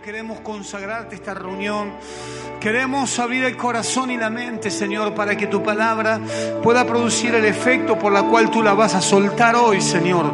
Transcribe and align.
queremos 0.00 0.40
consagrarte 0.40 1.14
esta 1.14 1.34
reunión. 1.34 1.92
Queremos 2.60 3.18
abrir 3.18 3.44
el 3.44 3.56
corazón 3.56 4.10
y 4.10 4.16
la 4.16 4.30
mente, 4.30 4.70
Señor, 4.70 5.14
para 5.14 5.36
que 5.36 5.46
tu 5.46 5.62
palabra 5.62 6.20
pueda 6.62 6.86
producir 6.86 7.34
el 7.34 7.44
efecto 7.44 7.98
por 7.98 8.12
la 8.12 8.22
cual 8.22 8.50
tú 8.50 8.62
la 8.62 8.74
vas 8.74 8.94
a 8.94 9.00
soltar 9.00 9.54
hoy, 9.54 9.80
Señor. 9.80 10.32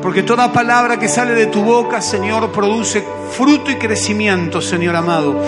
Porque 0.00 0.22
toda 0.22 0.52
palabra 0.52 0.98
que 0.98 1.08
sale 1.08 1.34
de 1.34 1.46
tu 1.46 1.62
boca, 1.62 2.00
Señor, 2.00 2.52
produce 2.52 3.04
fruto 3.32 3.70
y 3.70 3.76
crecimiento, 3.76 4.60
Señor 4.60 4.96
amado. 4.96 5.42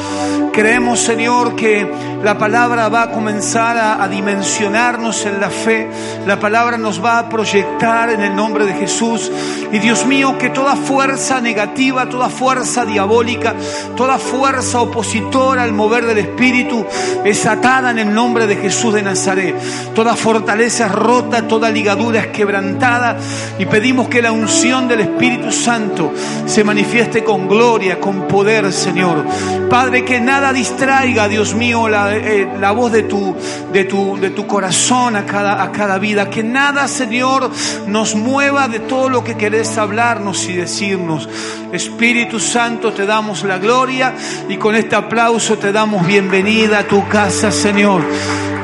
Creemos, 0.55 1.01
Señor, 1.01 1.57
que 1.57 1.85
la 2.23 2.39
palabra 2.39 2.89
va 2.89 3.03
a 3.03 3.11
comenzar 3.11 3.77
a, 3.77 4.07
dimensionarnos 4.07 5.27
en 5.27 5.41
la 5.41 5.51
fe. 5.51 5.91
La 6.27 6.39
palabra 6.39 6.79
nos 6.79 7.05
va 7.05 7.19
a 7.19 7.29
proyectar 7.29 8.11
en 8.11 8.21
el 8.21 8.37
nombre 8.37 8.65
de 8.65 8.75
Jesús. 8.75 9.33
Y 9.73 9.81
Dios 9.81 10.07
mío, 10.07 10.39
que 10.39 10.51
toda 10.51 10.77
fuerza 10.77 11.41
negativa, 11.41 12.09
toda 12.09 12.29
fuerza 12.29 12.85
diabólica, 12.85 13.54
toda 13.97 14.19
fuerza 14.19 14.81
opositora 14.81 15.63
al 15.63 15.73
mover 15.73 16.07
del 16.07 16.19
Espíritu 16.19 16.85
es 17.25 17.47
atada 17.47 17.91
en 17.91 17.99
el 17.99 18.15
nombre 18.15 18.47
de 18.47 18.57
Jesús 18.57 18.95
de 18.95 19.03
Nazaret. 19.03 19.57
Toda 19.95 20.17
fortaleza 20.17 20.87
es 20.87 20.93
rota, 20.93 21.47
toda 21.47 21.71
ligadura 21.71 22.21
es 22.21 22.27
quebrantada. 22.29 23.17
Y 23.59 23.67
pedimos 23.67 24.09
que 24.09 24.23
la 24.23 24.33
unción 24.33 24.89
del 24.89 25.01
Espíritu 25.01 25.53
Santo 25.53 26.13
se 26.47 26.65
manifieste 26.65 27.23
con 27.23 27.49
gloria, 27.49 28.01
con 28.01 28.27
poder, 28.27 28.73
Señor. 28.73 29.25
Padre, 29.69 30.05
que 30.05 30.21
nada 30.21 30.53
distraiga, 30.53 31.29
Dios 31.29 31.55
mío, 31.55 31.89
la, 31.89 32.15
eh, 32.15 32.49
la 32.61 32.73
voz 32.73 32.93
de 32.93 33.05
tu, 33.05 33.35
de, 33.73 33.85
tu, 33.85 34.19
de 34.19 34.31
tu 34.31 34.47
corazón 34.47 35.17
a 35.17 35.25
cada, 35.25 35.63
a 35.63 35.73
cada 35.73 35.99
vida. 35.99 36.31
Que 36.31 36.43
nada, 36.43 36.89
Señor, 36.89 37.51
nos 37.87 38.15
mueva 38.15 38.69
de 38.69 38.81
todo 38.81 39.09
lo 39.09 39.25
que 39.25 39.37
querés 39.37 39.77
hablarnos 39.79 40.49
y 40.49 40.55
decirnos. 40.55 41.29
Espíritu 41.73 42.39
Santo, 42.39 42.93
te 42.93 43.07
damos 43.07 43.44
la 43.45 43.59
gloria 43.59 44.15
y 44.49 44.57
con 44.57 44.75
este 44.75 44.97
aplauso 44.97 45.59
te 45.59 45.73
damos 45.73 46.07
bienvenida 46.07 46.81
a 46.81 46.85
tu 46.85 47.07
casa, 47.09 47.51
Señor. 47.51 48.03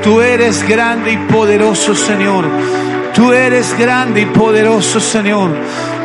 Tú 0.03 0.21
eres 0.21 0.67
grande 0.67 1.13
y 1.13 1.17
poderoso, 1.17 1.95
Señor. 1.95 2.45
Tú 3.13 3.31
eres 3.31 3.77
grande 3.77 4.21
y 4.21 4.25
poderoso, 4.25 4.99
Señor. 4.99 5.51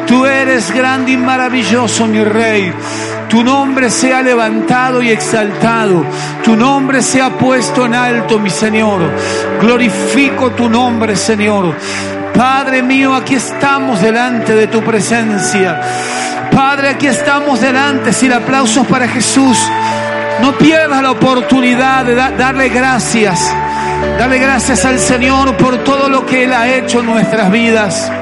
Tú 0.07 0.27
eres 0.27 0.73
grande 0.73 1.13
y 1.13 1.17
maravilloso, 1.17 2.07
mi 2.07 2.23
Rey. 2.23 2.73
Tu 3.29 3.43
nombre 3.43 3.91
sea 3.91 4.23
levantado 4.23 5.03
y 5.03 5.11
exaltado. 5.11 6.05
Tu 6.45 6.57
nombre 6.57 7.03
sea 7.03 7.31
puesto 7.31 7.87
en 7.87 7.95
alto, 7.95 8.39
mi 8.39 8.51
Señor. 8.51 9.01
Glorifico 9.61 10.51
tu 10.51 10.69
nombre, 10.69 11.17
Señor. 11.17 11.75
Padre 12.37 12.83
mío, 12.83 13.15
aquí 13.15 13.35
estamos 13.35 14.03
delante 14.03 14.55
de 14.55 14.67
tu 14.67 14.83
presencia. 14.83 15.81
Padre, 16.53 16.91
aquí 16.91 17.07
estamos 17.07 17.61
delante. 17.61 18.13
Sin 18.13 18.33
aplausos 18.33 18.87
para 18.87 19.09
Jesús. 19.09 19.59
No 20.43 20.53
pierdas 20.59 21.03
la 21.03 21.13
oportunidad 21.13 22.05
de 22.05 22.15
da 22.15 22.31
darle 22.33 22.69
gracias. 22.69 23.51
Darle 24.19 24.39
gracias 24.39 24.85
al 24.85 24.99
Señor 24.99 25.57
por 25.57 25.79
todo 25.79 26.11
lo 26.11 26.27
que 26.27 26.45
Él 26.45 26.53
ha 26.53 26.69
hecho 26.69 27.01
en 27.01 27.07
nuestras 27.07 27.51
vidas. 27.51 28.13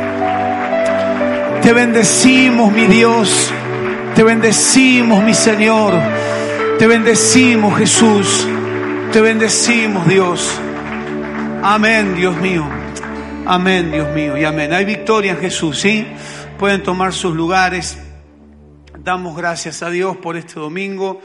Te 1.61 1.73
bendecimos, 1.73 2.70
mi 2.70 2.87
Dios. 2.87 3.53
Te 4.15 4.23
bendecimos, 4.23 5.25
mi 5.25 5.35
Señor. 5.35 5.95
Te 6.79 6.87
bendecimos, 6.87 7.77
Jesús. 7.79 8.47
Te 9.12 9.20
bendecimos, 9.20 10.07
Dios. 10.07 10.48
Amén, 11.62 12.15
Dios 12.15 12.37
mío. 12.37 12.84
Amén, 13.47 13.92
Dios 13.92 14.11
mío. 14.14 14.39
Y 14.39 14.45
amén. 14.45 14.73
Hay 14.73 14.87
victoria 14.87 15.33
en 15.33 15.39
Jesús, 15.39 15.78
¿sí? 15.78 16.06
Pueden 16.59 16.83
tomar 16.83 17.12
sus 17.12 17.37
lugares. 17.37 17.98
Damos 18.98 19.36
gracias 19.36 19.83
a 19.83 19.91
Dios 19.91 20.17
por 20.17 20.39
este 20.39 20.55
domingo 20.55 21.20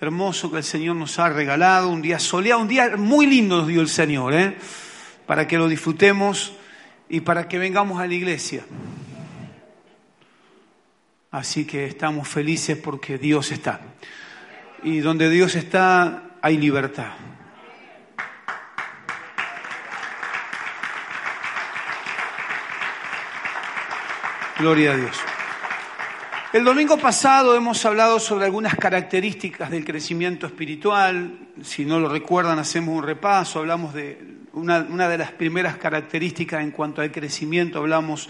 hermoso 0.00 0.50
que 0.50 0.56
el 0.56 0.64
Señor 0.64 0.96
nos 0.96 1.18
ha 1.18 1.28
regalado. 1.28 1.90
Un 1.90 2.00
día 2.00 2.18
soleado, 2.18 2.62
un 2.62 2.68
día 2.68 2.96
muy 2.96 3.26
lindo 3.26 3.58
nos 3.58 3.68
dio 3.68 3.82
el 3.82 3.88
Señor, 3.88 4.32
¿eh? 4.32 4.56
Para 5.26 5.46
que 5.46 5.58
lo 5.58 5.68
disfrutemos 5.68 6.54
y 7.10 7.20
para 7.20 7.46
que 7.46 7.58
vengamos 7.58 8.00
a 8.00 8.06
la 8.06 8.14
iglesia. 8.14 8.64
Así 11.30 11.66
que 11.66 11.84
estamos 11.84 12.26
felices 12.26 12.78
porque 12.78 13.18
Dios 13.18 13.52
está. 13.52 13.82
Y 14.82 15.00
donde 15.00 15.28
Dios 15.28 15.54
está, 15.56 16.22
hay 16.40 16.56
libertad. 16.56 17.29
Gloria 24.60 24.92
a 24.92 24.96
Dios. 24.96 25.16
El 26.52 26.64
domingo 26.64 26.98
pasado 26.98 27.56
hemos 27.56 27.82
hablado 27.86 28.20
sobre 28.20 28.44
algunas 28.44 28.74
características 28.74 29.70
del 29.70 29.86
crecimiento 29.86 30.46
espiritual. 30.46 31.48
Si 31.62 31.86
no 31.86 31.98
lo 31.98 32.10
recuerdan, 32.10 32.58
hacemos 32.58 32.94
un 32.94 33.02
repaso. 33.02 33.60
Hablamos 33.60 33.94
de 33.94 34.18
una, 34.52 34.82
de 34.82 35.16
las 35.16 35.32
primeras 35.32 35.78
características 35.78 36.62
en 36.62 36.72
cuanto 36.72 37.00
al 37.00 37.10
crecimiento. 37.10 37.78
Hablamos 37.78 38.28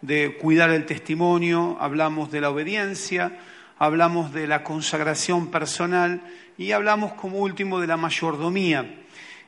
de 0.00 0.38
cuidar 0.40 0.70
el 0.70 0.86
testimonio, 0.86 1.76
hablamos 1.80 2.30
de 2.30 2.40
la 2.40 2.50
obediencia, 2.50 3.36
hablamos 3.76 4.32
de 4.32 4.46
la 4.46 4.62
consagración 4.62 5.48
personal 5.48 6.22
y 6.56 6.70
hablamos 6.70 7.14
como 7.14 7.38
último 7.38 7.80
de 7.80 7.88
la 7.88 7.96
mayordomía. 7.96 9.00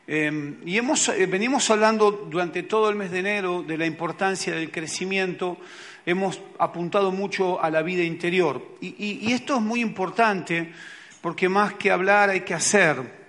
Eh, 0.09 0.57
y 0.65 0.77
hemos, 0.77 1.09
eh, 1.09 1.27
venimos 1.27 1.71
hablando 1.71 2.11
durante 2.11 2.65
todo 2.65 2.91
el 2.91 2.97
mes 2.97 3.13
de 3.13 3.21
enero 3.21 3.63
de 3.63 3.79
la 3.79 3.87
importancia 3.87 4.55
del 4.55 4.73
crecimiento, 4.73 5.59
hemos 6.07 6.41
apuntado 6.59 7.11
mucho 7.11 7.63
a 7.63 7.69
la 7.69 7.83
vida 7.83 8.05
interior. 8.05 8.77
Y, 8.81 9.33
esto 9.33 9.57
es 9.57 9.63
muy 9.63 9.81
importante 9.81 10.73
porque 11.21 11.49
más 11.49 11.75
que 11.75 11.91
hablar 11.91 12.31
hay 12.31 12.41
que 12.41 12.55
hacer. 12.55 13.27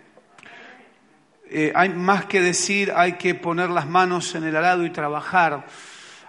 Eh, 1.49 1.71
hay 1.73 1.89
más 1.89 2.25
que 2.25 2.39
decir, 2.39 2.93
hay 2.95 3.13
que 3.13 3.33
poner 3.33 3.69
las 3.69 3.87
manos 3.87 4.35
en 4.35 4.43
el 4.43 4.55
arado 4.55 4.85
y 4.85 4.91
trabajar. 4.91 5.65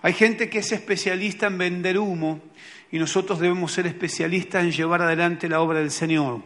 Hay 0.01 0.15
gente 0.15 0.49
que 0.49 0.61
es 0.61 0.73
especialista 0.73 1.49
en 1.49 1.59
vender 1.59 1.99
humo 1.99 2.41
y 2.91 2.99
nosotros 2.99 3.39
debemos 3.39 3.73
ser 3.73 3.87
especialistas 3.87 4.65
en 4.65 4.73
llevar 4.73 5.03
adelante 5.03 5.49
la 5.49 5.61
obra 5.61 5.81
del 5.81 5.91
Señor. 5.91 6.41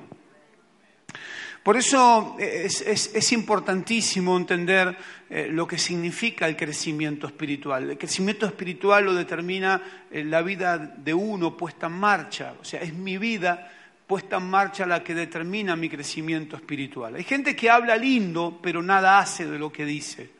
Por 1.62 1.76
eso 1.76 2.36
es, 2.40 2.80
es, 2.80 3.14
es 3.14 3.32
importantísimo 3.32 4.36
entender 4.36 4.96
eh, 5.30 5.48
lo 5.48 5.66
que 5.66 5.78
significa 5.78 6.48
el 6.48 6.56
crecimiento 6.56 7.26
espiritual. 7.26 7.90
El 7.90 7.98
crecimiento 7.98 8.46
espiritual 8.46 9.04
lo 9.04 9.14
determina 9.14 9.80
eh, 10.10 10.24
la 10.24 10.42
vida 10.42 10.76
de 10.76 11.14
uno 11.14 11.56
puesta 11.56 11.86
en 11.86 11.92
marcha, 11.92 12.54
o 12.60 12.64
sea, 12.64 12.82
es 12.82 12.92
mi 12.92 13.16
vida 13.16 13.70
puesta 14.06 14.36
en 14.36 14.50
marcha 14.50 14.84
la 14.84 15.02
que 15.02 15.14
determina 15.14 15.76
mi 15.76 15.88
crecimiento 15.88 16.56
espiritual. 16.56 17.14
Hay 17.14 17.24
gente 17.24 17.54
que 17.54 17.70
habla 17.70 17.96
lindo, 17.96 18.58
pero 18.60 18.82
nada 18.82 19.18
hace 19.18 19.46
de 19.46 19.58
lo 19.58 19.72
que 19.72 19.84
dice. 19.84 20.30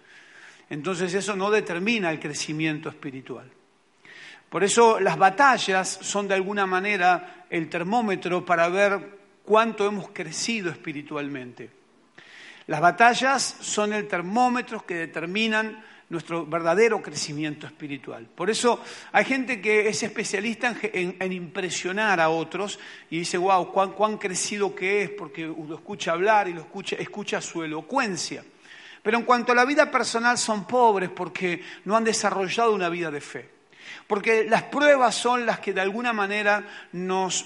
Entonces 0.69 1.15
eso 1.15 1.37
no 1.37 1.51
determina 1.51 2.11
el 2.11 2.19
crecimiento 2.19 2.89
espiritual. 2.89 3.51
Por 4.51 4.65
eso 4.65 5.01
las 5.01 5.17
batallas 5.17 5.89
son 6.03 6.29
de 6.29 6.35
alguna 6.35 6.67
manera 6.67 7.47
el 7.49 7.71
termómetro 7.71 8.45
para 8.45 8.69
ver 8.69 9.22
cuánto 9.53 9.87
hemos 9.87 10.09
crecido 10.15 10.71
espiritualmente. 10.71 11.69
Las 12.69 12.81
batallas 12.81 13.43
son 13.61 13.93
el 13.93 14.09
termómetro 14.09 14.87
que 14.87 14.95
determinan 14.95 15.85
nuestro 16.09 16.47
verdadero 16.47 17.03
crecimiento 17.03 17.67
espiritual. 17.67 18.27
Por 18.35 18.49
eso 18.49 18.83
hay 19.13 19.27
gente 19.27 19.61
que 19.61 19.91
es 19.91 20.03
especialista 20.03 20.75
en, 20.83 21.31
impresionar 21.31 22.19
a 22.19 22.31
otros 22.31 22.81
y 23.11 23.19
dice, 23.19 23.37
wow, 23.37 23.71
cuán, 23.71 23.93
cuán, 23.93 24.17
crecido 24.17 24.75
que 24.75 25.03
es, 25.03 25.11
porque 25.11 25.45
lo 25.45 25.75
escucha 25.75 26.13
hablar 26.13 26.49
y 26.49 26.55
lo 26.55 26.63
escucha, 26.63 26.97
escucha 26.97 27.43
su 27.43 27.63
elocuencia. 27.63 28.43
Pero 29.03 29.19
en 29.19 29.25
cuanto 29.25 29.53
a 29.53 29.55
la 29.55 29.67
vida 29.67 29.91
personal 29.91 30.39
son 30.39 30.67
pobres 30.67 31.11
porque 31.11 31.63
no 31.85 31.95
han 31.95 32.05
desarrollado 32.05 32.75
una 32.75 32.89
vida 32.89 33.11
de 33.11 33.21
fe. 33.21 33.51
Porque 34.07 34.45
las 34.45 34.63
pruebas 34.63 35.15
son 35.15 35.45
las 35.45 35.61
que 35.61 35.75
de 35.75 35.83
alguna 35.83 36.15
manera 36.15 36.67
nos, 36.93 37.45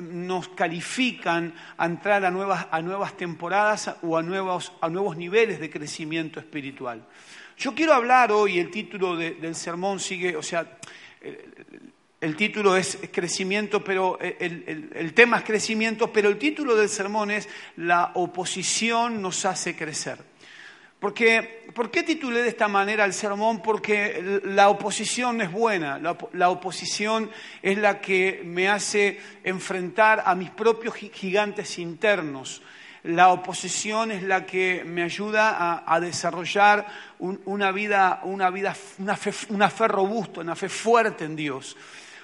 nos 0.00 0.48
califican 0.50 1.54
a 1.76 1.86
entrar 1.86 2.24
a 2.24 2.30
nuevas, 2.30 2.66
a 2.70 2.82
nuevas 2.82 3.16
temporadas 3.16 3.94
o 4.02 4.16
a 4.16 4.22
nuevos, 4.22 4.72
a 4.80 4.88
nuevos 4.88 5.16
niveles 5.16 5.60
de 5.60 5.70
crecimiento 5.70 6.40
espiritual. 6.40 7.04
Yo 7.56 7.74
quiero 7.74 7.94
hablar 7.94 8.30
hoy, 8.30 8.58
el 8.58 8.70
título 8.70 9.16
de, 9.16 9.32
del 9.32 9.54
sermón 9.54 9.98
sigue, 9.98 10.36
o 10.36 10.42
sea, 10.42 10.78
el, 12.20 12.36
título 12.36 12.76
es 12.76 12.98
crecimiento, 13.10 13.82
pero 13.82 14.18
el, 14.20 14.90
el, 14.94 15.14
tema 15.14 15.38
es 15.38 15.44
crecimiento, 15.44 16.12
pero 16.12 16.28
el 16.28 16.38
título 16.38 16.76
del 16.76 16.88
sermón 16.88 17.30
es 17.30 17.48
La 17.76 18.12
oposición 18.14 19.20
nos 19.20 19.44
hace 19.44 19.74
crecer. 19.74 20.18
Porque, 21.00 21.70
¿Por 21.74 21.92
qué 21.92 22.02
titulé 22.02 22.42
de 22.42 22.48
esta 22.48 22.66
manera 22.66 23.04
el 23.04 23.12
sermón? 23.12 23.62
Porque 23.62 24.40
la 24.44 24.68
oposición 24.68 25.40
es 25.40 25.52
buena, 25.52 25.98
la, 25.98 26.50
oposición 26.50 27.30
es 27.62 27.78
la 27.78 28.00
que 28.00 28.42
me 28.44 28.68
hace 28.68 29.20
enfrentar 29.44 30.24
a 30.26 30.34
mis 30.34 30.50
propios 30.50 30.94
gigantes 30.94 31.78
internos. 31.78 32.62
La 33.04 33.28
oposición 33.28 34.10
es 34.10 34.24
la 34.24 34.44
que 34.44 34.82
me 34.84 35.04
ayuda 35.04 35.84
a, 35.86 36.00
desarrollar 36.00 36.84
un, 37.20 37.40
una 37.44 37.70
vida, 37.70 38.20
una 38.24 39.16
fe 39.16 39.88
robusta, 39.88 40.40
una 40.40 40.56
fe 40.56 40.68
fuerte 40.68 41.24
en 41.24 41.36
Dios. 41.36 41.76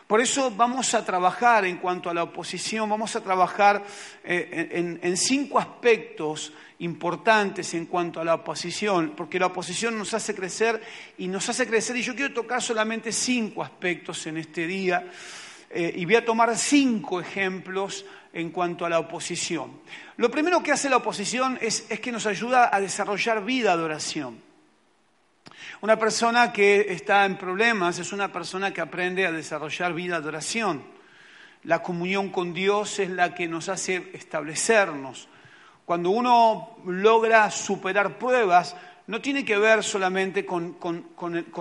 Por 0.07 0.21
eso 0.21 0.51
vamos 0.51 0.93
a 0.93 1.03
trabajar 1.03 1.65
en 1.65 1.79
cuanto 1.79 2.11
a 2.11 2.15
la 2.15 2.25
oposición, 2.25 2.91
vamos 2.91 3.17
a 3.17 3.23
trabajar 3.23 3.83
eh, 4.23 4.99
en, 5.03 5.17
cinco 5.17 5.59
aspectos 5.59 6.53
importantes 6.81 7.73
en 7.73 7.87
cuanto 7.87 8.21
a 8.21 8.25
la 8.25 8.35
oposición, 8.35 9.15
porque 9.17 9.39
la 9.39 9.47
oposición 9.47 9.97
nos 9.97 10.13
hace 10.13 10.35
crecer 10.35 10.83
y 11.17 11.27
nos 11.27 11.49
hace 11.49 11.67
crecer, 11.67 11.97
y 11.97 12.03
yo 12.03 12.15
quiero 12.15 12.35
tocar 12.35 12.61
solamente 12.61 13.13
cinco 13.13 13.63
aspectos 13.63 14.27
en 14.27 14.37
este 14.37 14.67
día, 14.67 15.11
eh, 15.71 15.95
y 15.97 16.05
voy 16.05 16.17
a 16.17 16.25
tomar 16.25 16.55
cinco 16.59 17.19
ejemplos 17.19 18.05
en 18.35 18.51
cuanto 18.51 18.85
a 18.85 18.91
la 18.91 18.99
oposición. 18.99 19.81
Lo 20.19 20.31
primero 20.31 20.63
que 20.63 20.73
hace 20.73 20.91
la 20.91 20.99
oposición 20.99 21.59
es, 21.63 21.87
es 21.89 22.01
que 22.01 22.13
nos 22.13 22.27
ayuda 22.27 22.69
a 22.71 22.79
desarrollar 22.79 23.43
vida 23.43 23.75
de 23.75 23.83
oración. 23.83 24.44
Una 25.85 25.99
persona 25.99 26.51
que 26.51 26.87
está 26.95 27.27
en 27.27 27.37
problemas 27.37 27.99
es 27.99 28.15
una 28.15 28.33
persona 28.33 28.73
que 28.73 28.81
aprende 28.81 29.27
a 29.27 29.33
desarrollar 29.33 29.93
vida 29.93 30.19
de 30.19 30.29
oración. 30.29 30.83
La 31.65 31.83
comunión 31.83 32.31
con 32.31 32.55
Dios 32.55 32.99
es 33.01 33.11
la 33.11 33.35
que 33.35 33.47
nos 33.47 33.69
hace 33.69 34.09
establecernos. 34.15 35.29
Cuando 35.85 36.09
uno 36.09 36.79
logra 36.87 37.51
superar 37.51 38.17
pruebas, 38.17 38.75
no 39.09 39.21
tiene 39.21 39.45
que 39.45 39.59
ver 39.59 39.85
solamente 39.85 40.47
con, 40.47 40.75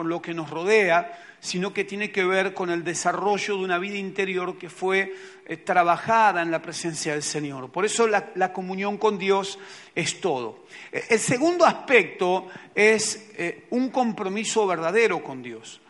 lo 0.05 0.21
que 0.21 0.33
nos 0.33 0.49
rodea, 0.49 1.19
sino 1.43 1.73
que 1.73 1.83
tiene 1.83 2.09
que 2.09 2.23
ver 2.23 2.53
con 2.53 2.69
el 2.69 2.85
desarrollo 2.85 3.57
de 3.57 3.65
una 3.65 3.77
vida 3.77 3.97
interior 3.97 4.57
que 4.57 4.69
fue 4.69 5.13
eh, 5.45 5.57
trabajada 5.57 6.41
en 6.41 6.51
la 6.51 6.61
presencia 6.61 7.11
del 7.11 7.21
Señor. 7.21 7.69
Por 7.69 7.83
eso 7.83 8.07
la, 8.07 8.53
comunión 8.53 8.97
con 8.97 9.17
Dios 9.17 9.59
es 9.93 10.21
todo. 10.21 10.63
Eh, 10.89 11.03
el 11.09 11.19
segundo 11.19 11.65
aspecto 11.65 12.47
es 12.73 13.31
eh, 13.35 13.65
un 13.71 13.89
compromiso 13.89 14.65
verdadero 14.65 15.21
con 15.21 15.43
Dios. 15.43 15.81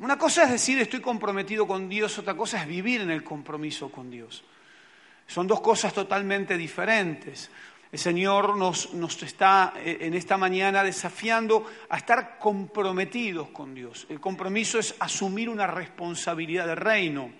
Una 0.00 0.18
cosa 0.18 0.44
es 0.44 0.50
decir 0.50 0.78
estoy 0.78 1.00
comprometido 1.00 1.66
con 1.66 1.88
Dios, 1.88 2.18
otra 2.18 2.36
cosa 2.36 2.60
es 2.60 2.68
vivir 2.68 3.00
en 3.00 3.10
el 3.10 3.24
compromiso 3.24 3.90
con 3.90 4.10
Dios. 4.10 4.44
Son 5.26 5.46
dos 5.46 5.62
cosas 5.62 5.94
totalmente 5.94 6.58
diferentes. 6.58 7.50
El 7.92 7.98
Señor 7.98 8.56
nos, 8.56 8.88
está 9.22 9.74
eh, 9.76 9.98
en 10.02 10.14
esta 10.14 10.36
mañana 10.36 10.84
desafiando 10.84 11.66
a 11.88 11.96
estar 11.96 12.38
comprometidos 12.38 13.48
con 13.48 13.74
Dios. 13.74 14.06
El 14.08 14.20
compromiso 14.20 14.78
es 14.78 14.94
asumir 15.00 15.48
una 15.48 15.66
responsabilidad 15.66 16.68
del 16.68 16.76
reino. 16.76 17.32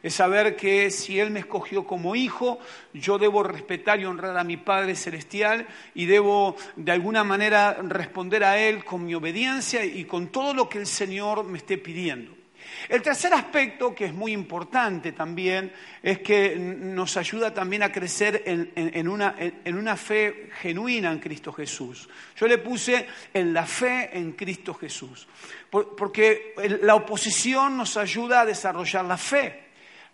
Es 0.00 0.14
saber 0.14 0.54
que 0.54 0.92
si 0.92 1.18
Él 1.18 1.32
me 1.32 1.40
escogió 1.40 1.84
como 1.84 2.14
hijo, 2.14 2.60
yo 2.94 3.18
debo 3.18 3.42
respetar 3.42 3.98
y 3.98 4.04
honrar 4.04 4.38
a 4.38 4.44
mi 4.44 4.56
Padre 4.56 4.94
Celestial 4.94 5.66
y 5.94 6.06
debo 6.06 6.54
de 6.76 6.92
alguna 6.92 7.24
manera 7.24 7.76
responder 7.82 8.44
a 8.44 8.58
Él 8.58 8.84
con 8.84 9.04
mi 9.04 9.14
obediencia 9.14 9.84
y 9.84 10.04
con 10.04 10.28
todo 10.28 10.54
lo 10.54 10.68
que 10.68 10.78
el 10.78 10.86
Señor 10.86 11.42
me 11.44 11.58
esté 11.58 11.78
pidiendo. 11.78 12.45
El 12.88 13.02
tercer 13.02 13.32
aspecto, 13.34 13.94
que 13.94 14.06
es 14.06 14.14
muy 14.14 14.32
importante 14.32 15.12
también, 15.12 15.72
es 16.02 16.20
que 16.20 16.56
nos 16.56 17.16
ayuda 17.16 17.52
también 17.52 17.82
a 17.82 17.92
crecer 17.92 18.42
en, 18.46 19.08
una, 19.08 19.96
fe 19.96 20.50
genuina 20.60 21.12
en 21.12 21.18
Cristo 21.18 21.52
Jesús. 21.52 22.08
Yo 22.36 22.46
le 22.46 22.58
puse 22.58 23.06
en 23.32 23.52
la 23.52 23.66
fe 23.66 24.10
en 24.16 24.32
Cristo 24.32 24.74
Jesús, 24.74 25.26
porque 25.70 26.54
la 26.82 26.94
oposición 26.94 27.76
nos 27.76 27.96
ayuda 27.96 28.42
a 28.42 28.46
desarrollar 28.46 29.04
la 29.04 29.18
fe 29.18 29.65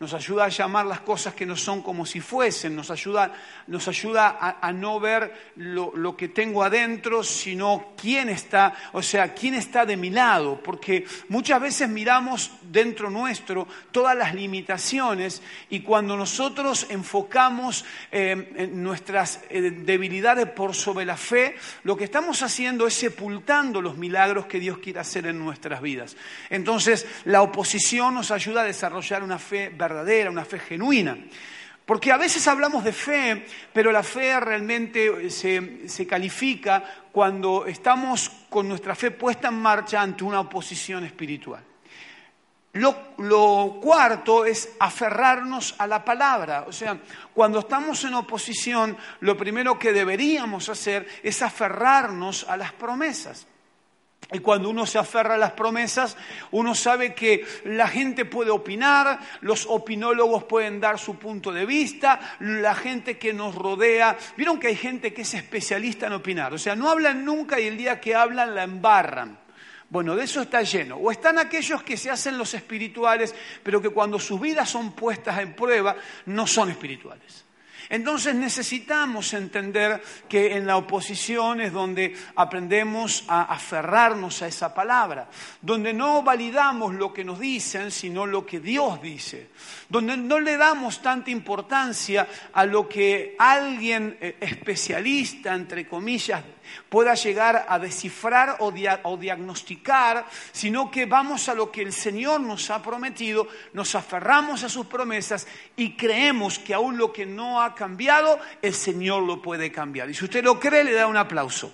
nos 0.03 0.15
ayuda 0.15 0.47
a 0.47 0.49
llamar 0.49 0.85
las 0.85 1.03
cosas 1.03 1.33
que 1.33 1.47
no 1.47 1.55
son 1.55 1.81
como 1.81 2.05
si 2.05 2.21
fuesen, 2.21 2.75
nos 2.75 2.91
ayuda, 2.91 3.33
nos 3.69 3.87
ayuda 3.87 4.59
a, 4.61 4.73
no 4.73 4.99
ver 4.99 5.53
lo, 5.55 6.17
que 6.17 6.27
tengo 6.27 6.65
adentro, 6.65 7.23
sino 7.23 7.93
quién 7.97 8.29
está, 8.29 8.75
o 8.95 9.01
sea, 9.01 9.33
quién 9.33 9.55
está 9.55 9.87
de 9.87 9.97
mi 9.97 10.11
lado, 10.11 10.61
porque 10.61 11.07
muchas 11.29 11.61
veces 11.61 11.89
miramos 11.89 12.51
dentro 12.63 13.11
nuestro 13.11 13.69
todas 13.93 14.17
las 14.17 14.35
limitaciones 14.35 15.41
y 15.71 15.83
cuando 15.83 16.17
nosotros 16.17 16.89
enfocamos 16.91 17.85
eh, 18.11 18.69
nuestras 18.73 19.39
eh, 19.51 19.71
debilidades 19.71 20.49
por 20.49 20.75
sobre 20.75 21.05
la 21.05 21.17
fe, 21.17 21.55
lo 21.85 21.97
que 21.97 22.03
estamos 22.03 22.43
haciendo 22.43 22.89
es 22.89 22.95
sepultando 22.95 23.81
los 23.81 23.97
milagros 23.97 24.47
que 24.47 24.59
Dios 24.59 24.79
quiere 24.79 24.99
hacer 24.99 25.29
en 25.29 25.39
nuestras 25.39 25.81
vidas. 25.81 26.17
Entonces, 26.51 27.07
la 27.25 27.43
oposición 27.43 28.15
nos 28.15 28.33
ayuda 28.33 28.63
a 28.63 28.65
desarrollar 28.65 29.23
una 29.23 29.39
fe 29.39 29.69
verdadera 29.69 29.92
verdadera, 29.93 30.31
una 30.31 30.45
fe 30.45 30.59
genuina. 30.59 31.17
Porque 31.85 32.13
a 32.13 32.17
veces 32.17 32.47
hablamos 32.47 32.85
de 32.85 32.93
fe, 32.93 33.45
pero 33.73 33.91
la 33.91 34.03
fe 34.03 34.39
realmente 34.39 35.31
se, 35.31 36.07
califica 36.07 36.83
cuando 37.11 37.67
estamos 37.67 38.31
con 38.49 38.69
nuestra 38.69 38.95
fe 38.95 39.11
puesta 39.11 39.49
en 39.49 39.55
marcha 39.55 40.01
ante 40.01 40.25
una 40.25 40.41
oposición 40.41 41.05
espiritual. 41.05 41.63
Lo, 42.75 43.79
cuarto 43.83 44.47
es 44.47 44.71
aferrarnos 44.79 45.75
a 45.77 45.87
la 45.87 46.03
palabra. 46.05 46.65
O 46.67 46.73
sea, 46.73 46.99
cuando 47.35 47.59
estamos 47.59 48.03
en 48.05 48.15
oposición, 48.15 48.97
lo 49.21 49.37
primero 49.37 49.79
que 49.79 49.93
deberíamos 49.93 50.69
hacer 50.69 51.07
es 51.23 51.43
aferrarnos 51.43 52.47
a 52.49 52.57
las 52.57 52.73
promesas. 52.73 53.47
Y 54.33 54.39
cuando 54.39 54.71
uno 54.71 54.87
se 54.87 54.99
aferra 54.99 55.35
a 55.35 55.39
las 55.39 55.53
promesas, 55.53 56.17
uno 56.51 56.75
sabe 56.75 57.15
que 57.15 57.45
la 57.65 57.87
gente 57.89 58.25
puede 58.25 58.51
opinar, 58.51 59.19
los 59.43 59.67
opinólogos 59.67 60.45
pueden 60.45 60.81
dar 60.81 60.99
su 60.99 61.19
punto 61.19 61.53
de 61.53 61.67
vista, 61.67 62.37
la 62.41 62.75
gente 62.75 63.19
que 63.19 63.33
nos 63.33 63.55
rodea. 63.55 64.17
Vieron 64.37 64.59
que 64.59 64.69
hay 64.69 64.77
gente 64.77 65.13
que 65.13 65.23
es 65.23 65.35
especialista 65.35 66.07
en 66.07 66.15
opinar, 66.15 66.55
o 66.55 66.59
sea, 66.59 66.75
no 66.75 66.89
hablan 66.89 67.25
nunca 67.25 67.61
y 67.61 67.67
el 67.67 67.77
día 67.77 68.01
que 68.01 68.15
hablan 68.15 68.55
la 68.55 68.65
embarran. 68.65 69.39
Bueno, 69.93 70.17
de 70.17 70.25
eso 70.25 70.41
está 70.41 70.63
lleno. 70.63 70.97
O 70.97 71.11
están 71.11 71.39
aquellos 71.39 71.83
que 71.83 71.99
se 71.99 72.11
hacen 72.11 72.39
los 72.39 72.55
espirituales, 72.55 73.35
pero 73.63 73.83
que 73.83 73.91
cuando 73.91 74.19
sus 74.19 74.41
vidas 74.41 74.71
son 74.71 74.93
puestas 74.93 75.39
en 75.39 75.55
prueba, 75.55 75.95
no 76.25 76.47
son 76.47 76.71
espirituales. 76.71 77.45
Entonces 77.89 78.35
necesitamos 78.35 79.33
entender 79.35 80.03
que 80.29 80.57
en 80.57 80.67
la 80.67 80.77
oposición 80.77 81.61
es 81.61 81.73
donde 81.73 82.17
aprendemos 82.37 83.25
a 83.29 83.43
aferrarnos 83.43 84.43
a 84.43 84.47
esa 84.47 84.75
palabra, 84.75 85.29
donde 85.61 85.93
no 85.93 86.23
validamos 86.23 86.95
lo 86.95 87.13
que 87.13 87.25
nos 87.25 87.39
dicen, 87.39 87.91
sino 87.91 88.27
lo 88.27 88.47
que 88.47 88.61
Dios 88.61 89.01
dice, 89.03 89.49
donde 89.89 90.17
no 90.17 90.41
le 90.41 90.57
damos 90.57 91.03
tanta 91.03 91.31
importancia 91.31 92.29
a 92.53 92.65
lo 92.65 92.89
que 92.89 93.37
alguien 93.39 94.17
eh, 94.21 94.37
especialista, 94.41 95.55
entre 95.55 95.87
comillas, 95.87 96.43
pueda 96.89 97.15
llegar 97.15 97.67
a 97.69 97.79
descifrar 97.79 98.57
o, 98.61 98.71
diagnosticar, 99.17 100.27
sino 100.53 100.91
que 100.91 101.07
vamos 101.07 101.49
a 101.49 101.55
lo 101.55 101.71
que 101.71 101.83
el 101.83 101.93
Señor 101.93 102.41
nos 102.41 102.71
ha 102.71 102.83
prometido, 102.83 103.49
nos 103.73 103.95
aferramos 103.95 104.63
a 104.65 104.69
sus 104.69 104.87
promesas 104.87 105.47
y 105.77 105.97
creemos 105.97 106.59
que 106.59 106.75
aún 106.75 106.97
lo 106.97 107.13
que 107.13 107.27
no 107.27 107.61
ha 107.61 107.75
cambiado, 107.75 108.39
el 108.61 108.75
Señor 108.75 109.23
lo 109.23 109.41
puede 109.43 109.71
cambiar. 109.73 110.11
Y 110.11 110.15
si 110.15 110.25
usted 110.25 110.45
lo 110.45 110.59
cree, 110.59 110.85
le 110.85 110.93
da 110.93 111.07
un 111.07 111.17
aplauso. 111.17 111.73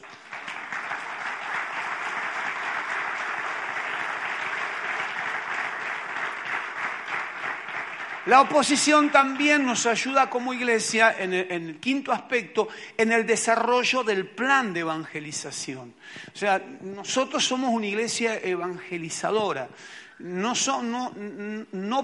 La 8.29 8.43
oposición 8.43 9.11
también 9.11 9.65
nos 9.65 9.87
ayuda 9.87 10.29
como 10.29 10.53
iglesia 10.53 11.17
en 11.19 11.33
el, 11.33 11.81
quinto 11.81 12.13
aspecto, 12.13 12.69
en 12.95 13.11
el 13.11 13.27
desarrollo 13.27 14.05
del 14.05 14.27
plan 14.27 14.75
de 14.75 14.81
evangelización. 14.81 15.95
O 16.35 16.37
sea, 16.37 16.63
nosotros 16.83 17.43
somos 17.43 17.71
una 17.71 17.87
iglesia 17.87 18.39
evangelizadora. 18.39 19.71
No, 20.19 20.53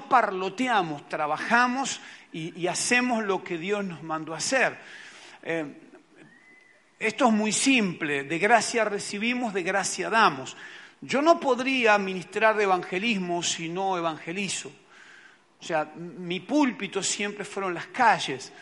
parloteamos, 0.08 1.06
trabajamos 1.10 2.00
y, 2.32 2.66
hacemos 2.68 3.22
lo 3.22 3.44
que 3.44 3.58
Dios 3.58 3.84
nos 3.84 4.02
mandó 4.02 4.32
a 4.32 4.38
hacer. 4.38 4.78
Eh, 5.42 5.74
esto 6.98 7.26
es 7.26 7.32
muy 7.34 7.52
simple, 7.52 8.24
de 8.24 8.38
gracia 8.38 8.86
recibimos, 8.86 9.52
de 9.52 9.62
gracia 9.62 10.08
damos. 10.08 10.56
Yo 11.02 11.20
no 11.20 11.38
podría 11.38 11.98
ministrar 11.98 12.58
evangelismo 12.58 13.42
si 13.42 13.68
no 13.68 13.98
evangelizo. 13.98 14.72
O 15.64 15.66
sea, 15.66 15.90
mi 15.96 16.40
púlpito 16.40 17.02
siempre 17.02 17.42
fueron 17.42 17.72
las 17.72 17.86
calles. 17.86 18.52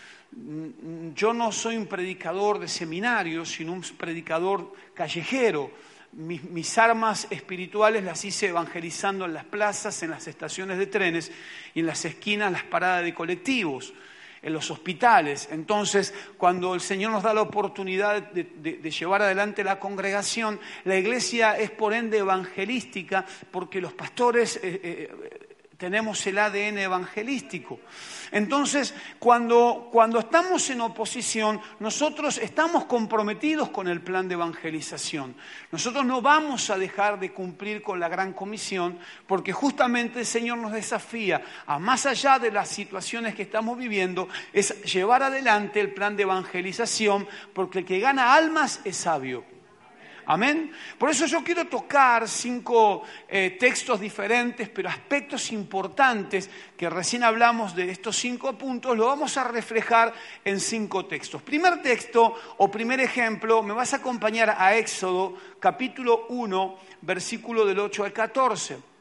Yo 1.17 1.35
no 1.35 1.51
soy 1.51 1.77
un 1.77 1.87
predicador 1.87 2.61
de 2.61 2.69
seminario, 2.69 3.45
sino 3.45 3.73
un 3.73 3.83
predicador 3.83 4.73
callejero. 4.95 5.73
Mis, 6.13 6.79
armas 6.79 7.27
espirituales 7.29 8.05
las 8.05 8.25
hice 8.25 8.51
evangelizando 8.51 9.25
en 9.25 9.35
las 9.35 9.45
plazas, 9.45 10.01
en 10.05 10.11
las 10.11 10.29
estaciones 10.29 10.79
de 10.79 10.87
trenes 10.87 11.33
y 11.75 11.81
en 11.81 11.87
las 11.87 12.05
esquinas, 12.05 12.53
las 12.53 12.63
paradas 12.63 13.03
de 13.03 13.13
colectivos, 13.13 13.93
en 14.41 14.53
los 14.53 14.71
hospitales. 14.71 15.49
Entonces, 15.51 16.15
cuando 16.39 16.73
el 16.73 16.81
Señor 16.81 17.11
nos 17.11 17.25
da 17.25 17.35
la 17.35 17.43
oportunidad 17.43 18.31
de, 18.31 18.91
llevar 18.93 19.23
adelante 19.23 19.65
la 19.65 19.81
congregación, 19.81 20.61
la 20.85 20.97
iglesia 20.97 21.59
es 21.59 21.73
por 21.73 21.95
ende 21.95 22.19
evangelística 22.19 23.27
porque 23.51 23.81
los 23.81 23.93
pastores... 23.93 24.61
Eh, 24.63 24.81
eh, 24.85 25.49
tenemos 25.83 26.25
el 26.29 26.39
ADN 26.39 26.79
evangelístico. 26.79 27.81
Entonces, 28.31 28.95
cuando, 29.19 29.89
cuando 29.91 30.21
estamos 30.21 30.71
en 30.71 30.81
oposición, 30.81 31.61
nosotros 31.81 32.39
estamos 32.39 32.85
comprometidos 32.85 33.71
con 33.71 33.89
el 33.89 34.01
plan 34.01 34.29
de 34.29 34.35
evangelización. 34.35 35.35
Nosotros 35.73 36.07
no 36.07 36.23
vamos 36.23 36.71
a 36.71 36.79
dejar 36.79 37.19
de 37.19 37.33
cumplir 37.33 37.83
con 37.83 37.99
la 37.99 38.09
gran 38.09 38.33
comisión 38.33 38.97
porque 39.27 39.53
justamente 39.53 40.21
el 40.21 40.27
Señor 40.27 40.59
nos 40.59 40.71
desafía 40.71 41.43
a 41.67 41.81
más 41.81 42.07
allá 42.07 42.39
de 42.39 42.53
las 42.53 42.69
situaciones 42.69 43.35
que 43.35 43.43
estamos 43.43 43.77
viviendo, 43.77 44.29
es 44.53 44.85
llevar 44.85 45.25
adelante 45.25 45.81
el 45.81 45.93
plan 45.93 46.15
de 46.15 46.23
evangelización 46.23 47.27
porque 47.53 47.81
el 47.81 47.85
que 47.85 47.99
gana 47.99 48.35
almas 48.35 48.79
es 48.85 48.99
sabio. 48.99 49.52
Amén. 50.27 50.73
Por 50.99 51.11
eso 51.11 51.27
yo 51.27 51.43
quiero 51.43 51.67
tocar 51.67 52.29
cinco 52.29 53.03
eh, 53.29 53.57
textos 53.59 54.01
diferentes, 54.01 54.69
pero 54.69 54.89
aspectos 54.89 55.51
importantes 55.53 56.49
que 56.77 56.89
recién 56.89 57.25
hablamos 57.25 57.75
de 57.75 57.91
estos 57.91 58.17
cinco 58.17 58.57
puntos, 58.59 58.97
lo 58.97 59.07
vamos 59.07 59.37
a 59.37 59.45
reflejar 59.45 60.13
en 60.45 60.61
cinco 60.61 61.07
textos. 61.07 61.43
Primer 61.43 61.83
texto 61.83 62.35
o 62.59 62.71
primer 62.71 63.01
ejemplo, 63.01 63.63
me 63.63 63.75
vas 63.75 63.93
a 63.95 63.97
acompañar 63.97 64.55
a 64.57 64.77
Éxodo 64.77 65.35
capítulo 65.59 66.27
1, 66.29 66.79
versículo 67.03 67.67
del 67.67 67.81
8 67.81 68.05
al 68.05 68.13
14. 68.13 68.92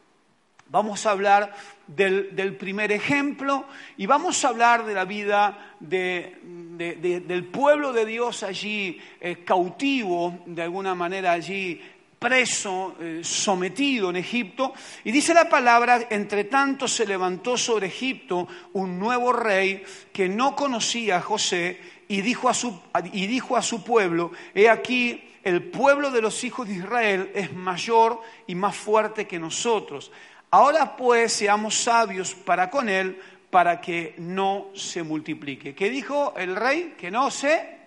Vamos 0.71 1.05
a 1.05 1.11
hablar 1.11 1.53
del, 1.85 2.55
primer 2.55 2.93
ejemplo 2.93 3.65
y 3.97 4.05
vamos 4.05 4.45
a 4.45 4.47
hablar 4.47 4.85
de 4.85 4.93
la 4.93 5.03
vida 5.03 5.75
del 5.81 7.43
pueblo 7.51 7.91
de 7.91 8.05
Dios 8.05 8.41
allí 8.43 8.97
eh, 9.19 9.43
cautivo, 9.43 10.39
de 10.45 10.61
alguna 10.61 10.95
manera 10.95 11.33
allí 11.33 11.81
preso, 12.17 12.95
eh, 13.01 13.19
sometido 13.21 14.11
en 14.11 14.15
Egipto. 14.15 14.73
Y 15.03 15.11
dice 15.11 15.33
la 15.33 15.49
palabra, 15.49 16.07
entre 16.09 16.45
tanto 16.45 16.87
se 16.87 17.05
levantó 17.05 17.57
sobre 17.57 17.87
Egipto 17.87 18.47
un 18.71 18.97
nuevo 18.97 19.33
rey 19.33 19.83
que 20.13 20.29
no 20.29 20.55
conocía 20.55 21.17
a 21.17 21.21
José 21.21 21.81
y 22.07 22.21
dijo 22.21 22.47
a 22.47 22.53
su, 22.53 22.79
y 23.11 23.27
dijo 23.27 23.57
a 23.57 23.61
su 23.61 23.83
pueblo, 23.83 24.31
he 24.55 24.69
aquí, 24.69 25.21
el 25.43 25.63
pueblo 25.63 26.11
de 26.11 26.21
los 26.21 26.43
hijos 26.45 26.67
de 26.67 26.75
Israel 26.75 27.31
es 27.33 27.51
mayor 27.51 28.21
y 28.47 28.55
más 28.55 28.75
fuerte 28.75 29.27
que 29.27 29.39
nosotros. 29.39 30.11
Ahora 30.53 30.98
pues 30.98 31.31
seamos 31.31 31.81
sabios 31.81 32.34
para 32.34 32.70
con 32.70 32.89
él, 32.89 33.17
para 33.50 33.79
que 33.79 34.15
no 34.17 34.67
se 34.75 35.01
multiplique. 35.01 35.74
¿Qué 35.74 35.89
dijo 35.89 36.34
el 36.36 36.58
rey? 36.58 36.96
Que 36.98 37.10
no 37.10 37.31
se... 37.31 37.79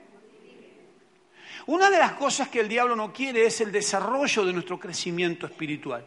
Una 1.66 1.90
de 1.90 1.99
las 1.99 2.12
cosas 2.12 2.49
que 2.49 2.61
el 2.61 2.68
diablo 2.68 2.97
no 2.97 3.12
quiere 3.12 3.44
es 3.44 3.61
el 3.61 3.71
desarrollo 3.71 4.47
de 4.47 4.54
nuestro 4.54 4.78
crecimiento 4.78 5.47
espiritual. 5.47 6.06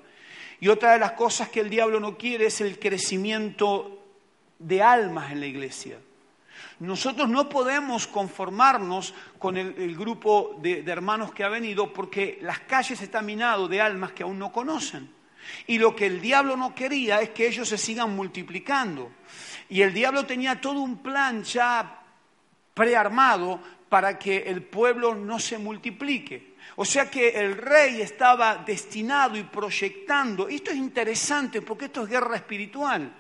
Y 0.60 0.68
otra 0.68 0.94
de 0.94 1.00
las 1.00 1.12
cosas 1.12 1.50
que 1.50 1.60
el 1.60 1.70
diablo 1.70 2.00
no 2.00 2.18
quiere 2.18 2.48
es 2.48 2.60
el 2.62 2.80
crecimiento 2.80 4.04
de 4.58 4.82
almas 4.82 5.32
en 5.32 5.40
la 5.40 5.46
iglesia. 5.46 6.00
Nosotros 6.80 7.30
no 7.30 7.50
podemos 7.50 8.08
conformarnos 8.08 9.14
con 9.38 9.58
el, 9.58 9.96
grupo 9.96 10.58
de, 10.60 10.82
de, 10.82 10.92
hermanos 10.92 11.32
que 11.32 11.44
ha 11.44 11.50
venido 11.50 11.94
porque 11.94 12.40
las 12.42 12.62
calles 12.62 13.00
están 13.00 13.28
minadas 13.28 13.70
de 13.70 13.80
almas 13.80 14.14
que 14.14 14.24
aún 14.24 14.40
no 14.40 14.52
conocen. 14.52 15.17
Y 15.68 15.78
lo 15.78 15.96
que 15.96 16.06
el 16.06 16.22
diablo 16.22 16.56
no 16.58 16.74
quería 16.74 17.22
es 17.22 17.30
que 17.30 17.48
ellos 17.48 17.68
se 17.70 17.78
sigan 17.78 18.16
multiplicando. 18.16 19.12
Y 19.70 19.82
el 19.82 19.94
diablo 19.94 20.26
tenía 20.26 20.60
todo 20.62 20.80
un 20.80 20.98
plan 20.98 21.44
ya 21.44 22.02
prearmado 22.74 23.60
para 23.90 24.18
que 24.18 24.38
el 24.38 24.64
pueblo 24.64 25.16
no 25.16 25.40
se 25.40 25.58
multiplique. 25.58 26.56
O 26.76 26.86
sea 26.86 27.10
que 27.10 27.30
el 27.30 27.58
rey 27.58 28.02
estaba 28.02 28.58
destinado 28.58 29.38
y 29.38 29.44
proyectando. 29.44 30.48
Esto 30.48 30.72
es 30.72 30.78
interesante 30.78 31.62
porque 31.62 31.86
esto 31.86 32.04
es 32.04 32.10
guerra 32.10 32.36
espiritual. 32.36 33.12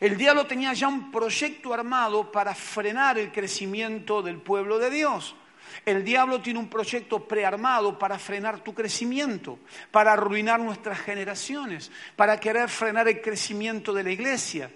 El 0.00 0.16
diablo 0.16 0.46
tenía 0.46 0.72
ya 0.74 0.86
un 0.86 1.10
proyecto 1.10 1.74
armado 1.74 2.30
para 2.30 2.54
frenar 2.54 3.18
el 3.18 3.32
crecimiento 3.32 4.22
del 4.22 4.36
pueblo 4.36 4.78
de 4.78 4.90
Dios. 4.90 5.34
El 5.84 6.04
diablo 6.04 6.40
tiene 6.40 6.58
un 6.58 6.68
proyecto 6.68 7.26
prearmado 7.26 7.98
para 7.98 8.18
frenar 8.18 8.60
tu 8.60 8.74
crecimiento, 8.74 9.58
para 9.90 10.12
arruinar 10.12 10.60
nuestras 10.60 10.98
generaciones, 11.00 11.90
para 12.16 12.38
querer 12.38 12.68
frenar 12.68 13.08
el 13.08 13.20
crecimiento 13.20 13.92
de 13.92 14.02
la 14.02 14.10
iglesia. 14.10 14.70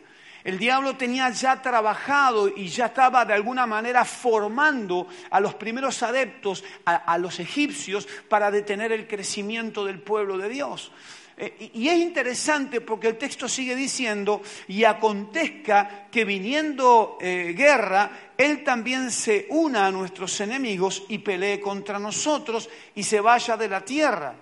El 0.45 0.59
diablo 0.59 0.97
tenía 0.97 1.31
ya 1.31 1.63
trabajado 1.63 2.49
y 2.49 2.67
ya 2.67 2.87
estaba 2.87 3.25
de 3.25 3.35
alguna 3.35 3.67
manera 3.67 4.05
formando 4.05 5.07
a 5.31 5.39
los 5.39 5.55
primeros 5.55 6.03
adeptos, 6.03 6.65
a, 6.85 7.17
los 7.19 7.39
egipcios, 7.39 8.09
para 8.29 8.51
detener 8.51 8.91
el 8.91 9.07
crecimiento 9.07 9.85
del 9.85 10.01
pueblo 10.01 10.37
de 10.39 10.49
Dios. 10.49 10.91
Eh, 11.37 11.71
y 11.75 11.89
es 11.89 11.99
interesante 11.99 12.81
porque 12.81 13.09
el 13.09 13.19
texto 13.19 13.49
sigue 13.49 13.77
diciendo, 13.77 14.43
y 14.67 14.83
acontezca 14.85 16.09
que 16.11 16.25
viniendo 16.25 17.19
eh, 17.21 17.55
guerra, 17.57 18.11
Él 18.43 18.65
también 18.65 19.13
se 19.13 19.47
una 19.51 19.87
a 19.87 19.93
nuestros 19.93 20.41
enemigos 20.41 21.05
y 21.09 21.19
pelee 21.19 21.61
contra 21.61 22.01
nosotros 22.01 22.69
y 22.95 23.05
se 23.05 23.21
vaya 23.21 23.57
de 23.57 23.69
la 23.69 23.85
tierra. 23.85 24.35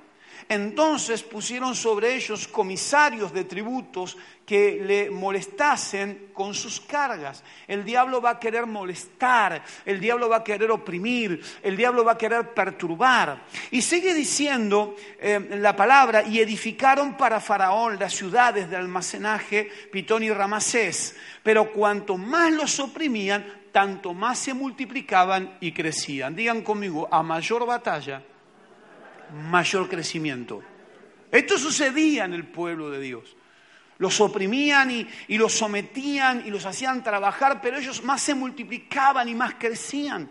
Entonces 0.48 1.22
pusieron 1.22 1.76
sobre 1.76 2.14
ellos 2.14 2.48
comisarios 2.48 3.32
de 3.32 3.44
tributos 3.44 4.16
que 4.44 4.82
le 4.84 5.08
molestasen 5.08 6.30
con 6.32 6.54
sus 6.54 6.80
cargas. 6.80 7.44
El 7.68 7.84
diablo 7.84 8.20
va 8.20 8.30
a 8.30 8.40
querer 8.40 8.66
molestar, 8.66 9.62
el 9.84 10.00
diablo 10.00 10.28
va 10.28 10.38
a 10.38 10.44
querer 10.44 10.72
oprimir, 10.72 11.40
el 11.62 11.76
diablo 11.76 12.02
va 12.02 12.12
a 12.12 12.18
querer 12.18 12.52
perturbar. 12.52 13.44
Y 13.70 13.80
sigue 13.80 14.12
diciendo 14.12 14.96
eh, 15.20 15.58
la 15.60 15.76
palabra, 15.76 16.24
y 16.24 16.40
edificaron 16.40 17.16
para 17.16 17.38
Faraón 17.38 17.96
las 18.00 18.14
ciudades 18.14 18.68
de 18.68 18.76
almacenaje, 18.76 19.70
Pitón 19.92 20.24
y 20.24 20.32
Ramasés. 20.32 21.14
Pero 21.44 21.70
cuanto 21.70 22.16
más 22.16 22.50
los 22.50 22.80
oprimían, 22.80 23.59
tanto 23.72 24.14
más 24.14 24.38
se 24.38 24.54
multiplicaban 24.54 25.56
y 25.60 25.72
crecían. 25.72 26.34
Digan 26.34 26.62
conmigo, 26.62 27.08
a 27.10 27.22
mayor 27.22 27.66
batalla, 27.66 28.22
mayor 29.50 29.88
crecimiento. 29.88 30.62
Esto 31.30 31.58
sucedía 31.58 32.24
en 32.24 32.34
el 32.34 32.46
pueblo 32.46 32.90
de 32.90 33.00
Dios. 33.00 33.36
Los 33.98 34.20
oprimían 34.20 34.90
y, 34.90 35.06
los 35.36 35.52
sometían 35.52 36.42
y 36.46 36.50
los 36.50 36.64
hacían 36.64 37.04
trabajar, 37.04 37.60
pero 37.60 37.78
ellos 37.78 38.02
más 38.02 38.22
se 38.22 38.34
multiplicaban 38.34 39.28
y 39.28 39.34
más 39.34 39.54
crecían. 39.54 40.28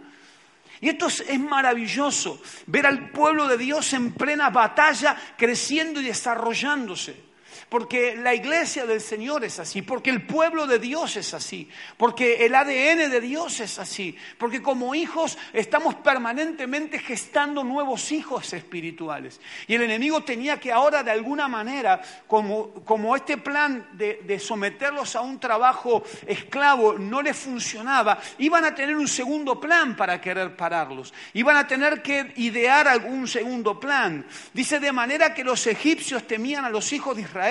Y 0.82 0.90
esto 0.90 1.08
es 1.08 1.40
maravilloso, 1.40 2.42
ver 2.66 2.88
al 2.88 3.12
pueblo 3.12 3.48
de 3.48 3.58
Dios 3.58 3.94
en 3.94 4.14
plena 4.14 4.50
batalla, 4.50 5.16
creciendo 5.38 6.02
y 6.02 6.06
desarrollándose 6.06 7.29
porque 7.68 8.16
la 8.16 8.34
iglesia 8.34 8.86
del 8.86 9.02
Señor 9.02 9.44
es 9.44 9.60
así, 9.60 9.82
porque 9.82 10.10
el 10.10 10.22
pueblo 10.22 10.68
de 10.68 10.80
Dios 10.80 11.18
es 11.18 11.34
así, 11.34 11.70
porque 11.98 12.46
el 12.46 12.56
ADN 12.56 13.10
de 13.10 13.22
Dios 13.22 13.60
es 13.60 13.80
así, 13.80 14.16
porque 14.38 14.62
como 14.62 14.96
hijos 14.96 15.38
estamos 15.54 15.96
permanentemente 15.96 17.00
gestando 17.00 17.64
nuevos 17.64 18.12
hijos 18.12 18.54
espirituales. 18.54 19.42
Y 19.68 19.76
el 19.76 19.84
enemigo 19.84 20.22
tenía 20.22 20.60
que 20.60 20.72
ahora 20.72 21.04
de 21.04 21.12
alguna 21.12 21.48
manera, 21.48 22.02
como, 22.28 22.72
como 22.86 23.16
este 23.16 23.38
plan 23.38 23.90
de, 23.94 24.22
de 24.24 24.40
someterlos 24.40 25.16
a 25.16 25.22
un 25.22 25.40
trabajo 25.40 26.04
esclavo 26.26 26.98
no 26.98 27.22
les 27.22 27.36
funcionaba, 27.36 28.20
iban 28.38 28.66
a 28.66 28.76
tener 28.76 28.96
un 28.96 29.08
segundo 29.08 29.60
plan 29.60 29.96
para 29.96 30.22
querer 30.22 30.56
pararlos, 30.56 31.14
iban 31.34 31.58
a 31.58 31.68
tener 31.68 32.02
que 32.02 32.34
idear 32.38 32.88
algún 32.88 33.28
segundo 33.28 33.80
plan. 33.80 34.26
Dice 34.54 34.80
de 34.80 34.92
manera 34.92 35.34
que 35.34 35.44
los 35.44 35.66
egipcios 35.68 36.28
temían 36.28 36.66
a 36.66 36.70
los 36.70 36.92
hijos 36.94 37.16
de 37.16 37.24
Israel, 37.24 37.49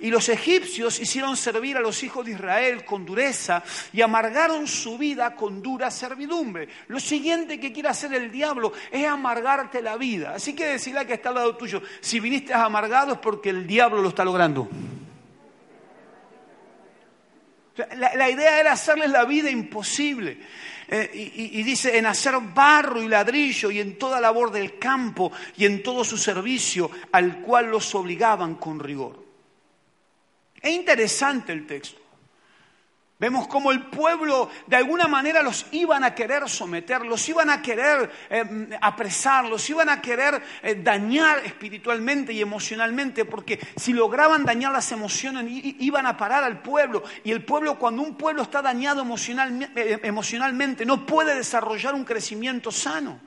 y 0.00 0.10
los 0.10 0.28
egipcios 0.28 1.00
hicieron 1.00 1.36
servir 1.36 1.76
a 1.76 1.80
los 1.80 2.02
hijos 2.02 2.24
de 2.24 2.32
Israel 2.32 2.84
con 2.84 3.04
dureza 3.04 3.62
y 3.92 4.02
amargaron 4.02 4.66
su 4.66 4.98
vida 4.98 5.34
con 5.34 5.62
dura 5.62 5.90
servidumbre. 5.90 6.68
Lo 6.88 7.00
siguiente 7.00 7.58
que 7.58 7.72
quiere 7.72 7.88
hacer 7.88 8.12
el 8.14 8.30
diablo 8.30 8.72
es 8.90 9.06
amargarte 9.06 9.82
la 9.82 9.96
vida. 9.96 10.34
Así 10.34 10.54
que 10.54 10.66
decirle 10.66 11.06
que 11.06 11.14
está 11.14 11.30
al 11.30 11.36
lado 11.36 11.56
tuyo, 11.56 11.82
si 12.00 12.20
viniste 12.20 12.52
amargado 12.54 13.12
es 13.12 13.18
porque 13.18 13.50
el 13.50 13.66
diablo 13.66 14.02
lo 14.02 14.08
está 14.08 14.24
logrando. 14.24 14.68
La, 17.96 18.28
idea 18.28 18.60
era 18.60 18.72
hacerles 18.72 19.10
la 19.10 19.24
vida 19.24 19.50
imposible. 19.50 20.38
Eh, 20.88 21.10
y, 21.14 21.60
y, 21.60 21.62
dice, 21.62 21.96
en 21.96 22.06
hacer 22.06 22.34
barro 22.52 23.00
y 23.00 23.08
ladrillo 23.08 23.70
y 23.70 23.80
en 23.80 23.96
toda 23.96 24.20
labor 24.20 24.50
del 24.50 24.78
campo 24.78 25.30
y 25.56 25.64
en 25.64 25.82
todo 25.82 26.04
su 26.04 26.18
servicio, 26.18 26.90
al 27.12 27.40
cual 27.42 27.70
los 27.70 27.94
obligaban 27.94 28.56
con 28.56 28.80
rigor. 28.80 29.29
Es 30.60 30.72
interesante 30.72 31.52
el 31.52 31.66
texto. 31.66 32.00
Vemos 33.20 33.48
cómo 33.48 33.70
el 33.70 33.82
pueblo 33.82 34.48
de 34.66 34.76
alguna 34.76 35.06
manera 35.06 35.42
los 35.42 35.66
iban 35.72 36.04
a 36.04 36.14
querer 36.14 36.48
someter, 36.48 37.04
los 37.04 37.28
iban 37.28 37.50
a 37.50 37.60
querer 37.60 38.10
eh, 38.30 38.78
apresar, 38.80 39.44
los 39.44 39.68
iban 39.68 39.90
a 39.90 40.00
querer 40.00 40.42
eh, 40.62 40.80
dañar 40.82 41.44
espiritualmente 41.44 42.32
y 42.32 42.40
emocionalmente, 42.40 43.26
porque 43.26 43.60
si 43.76 43.92
lograban 43.92 44.46
dañar 44.46 44.72
las 44.72 44.90
emociones 44.90 45.44
iban 45.50 46.06
a 46.06 46.16
parar 46.16 46.44
al 46.44 46.62
pueblo. 46.62 47.04
Y 47.22 47.30
el 47.30 47.44
pueblo, 47.44 47.78
cuando 47.78 48.00
un 48.00 48.16
pueblo 48.16 48.40
está 48.40 48.62
dañado 48.62 49.02
emocionalmente, 49.02 49.92
eh, 49.92 50.00
emocionalmente 50.02 50.86
no 50.86 51.04
puede 51.04 51.34
desarrollar 51.34 51.94
un 51.94 52.04
crecimiento 52.04 52.72
sano. 52.72 53.20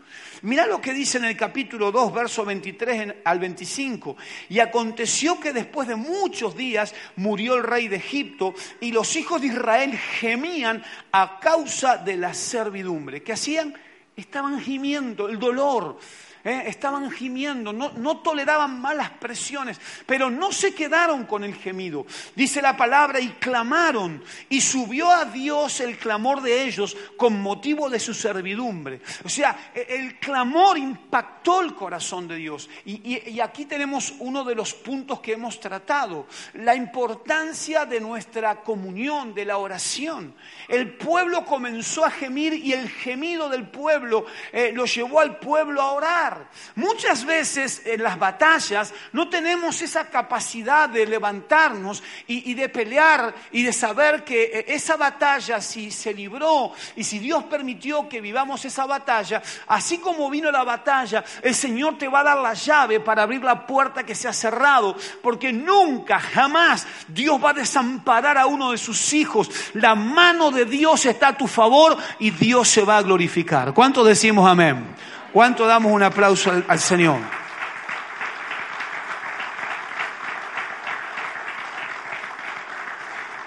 Mira 0.43 0.67
lo 0.67 0.81
que 0.81 0.93
dice 0.93 1.19
en 1.19 1.23
el 1.23 1.38
capítulo 1.38 1.89
2, 1.89 2.13
verso 2.13 2.43
23 2.43 3.15
al 3.23 3.39
25. 3.39 4.17
Y 4.50 4.59
aconteció 4.59 5.39
que 5.39 5.53
después 5.53 5.88
de 5.88 5.95
muchos 5.95 6.57
días 6.57 6.93
murió 7.15 7.55
el 7.55 7.63
rey 7.63 7.88
de 7.88 7.95
Egipto 7.95 8.53
y 8.81 8.91
los 8.91 9.15
hijos 9.15 9.39
de 9.39 9.47
Israel 9.47 9.97
gemían 9.97 10.83
a 11.13 11.39
causa 11.39 11.95
de 11.95 12.17
la 12.17 12.33
servidumbre. 12.33 13.23
¿Qué 13.23 13.31
hacían? 13.31 13.73
Estaban 14.17 14.59
gimiendo, 14.59 15.29
el 15.29 15.39
dolor 15.39 15.97
¿eh? 16.43 16.63
estaban 16.67 17.09
gimiendo, 17.12 17.73
no, 17.73 17.91
no 17.91 18.17
toleraban 18.17 18.79
malas 18.79 19.12
presiones, 19.12 19.79
pero 20.05 20.29
no 20.29 20.51
se 20.51 20.73
quedaron 20.73 21.25
con 21.25 21.43
el 21.43 21.55
gemido. 21.55 22.05
Dice 22.35 22.62
la 22.62 22.75
palabra, 22.75 23.19
y 23.19 23.29
clamaron, 23.33 24.23
y 24.50 24.62
subió 24.62 25.09
a 25.09 25.25
Dios 25.25 25.79
el 25.79 25.97
clamor 25.97 26.41
de 26.41 26.63
ellos 26.63 26.95
con 27.17 27.41
motivo 27.41 27.89
de 27.89 28.00
su 28.00 28.13
servidumbre. 28.13 29.01
O 29.23 29.29
sea, 29.29 29.71
e, 29.73 29.85
el 29.89 30.19
clamor 30.19 30.77
impactó 30.77 31.62
el 31.62 31.73
corazón 31.75 32.27
de 32.27 32.35
Dios. 32.35 32.69
Y, 32.85 33.29
y 33.29 33.39
aquí 33.39 33.65
tenemos 33.65 34.13
uno 34.19 34.43
de 34.43 34.55
los 34.55 34.73
puntos 34.73 35.19
que 35.19 35.33
hemos 35.33 35.59
tratado, 35.59 36.27
la 36.53 36.75
importancia 36.75 37.85
de 37.85 38.00
nuestra 38.00 38.62
comunión, 38.62 39.33
de 39.33 39.45
la 39.45 39.57
oración. 39.57 40.35
El 40.67 40.95
pueblo 40.95 41.45
comenzó 41.45 42.05
a 42.05 42.12
gemir 42.12 42.53
y 42.53 42.73
el 42.73 42.89
gemido 42.89 43.50
del 43.50 43.67
pueblo 43.67 44.25
eh, 44.51 44.71
lo 44.73 44.85
llevó 44.85 45.19
al 45.19 45.38
pueblo 45.38 45.81
a 45.81 45.91
orar. 45.91 46.32
Muchas 46.75 47.25
veces 47.25 47.81
en 47.85 48.03
las 48.03 48.17
batallas 48.17 48.93
no 49.11 49.29
tenemos 49.29 49.81
esa 49.81 50.09
capacidad 50.09 50.89
de 50.89 51.05
levantarnos 51.05 52.03
y, 52.27 52.53
de 52.53 52.69
pelear 52.69 53.33
y 53.51 53.63
de 53.63 53.73
saber 53.73 54.23
que 54.23 54.43
eh, 54.43 54.65
esa 54.69 54.95
batalla, 54.95 55.61
si 55.61 55.91
se 55.91 56.13
libró 56.13 56.73
y 56.95 57.03
si 57.03 57.19
Dios 57.19 57.43
permitió 57.45 58.07
que 58.07 58.21
vivamos 58.21 58.63
esa 58.65 58.85
batalla, 58.85 59.41
así 59.67 59.97
como 59.97 60.29
vino 60.29 60.51
la 60.51 60.63
batalla, 60.63 61.23
el 61.41 61.55
Señor 61.55 61.97
te 61.97 62.07
va 62.07 62.21
a 62.21 62.23
dar 62.23 62.37
la 62.37 62.53
llave 62.53 62.99
para 62.99 63.23
abrir 63.23 63.43
la 63.43 63.65
puerta 63.65 64.03
que 64.03 64.15
se 64.15 64.27
ha 64.27 64.33
cerrado, 64.33 64.95
porque 65.21 65.51
nunca, 65.51 66.19
jamás 66.19 66.87
Dios 67.07 67.43
va 67.43 67.51
a 67.51 67.53
desamparar 67.53 68.37
a 68.37 68.45
uno 68.45 68.71
de 68.71 68.77
sus 68.77 69.13
hijos. 69.13 69.49
La 69.73 69.95
mano 69.95 70.51
de 70.51 70.65
Dios 70.65 71.05
está 71.05 71.29
a 71.29 71.37
tu 71.37 71.47
favor 71.47 71.97
y 72.19 72.31
Dios 72.31 72.67
se 72.67 72.83
va 72.83 72.97
a 72.97 73.01
glorificar. 73.01 73.73
¿Cuánto 73.73 74.03
decimos 74.03 74.49
amén? 74.49 74.95
¿Cuánto 75.33 75.65
damos 75.65 75.91
un 75.91 76.03
aplauso 76.03 76.51
al, 76.51 76.79
Señor? 76.79 77.19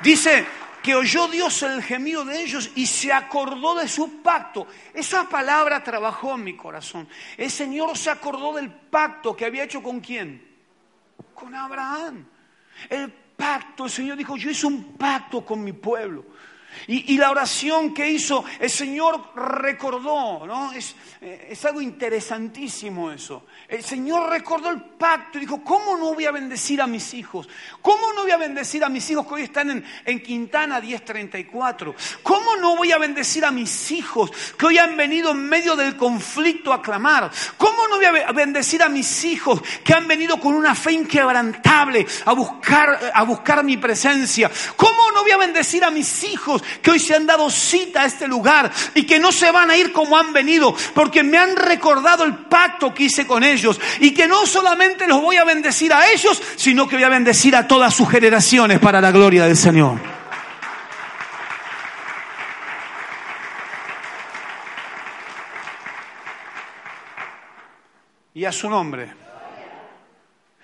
Dice 0.02 0.44
que 0.82 0.96
oyó 0.96 1.28
Dios 1.28 1.62
el 1.62 1.80
gemido 1.84 2.24
de 2.24 2.42
ellos 2.42 2.72
y 2.74 2.86
se 2.86 3.12
acordó 3.12 3.76
de 3.76 3.86
su 3.86 4.20
pacto. 4.20 4.66
Esa 4.94 5.28
palabra 5.28 5.84
trabajó 5.84 6.34
en 6.34 6.42
mi 6.42 6.56
corazón. 6.56 7.08
El 7.36 7.52
Señor 7.52 7.96
se 7.96 8.10
acordó 8.10 8.52
del 8.54 8.68
pacto 8.68 9.36
que 9.36 9.44
había 9.44 9.62
hecho 9.62 9.80
con 9.80 10.00
quién? 10.00 10.44
Con 11.34 11.54
Abraham. 11.54 12.26
El 12.90 13.12
pacto, 13.12 13.84
el 13.84 13.90
Señor 13.90 14.16
dijo, 14.16 14.36
yo 14.36 14.50
hice 14.50 14.66
un 14.66 14.96
pacto 14.96 15.44
con 15.44 15.62
mi 15.62 15.72
pueblo. 15.72 16.24
Y, 16.87 17.16
la 17.16 17.30
oración 17.30 17.95
que 17.95 18.11
hizo, 18.11 18.45
el 18.61 18.71
Señor 18.71 19.33
recordó, 19.35 20.47
¿no? 20.47 20.73
Es, 20.73 20.95
eh, 21.21 21.49
es, 21.50 21.64
algo 21.64 21.80
interesantísimo 21.80 23.11
eso. 23.11 23.47
El 23.66 23.83
Señor 23.83 24.30
recordó 24.30 24.71
el 24.71 24.80
pacto 24.83 25.38
y 25.38 25.42
dijo, 25.42 25.62
¿cómo 25.64 25.97
no 25.97 26.14
voy 26.14 26.26
a 26.26 26.30
bendecir 26.30 26.80
a 26.80 26.87
mis 26.87 27.14
hijos? 27.14 27.49
¿Cómo 27.83 28.12
no 28.12 28.23
voy 28.23 28.30
a 28.30 28.37
bendecir 28.37 28.85
a 28.85 28.88
mis 28.88 29.09
hijos 29.11 29.26
que 29.26 29.35
hoy 29.35 29.42
están 29.42 29.71
en, 29.71 29.85
en 30.04 30.23
Quintana 30.23 30.80
1034? 30.80 31.95
¿Cómo 32.23 32.56
no 32.56 32.76
voy 32.76 32.92
a 32.92 32.99
bendecir 32.99 33.45
a 33.45 33.50
mis 33.50 33.90
hijos 33.90 34.30
que 34.59 34.66
hoy 34.66 34.78
han 34.78 34.97
venido 34.97 35.30
en 35.30 35.49
medio 35.49 35.75
del 35.76 35.97
conflicto 35.97 36.73
a 36.73 36.83
clamar? 36.83 37.30
¿Cómo 37.56 37.88
no 37.88 37.97
voy 37.97 38.04
a 38.04 38.33
bendecir 38.33 38.83
a 38.83 38.88
mis 38.88 39.25
hijos 39.25 39.62
que 39.85 39.95
han 39.95 40.06
venido 40.06 40.38
con 40.38 40.54
una 40.54 40.75
fe 40.75 40.92
inquebrantable 40.92 42.06
a 42.25 42.33
buscar, 42.33 43.12
a 43.12 43.23
buscar 43.25 43.64
mi 43.64 43.76
presencia? 43.76 44.50
¿Cómo 44.76 45.11
no 45.12 45.23
voy 45.23 45.30
a 45.30 45.37
bendecir 45.37 45.85
a 45.85 45.90
mis 45.90 46.25
hijos 46.25 46.62
que 46.82 46.90
hoy 46.90 46.99
se 46.99 47.14
han 47.14 47.26
dado 47.26 47.50
cita 47.50 48.02
a 48.02 48.06
este 48.06 48.28
lugar 48.28 48.70
y 48.94 49.04
que 49.04 49.18
no 49.18 49.32
se 49.32 49.50
van 49.50 49.70
a 49.70 49.76
ir 49.76 49.92
como 49.92 50.16
han 50.16 50.32
venido, 50.32 50.75
porque 50.94 51.23
me 51.23 51.38
han 51.38 51.56
recordado 51.56 52.25
el 52.25 52.35
pacto 52.35 52.94
que 52.94 53.04
hice 53.04 53.26
con 53.26 53.44
ellos 53.44 53.80
y 54.00 54.12
que 54.12 54.26
no 54.26 54.46
solamente 54.46 55.06
los 55.06 55.20
voy 55.20 55.37
a 55.37 55.44
bendecir 55.44 55.92
a 55.92 56.11
ellos, 56.11 56.40
sino 56.56 56.88
que 56.88 56.96
voy 56.96 57.04
a 57.04 57.08
bendecir 57.08 57.56
a 57.56 57.66
todas 57.66 57.94
sus 57.94 58.08
generaciones 58.08 58.78
para 58.78 59.00
la 59.00 59.11
gloria 59.11 59.46
del 59.46 59.56
Señor. 59.56 60.00
Y 68.34 68.45
a 68.45 68.52
su 68.52 68.69
nombre. 68.69 69.14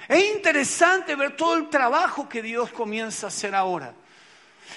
Es 0.07 0.35
interesante 0.35 1.15
ver 1.17 1.37
todo 1.37 1.55
el 1.55 1.71
trabajo 1.71 2.29
que 2.29 2.43
Dios 2.43 2.71
comienza 2.71 3.27
a 3.27 3.29
hacer 3.29 3.55
ahora. 3.55 3.95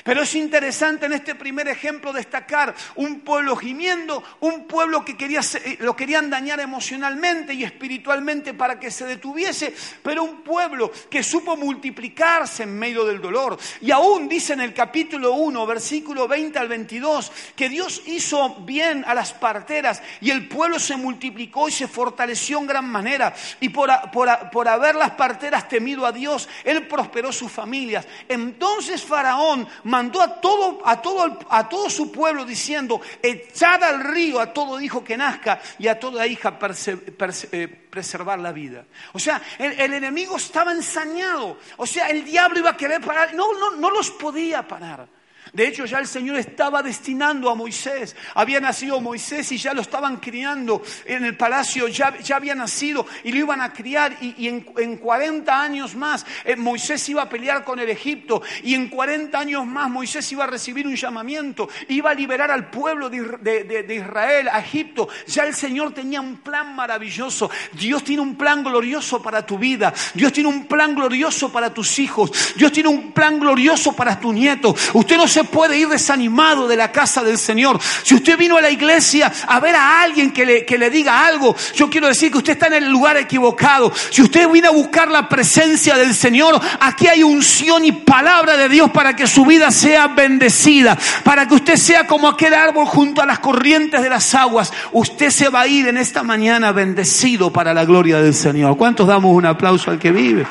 Pero 0.06 0.22
es 0.22 0.36
interesante 0.36 1.08
en 1.08 1.13
este 1.13 1.34
primer 1.34 1.68
ejemplo 1.68 2.13
destacar 2.13 2.76
un 2.94 3.22
pueblo 3.22 3.56
gimiendo, 3.56 4.24
un 4.39 4.68
pueblo 4.68 5.04
que 5.04 5.18
quería, 5.18 5.39
eh, 5.39 5.78
lo 5.80 5.96
querían 5.96 6.30
dañar 6.30 6.60
emocionalmente 6.60 7.56
y 7.56 7.63
espiritualmente 7.63 8.54
para 8.54 8.80
que 8.80 8.91
se 8.91 9.08
detuviese, 9.08 9.74
pero 10.04 10.24
un 10.24 10.44
pueblo 10.44 10.91
que 11.10 11.24
supo 11.24 11.58
multiplicarse 11.58 12.62
en 12.62 12.78
medio 12.78 13.04
del 13.04 13.20
dolor. 13.20 13.58
Y 13.82 13.89
aún 13.89 14.30
dice 14.30 14.54
en 14.54 14.62
el 14.62 14.76
capítulo 14.76 15.34
1, 15.34 15.65
versículo 15.65 16.28
20 16.28 16.60
al 16.60 16.68
22, 16.68 17.32
que 17.56 17.68
Dios 17.68 18.04
hizo 18.06 18.58
bien 18.58 19.04
a 19.08 19.15
las 19.15 19.34
parteras 19.34 20.04
y 20.22 20.30
el 20.30 20.48
pueblo 20.48 20.78
se 20.78 20.98
multiplicó 20.98 21.68
y 21.68 21.72
se 21.72 21.88
fortaleció 21.88 22.60
en 22.60 22.68
gran 22.68 22.88
manera. 22.88 23.34
Y 23.60 23.70
por, 23.70 23.89
por 24.12 24.68
haber 24.68 24.94
las 24.94 25.13
parteras 25.13 25.68
temido 25.68 26.06
a 26.06 26.12
Dios, 26.12 26.48
Él 26.63 26.86
prosperó 26.86 27.32
sus 27.32 27.52
familias. 27.52 28.08
Entonces 28.30 29.02
Faraón 29.02 29.68
mandó 29.95 30.21
a 30.21 30.41
todo, 30.41 30.81
a 30.84 31.01
todo, 31.01 31.39
a 31.49 31.69
todo 31.69 31.89
su 31.89 32.12
pueblo 32.12 32.43
diciendo, 32.43 32.99
echad 33.21 33.81
al 33.81 34.03
río 34.03 34.41
a 34.41 34.51
todo 34.51 34.81
hijo 34.81 35.03
que 35.03 35.15
nazca 35.15 35.62
y 35.79 35.88
a 35.88 35.97
toda 35.97 36.27
hija 36.27 36.60
eh, 36.62 37.67
preservar 37.89 38.39
la 38.39 38.51
vida. 38.51 38.86
O 39.13 39.19
sea, 39.19 39.41
el, 39.58 39.79
el, 39.79 39.93
enemigo 39.93 40.36
estaba 40.36 40.73
ensañado. 40.73 41.58
O 41.77 41.86
sea, 41.86 42.10
el 42.10 42.25
diablo 42.25 42.60
iba 42.60 42.71
a 42.71 42.77
querer 42.77 42.99
parar. 42.99 43.34
No, 43.34 43.58
no, 43.58 43.71
no 43.77 43.89
los 43.89 44.12
podía 44.12 44.67
parar. 44.67 45.08
De 45.53 45.67
hecho, 45.67 45.86
ya 45.86 45.99
el 45.99 46.08
Señor 46.08 46.38
estaba 46.38 46.81
destinando 46.81 47.49
a 47.49 47.55
Moisés. 47.55 48.15
Había 48.34 48.60
nacido 48.60 48.99
Moisés 48.99 49.51
y 49.51 49.58
ya 49.58 49.73
lo 49.73 49.81
estaban 49.81 50.17
criando 50.17 50.81
en 51.05 51.23
el 51.23 51.38
palacio, 51.38 51.88
ya, 51.88 52.17
ya 52.19 52.36
había 52.36 52.55
nacido 52.55 53.05
y 53.23 53.31
lo 53.31 53.39
iban 53.39 53.62
a 53.62 53.71
criar. 53.73 54.17
Y, 54.21 54.47
en, 54.47 54.65
en, 54.77 54.97
40 54.97 55.62
años 55.62 55.95
más 55.95 56.25
eh, 56.43 56.55
Moisés 56.55 57.08
iba 57.10 57.23
a 57.23 57.29
pelear 57.29 57.63
con 57.63 57.79
el 57.79 57.89
Egipto. 57.89 58.41
Y 58.63 58.73
en 58.73 58.89
40 58.89 59.38
años 59.38 59.65
más 59.65 59.89
Moisés 59.89 60.29
iba 60.31 60.43
a 60.43 60.47
recibir 60.47 60.88
un 60.88 60.95
llamamiento. 60.95 61.69
Iba 61.89 62.12
a 62.12 62.13
liberar 62.13 62.51
al 62.51 62.69
pueblo 62.69 63.10
de, 63.10 63.21
de 63.21 63.95
Israel, 63.95 64.49
a 64.49 64.60
Egipto. 64.60 65.08
Ya 65.27 65.43
el 65.43 65.53
Señor 65.53 65.93
tenía 65.93 66.21
un 66.21 66.38
plan 66.38 66.75
maravilloso. 66.75 67.49
Dios 67.73 68.03
tiene 68.03 68.21
un 68.21 68.36
plan 68.36 68.63
glorioso 68.63 69.21
para 69.21 69.45
tu 69.45 69.58
vida. 69.58 69.93
Dios 70.13 70.34
tiene 70.34 70.49
un 70.49 70.65
plan 70.65 70.95
glorioso 70.95 71.51
para 71.51 71.73
tus 71.73 71.99
hijos. 71.99 72.31
Dios 72.55 72.71
tiene 72.71 72.89
un 72.89 73.12
plan 73.12 73.39
glorioso 73.39 73.93
para 73.93 74.19
tus 74.19 74.34
nietos. 74.34 74.89
Usted 74.93 75.17
no 75.17 75.27
se 75.36 75.43
puede 75.43 75.78
ir 75.78 75.89
desanimado 75.89 76.65
de 76.65 76.78
la 76.78 76.93
casa 76.93 77.21
del 77.21 77.38
Señor. 77.38 77.78
Si 78.04 78.15
usted 78.15 78.38
vino 78.38 78.56
a 78.56 78.62
la 78.62 78.69
iglesia 78.69 79.30
a 79.45 79.60
ver 79.60 79.76
a 79.76 80.02
alguien 80.02 80.32
que 80.32 80.45
le, 80.45 80.65
que 80.65 80.78
le 80.78 80.89
diga 80.89 81.28
algo, 81.28 81.54
yo 81.74 81.89
quiero 81.89 82.08
decir 82.08 82.32
que 82.32 82.38
usted 82.38 82.54
está 82.54 82.67
en 82.67 82.76
el 82.76 82.89
lugar 82.89 83.17
equivocado. 83.17 83.91
Si 84.12 84.21
usted 84.21 84.48
vino 84.48 84.69
a 84.69 84.71
buscar 84.71 85.10
la 85.10 85.28
presencia 85.28 85.98
del 85.98 86.15
Señor, 86.15 86.58
aquí 86.80 87.08
hay 87.08 87.21
unción 87.21 87.84
y 87.84 87.91
palabra 87.91 88.56
de 88.56 88.69
Dios 88.69 88.91
para 88.91 89.13
que 89.13 89.28
su 89.28 89.45
vida 89.45 89.71
sea 89.71 90.08
bendecida, 90.08 90.98
para 91.26 91.45
que 91.45 91.56
usted 91.56 91.76
sea 91.76 92.08
como 92.08 92.30
aquel 92.30 92.54
árbol 92.54 92.86
junto 92.86 93.21
a 93.21 93.26
las 93.26 93.39
corrientes 93.39 94.02
de 94.02 94.10
las 94.10 94.34
aguas. 94.36 94.71
Usted 94.93 95.32
se 95.32 95.50
va 95.50 95.62
a 95.62 95.67
ir 95.67 95.89
en 95.89 95.98
esta 95.98 96.24
mañana 96.24 96.71
bendecido 96.71 97.52
para 97.52 97.74
la 97.74 97.84
gloria 97.84 98.21
del 98.21 98.34
Señor. 98.34 98.78
¿Cuántos 98.78 99.06
damos 99.06 99.36
un 99.36 99.45
aplauso 99.45 99.91
al 99.91 100.00
que 100.00 100.13
vive? 100.13 100.48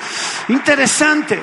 Interesante. 0.48 1.40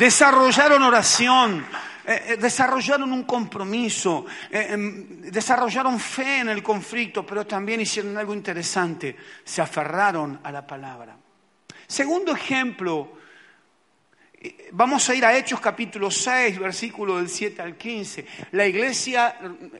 Desarrollaron 0.00 0.82
oración, 0.82 1.66
eh, 2.06 2.22
eh, 2.28 2.36
desarrollaron 2.38 3.12
un 3.12 3.24
compromiso, 3.24 4.24
eh, 4.50 4.68
em, 4.70 5.20
desarrollaron 5.30 6.00
fe 6.00 6.38
en 6.38 6.48
el 6.48 6.62
conflicto, 6.62 7.26
pero 7.26 7.46
también 7.46 7.82
hicieron 7.82 8.16
algo 8.16 8.32
interesante, 8.32 9.14
se 9.44 9.60
aferraron 9.60 10.40
a 10.42 10.50
la 10.50 10.66
palabra. 10.66 11.18
Segundo 11.86 12.32
ejemplo, 12.32 13.12
vamos 14.72 15.06
a 15.10 15.14
ir 15.14 15.22
a 15.22 15.36
Hechos 15.36 15.60
capítulo 15.60 16.10
6, 16.10 16.58
versículo 16.58 17.18
del 17.18 17.28
7 17.28 17.60
al 17.60 17.76
15. 17.76 18.24
La 18.52 18.66
iglesia 18.66 19.36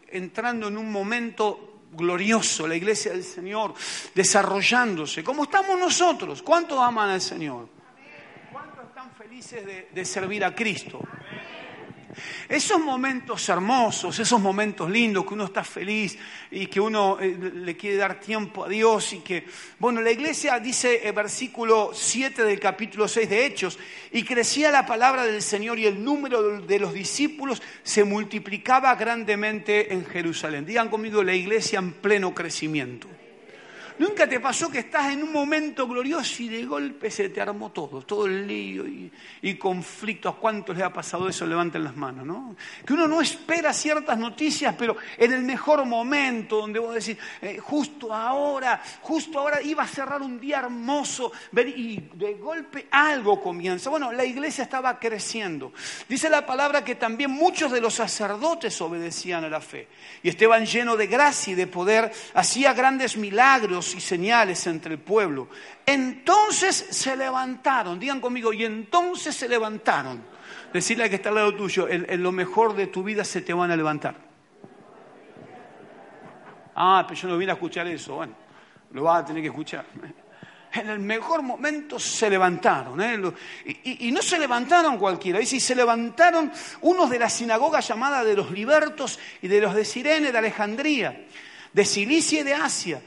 entrando 0.09 0.69
en 0.69 0.77
un 0.77 0.93
momento 0.93 1.87
glorioso, 1.93 2.69
la 2.69 2.77
iglesia 2.77 3.13
del 3.13 3.25
Señor 3.25 3.73
desarrollándose, 4.15 5.25
como 5.25 5.45
estamos 5.45 5.79
nosotros. 5.79 6.43
¿Cuántos 6.43 6.79
aman 6.79 7.09
al 7.09 7.23
Señor? 7.23 7.80
Felices 9.41 9.87
de, 9.95 10.05
servir 10.05 10.45
a 10.45 10.55
Cristo. 10.55 11.01
Esos 12.49 12.79
momentos 12.81 13.49
hermosos, 13.49 14.19
esos 14.19 14.41
momentos 14.41 14.91
lindos, 14.91 15.25
que 15.25 15.35
uno 15.35 15.45
está 15.45 15.65
feliz 15.65 16.19
y 16.51 16.67
que 16.67 16.81
uno 16.81 17.19
eh, 17.21 17.39
le 17.55 17.77
quiere 17.77 17.97
dar 17.97 18.21
tiempo 18.21 18.65
a 18.65 18.69
Dios 18.69 19.13
y 19.15 19.21
que, 19.21 19.47
bueno, 19.79 20.03
la 20.03 20.11
iglesia 20.11 20.59
dice 20.59 21.09
el 21.09 21.15
versículo 21.15 21.93
7 21.95 22.45
del 22.45 22.61
capítulo 22.61 23.09
6 23.09 23.31
de 23.31 23.47
Hechos, 23.47 23.79
y 24.13 24.25
crecía 24.25 24.71
la 24.71 24.85
palabra 24.85 25.25
del 25.25 25.41
Señor 25.41 25.79
y 25.79 25.87
el 25.87 26.05
número 26.05 26.61
de 26.61 26.79
los 26.79 26.93
discípulos 26.93 27.63
se 27.83 28.05
multiplicaba 28.05 28.95
grandemente 28.97 29.95
en 29.95 30.05
Jerusalén. 30.05 30.67
Digan 30.67 30.89
conmigo, 30.89 31.23
la 31.23 31.35
iglesia 31.35 31.79
en 31.79 31.93
pleno 31.93 32.35
crecimiento. 32.35 33.09
¿Nunca 34.01 34.27
te 34.27 34.41
pasó 34.41 34.71
que 34.71 34.79
estás 34.79 35.13
en 35.13 35.23
un 35.23 35.31
momento 35.31 35.87
glorioso 35.87 36.43
y 36.43 36.49
de 36.49 36.65
golpe 36.65 37.11
se 37.11 37.29
te 37.29 37.39
armó 37.39 37.71
todo, 37.71 38.01
todo 38.01 38.25
el 38.25 38.47
lío 38.47 38.87
y, 38.87 39.55
conflictos? 39.57 40.35
¿A 40.35 40.39
cuántos 40.39 40.75
les 40.75 40.87
ha 40.87 40.91
pasado 40.91 41.29
eso? 41.29 41.45
Levanten 41.45 41.85
las 41.85 41.95
manos, 41.95 42.25
¿no? 42.25 42.57
Que 42.87 42.95
uno 42.95 43.07
no 43.07 43.21
espera 43.21 43.75
ciertas 43.75 44.17
noticias, 44.17 44.75
pero 44.79 44.97
en 45.19 45.35
el 45.35 45.43
mejor 45.43 45.85
momento, 45.85 46.57
donde 46.57 46.79
vos 46.79 46.95
decís, 46.95 47.23
eh, 47.43 47.59
justo 47.59 48.15
ahora, 48.15 48.83
justo 49.03 49.39
ahora 49.39 49.61
iba 49.61 49.83
a 49.83 49.87
cerrar 49.87 50.23
un 50.23 50.41
día 50.41 50.61
hermoso, 50.61 51.31
y 51.55 52.01
de 52.15 52.35
golpe 52.41 52.87
algo 52.91 53.39
comienza. 53.39 53.91
Bueno, 53.91 54.13
la 54.13 54.25
iglesia 54.25 54.65
estaba 54.65 54.99
creciendo. 54.99 55.75
Dice 56.09 56.31
la 56.31 56.47
palabra 56.47 56.83
que 56.83 56.95
también 56.95 57.33
muchos 57.33 57.71
de 57.71 57.83
los 57.83 57.97
sacerdotes 57.97 58.81
obedecían 58.81 59.45
a 59.45 59.51
la 59.51 59.61
fe. 59.61 59.89
Y 60.23 60.31
Esteban 60.31 60.65
lleno 60.65 60.97
de 60.97 61.07
gracia 61.07 61.53
y 61.53 61.55
de 61.55 61.67
poder, 61.67 62.11
hacía 62.33 62.73
grandes 62.73 63.19
milagros 63.19 63.90
y 63.95 64.01
señales 64.01 64.67
entre 64.67 64.95
el 64.95 65.01
pueblo. 65.01 65.49
Entonces 65.85 66.75
se 66.91 67.17
levantaron, 67.17 67.99
digan 67.99 68.21
conmigo, 68.21 68.53
y 68.53 68.65
entonces 68.65 69.35
se 69.35 69.49
levantaron. 69.49 70.23
Decirle 70.73 71.05
al 71.05 71.11
que 71.11 71.17
está 71.17 71.31
al 71.31 71.35
lado 71.37 71.55
tuyo, 71.55 71.89
en, 71.89 72.23
lo 72.23 72.33
mejor 72.33 72.77
de 72.77 72.87
tu 72.87 73.03
vida 73.03 73.25
se 73.25 73.43
te 73.43 73.53
van 73.53 73.71
a 73.71 73.77
levantar. 73.77 74.15
Ah, 76.75 77.05
pero 77.07 77.21
yo 77.21 77.29
no 77.29 77.37
vine 77.37 77.53
a 77.53 77.55
escuchar 77.55 77.87
eso. 77.89 78.15
Bueno, 78.15 78.35
lo 78.93 79.03
vas 79.03 79.23
a 79.23 79.27
tener 79.27 79.43
que 79.43 79.49
escuchar. 79.49 79.85
En 80.73 80.89
el 80.89 81.01
mejor 81.01 81.43
momento 81.43 81.99
se 81.99 82.31
levantaron. 82.31 83.01
¿eh? 83.01 83.21
Y, 83.85 84.13
no 84.13 84.23
se 84.23 84.39
levantaron 84.39 84.99
cualquiera. 84.99 85.41
Dice, 85.41 85.57
y 85.57 85.61
se 85.61 85.75
levantaron 85.75 86.53
unos 86.83 87.11
de 87.11 87.19
la 87.19 87.29
sinagoga 87.29 87.81
llamada 87.81 88.23
de 88.23 88.37
los 88.37 88.53
libertos 88.53 89.19
y 89.43 89.49
de 89.49 89.61
los 89.61 89.75
de 89.75 89.85
Sirene, 89.85 90.31
de 90.31 90.39
Alejandría, 90.39 91.27
de 91.73 91.85
Cilicia 91.85 92.41
y 92.41 92.45
de 92.45 92.55
Asia 92.55 93.03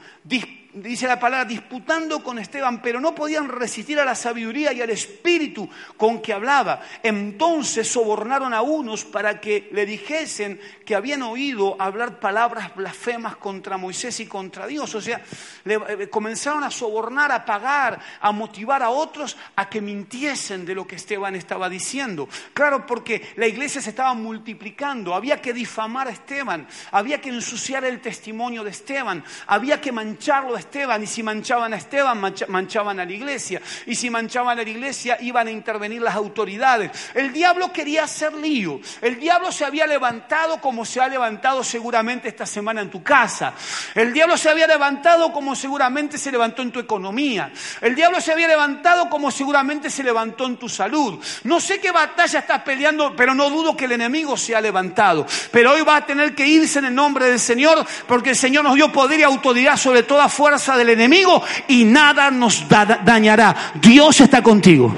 dice 0.74 1.06
la 1.06 1.18
palabra, 1.18 1.44
disputando 1.44 2.22
con 2.22 2.38
Esteban, 2.38 2.82
pero 2.82 3.00
no 3.00 3.14
podían 3.14 3.48
resistir 3.48 3.98
a 3.98 4.04
la 4.04 4.14
sabiduría 4.14 4.72
y 4.72 4.80
al 4.80 4.90
espíritu 4.90 5.68
con 5.96 6.20
que 6.20 6.32
hablaba. 6.32 6.80
Entonces 7.02 7.88
sobornaron 7.88 8.52
a 8.52 8.62
unos 8.62 9.04
para 9.04 9.40
que 9.40 9.68
le 9.72 9.86
dijesen 9.86 10.60
que 10.84 10.94
habían 10.94 11.22
oído 11.22 11.76
hablar 11.78 12.18
palabras 12.20 12.74
blasfemas 12.74 13.36
contra 13.36 13.76
Moisés 13.76 14.18
y 14.20 14.26
contra 14.26 14.66
Dios. 14.66 14.94
O 14.94 15.00
sea, 15.00 15.22
le, 15.64 15.74
eh, 15.74 16.10
comenzaron 16.10 16.64
a 16.64 16.70
sobornar, 16.70 17.30
a 17.32 17.44
pagar, 17.44 18.00
a 18.20 18.32
motivar 18.32 18.82
a 18.82 18.90
otros 18.90 19.36
a 19.56 19.68
que 19.68 19.80
mintiesen 19.80 20.64
de 20.64 20.74
lo 20.74 20.86
que 20.86 20.96
Esteban 20.96 21.36
estaba 21.36 21.68
diciendo. 21.68 22.28
Claro, 22.52 22.86
porque 22.86 23.32
la 23.36 23.46
iglesia 23.46 23.80
se 23.80 23.90
estaba 23.90 24.14
multiplicando, 24.14 25.14
había 25.14 25.40
que 25.40 25.52
difamar 25.52 26.08
a 26.08 26.12
Esteban, 26.12 26.66
había 26.90 27.20
que 27.20 27.28
ensuciar 27.28 27.84
el 27.84 28.00
testimonio 28.00 28.64
de 28.64 28.70
Esteban, 28.70 29.24
había 29.46 29.80
que 29.80 29.92
mancharlo 29.92 30.56
Esteban, 30.64 31.02
y 31.02 31.06
si 31.06 31.22
manchaban 31.22 31.72
a 31.72 31.76
Esteban, 31.76 32.20
manchaban 32.48 33.00
a 33.00 33.04
la 33.04 33.12
iglesia, 33.12 33.60
y 33.86 33.94
si 33.94 34.10
manchaban 34.10 34.58
a 34.58 34.62
la 34.62 34.68
iglesia, 34.68 35.18
iban 35.20 35.46
a 35.46 35.50
intervenir 35.50 36.02
las 36.02 36.14
autoridades. 36.14 36.90
El 37.14 37.32
diablo 37.32 37.72
quería 37.72 38.04
hacer 38.04 38.34
lío, 38.34 38.80
el 39.00 39.18
diablo 39.18 39.52
se 39.52 39.64
había 39.64 39.86
levantado 39.86 40.60
como 40.60 40.84
se 40.84 41.00
ha 41.00 41.08
levantado 41.08 41.62
seguramente 41.62 42.28
esta 42.28 42.46
semana 42.46 42.80
en 42.80 42.90
tu 42.90 43.02
casa, 43.02 43.54
el 43.94 44.12
diablo 44.12 44.36
se 44.36 44.50
había 44.50 44.66
levantado 44.66 45.32
como 45.32 45.54
seguramente 45.54 46.18
se 46.18 46.32
levantó 46.32 46.62
en 46.62 46.72
tu 46.72 46.80
economía, 46.80 47.52
el 47.80 47.94
diablo 47.94 48.20
se 48.20 48.32
había 48.32 48.48
levantado 48.48 49.08
como 49.08 49.30
seguramente 49.30 49.90
se 49.90 50.02
levantó 50.02 50.46
en 50.46 50.56
tu 50.56 50.68
salud. 50.68 51.22
No 51.44 51.60
sé 51.60 51.80
qué 51.80 51.90
batalla 51.90 52.40
estás 52.40 52.62
peleando, 52.62 53.14
pero 53.16 53.34
no 53.34 53.50
dudo 53.50 53.76
que 53.76 53.84
el 53.84 53.92
enemigo 53.92 54.36
se 54.36 54.54
ha 54.54 54.60
levantado. 54.60 55.26
Pero 55.50 55.72
hoy 55.72 55.82
va 55.82 55.96
a 55.96 56.06
tener 56.06 56.34
que 56.34 56.46
irse 56.46 56.78
en 56.78 56.86
el 56.86 56.94
nombre 56.94 57.26
del 57.26 57.40
Señor, 57.40 57.84
porque 58.06 58.30
el 58.30 58.36
Señor 58.36 58.64
nos 58.64 58.74
dio 58.74 58.90
poder 58.92 59.20
y 59.20 59.22
autoridad 59.22 59.76
sobre 59.76 60.02
toda 60.02 60.28
fuerza 60.28 60.53
del 60.76 60.90
enemigo 60.90 61.42
y 61.68 61.84
nada 61.84 62.30
nos 62.30 62.66
dañará. 62.68 63.72
Dios 63.74 64.20
está 64.20 64.42
contigo. 64.42 64.94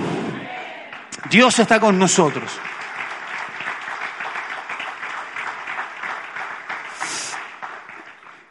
Dios 1.30 1.58
está 1.58 1.80
con 1.80 1.98
nosotros. 1.98 2.50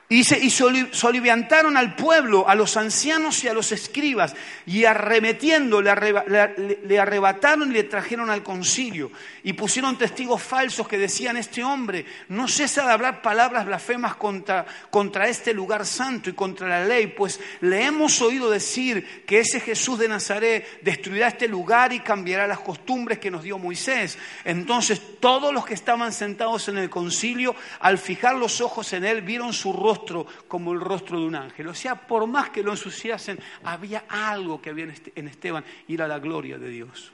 Y, 0.08 0.24
se, 0.24 0.50
soliviantaron 0.50 1.78
al 1.78 1.96
pueblo, 1.96 2.48
a 2.48 2.54
los 2.54 2.78
ancianos 2.78 3.44
y 3.44 3.48
a 3.48 3.56
los 3.56 3.72
escribas, 3.72 4.36
y 4.68 4.86
arremetiendo 4.86 5.82
le, 5.82 7.00
arrebataron 7.00 7.72
y 7.72 7.74
le 7.74 7.84
trajeron 7.84 8.30
al 8.30 8.44
concilio, 8.44 9.12
y 9.44 9.54
pusieron 9.54 9.98
testigos 9.98 10.44
falsos 10.44 10.88
que 10.88 11.00
decían, 11.00 11.38
este 11.38 11.64
hombre 11.64 12.06
no 12.30 12.48
cesa 12.48 12.86
de 12.86 12.92
hablar 12.92 13.24
palabras 13.24 13.66
blasfemas 13.66 14.16
contra, 14.16 14.68
contra 14.92 15.28
este 15.28 15.56
lugar 15.56 15.88
santo 15.88 16.30
y 16.30 16.34
contra 16.34 16.68
la 16.68 16.86
ley, 16.86 17.08
pues 17.08 17.40
le 17.62 17.84
hemos 17.84 18.22
oído 18.22 18.52
decir 18.52 19.24
que 19.26 19.40
ese 19.40 19.60
Jesús 19.60 19.98
de 19.98 20.08
Nazaret 20.08 20.82
destruirá 20.84 21.30
este 21.30 21.48
lugar 21.48 21.94
y 21.94 22.02
cambiará 22.02 22.46
las 22.46 22.60
costumbres 22.60 23.18
que 23.18 23.32
nos 23.32 23.42
dio 23.42 23.58
Moisés. 23.58 24.20
Entonces 24.44 25.15
todos 25.26 25.52
los 25.52 25.66
que 25.66 25.74
estaban 25.74 26.14
sentados 26.14 26.68
en 26.68 26.78
el 26.78 26.88
concilio, 26.88 27.56
al 27.80 27.98
fijar 27.98 28.36
los 28.36 28.62
ojos 28.62 28.94
en 28.94 29.04
él, 29.04 29.24
vieron 29.24 29.54
su 29.54 29.74
rostro 29.74 30.28
como 30.48 30.72
el 30.72 30.80
rostro 30.80 31.20
de 31.20 31.26
un 31.26 31.34
ángel. 31.34 31.68
O 31.68 31.74
sea, 31.74 31.96
por 31.96 32.28
más 32.28 32.52
que 32.52 32.62
lo 32.62 32.70
ensuciasen, 32.70 33.40
había 33.64 34.04
algo 34.08 34.62
que 34.62 34.70
había 34.70 34.86
en 35.16 35.28
Esteban 35.28 35.66
y 35.88 35.96
era 35.96 36.08
la 36.08 36.20
gloria 36.20 36.60
de 36.60 36.70
Dios. 36.70 37.12